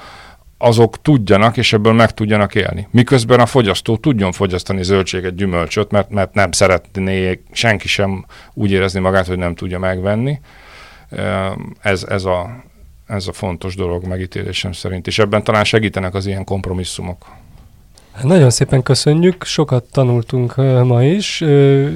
azok 0.59 1.03
tudjanak, 1.03 1.57
és 1.57 1.73
ebből 1.73 1.93
meg 1.93 2.11
tudjanak 2.11 2.55
élni. 2.55 2.89
Miközben 2.91 3.41
a 3.41 3.47
fogyasztó 3.47 3.97
tudjon 3.97 4.33
fogyasztani 4.33 4.83
zöldséget, 4.83 5.35
gyümölcsöt, 5.35 5.91
mert, 5.91 6.11
mert 6.11 6.35
nem 6.35 6.53
szeretné 6.53 7.41
senki 7.53 7.89
sem 7.89 8.25
úgy 8.55 8.71
érezni 8.71 9.01
magát, 9.01 9.27
hogy 9.27 9.39
nem 9.39 9.55
tudja 9.55 9.79
megvenni. 9.79 10.41
Ez, 11.81 12.03
ez, 12.09 12.25
a, 12.25 12.63
ez 13.07 13.27
a 13.27 13.33
fontos 13.33 13.75
dolog 13.75 14.05
megítélésem 14.05 14.73
szerint, 14.73 15.07
és 15.07 15.19
ebben 15.19 15.45
talán 15.45 15.65
segítenek 15.65 16.15
az 16.15 16.27
ilyen 16.27 16.45
kompromisszumok. 16.45 17.27
Nagyon 18.23 18.51
szépen 18.51 18.83
köszönjük, 18.83 19.45
sokat 19.45 19.85
tanultunk 19.85 20.57
ma 20.85 21.05
is, 21.05 21.45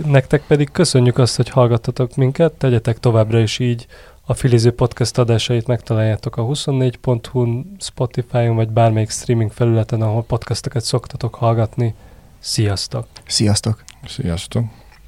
nektek 0.07 0.43
pedig 0.47 0.71
köszönjük 0.71 1.18
azt, 1.18 1.37
hogy 1.37 1.49
hallgattatok 1.49 2.16
minket, 2.16 2.53
tegyetek 2.53 2.99
továbbra 2.99 3.39
is 3.39 3.59
így 3.59 3.87
a 4.27 4.35
Filiző 4.35 4.73
Podcast 4.73 5.18
adásait 5.18 5.66
megtaláljátok 5.66 6.37
a 6.37 6.43
24.hu-n, 6.43 7.77
Spotify-on, 7.79 8.57
vagy 8.57 8.68
bármelyik 8.68 9.11
streaming 9.11 9.51
felületen, 9.53 10.03
ahol 10.03 10.23
podcasteket 10.23 10.85
szoktatok 10.85 11.35
hallgatni. 11.35 11.95
Sziasztok! 12.39 13.07
Sziasztok! 13.27 13.85
Sziasztok! 14.07 14.64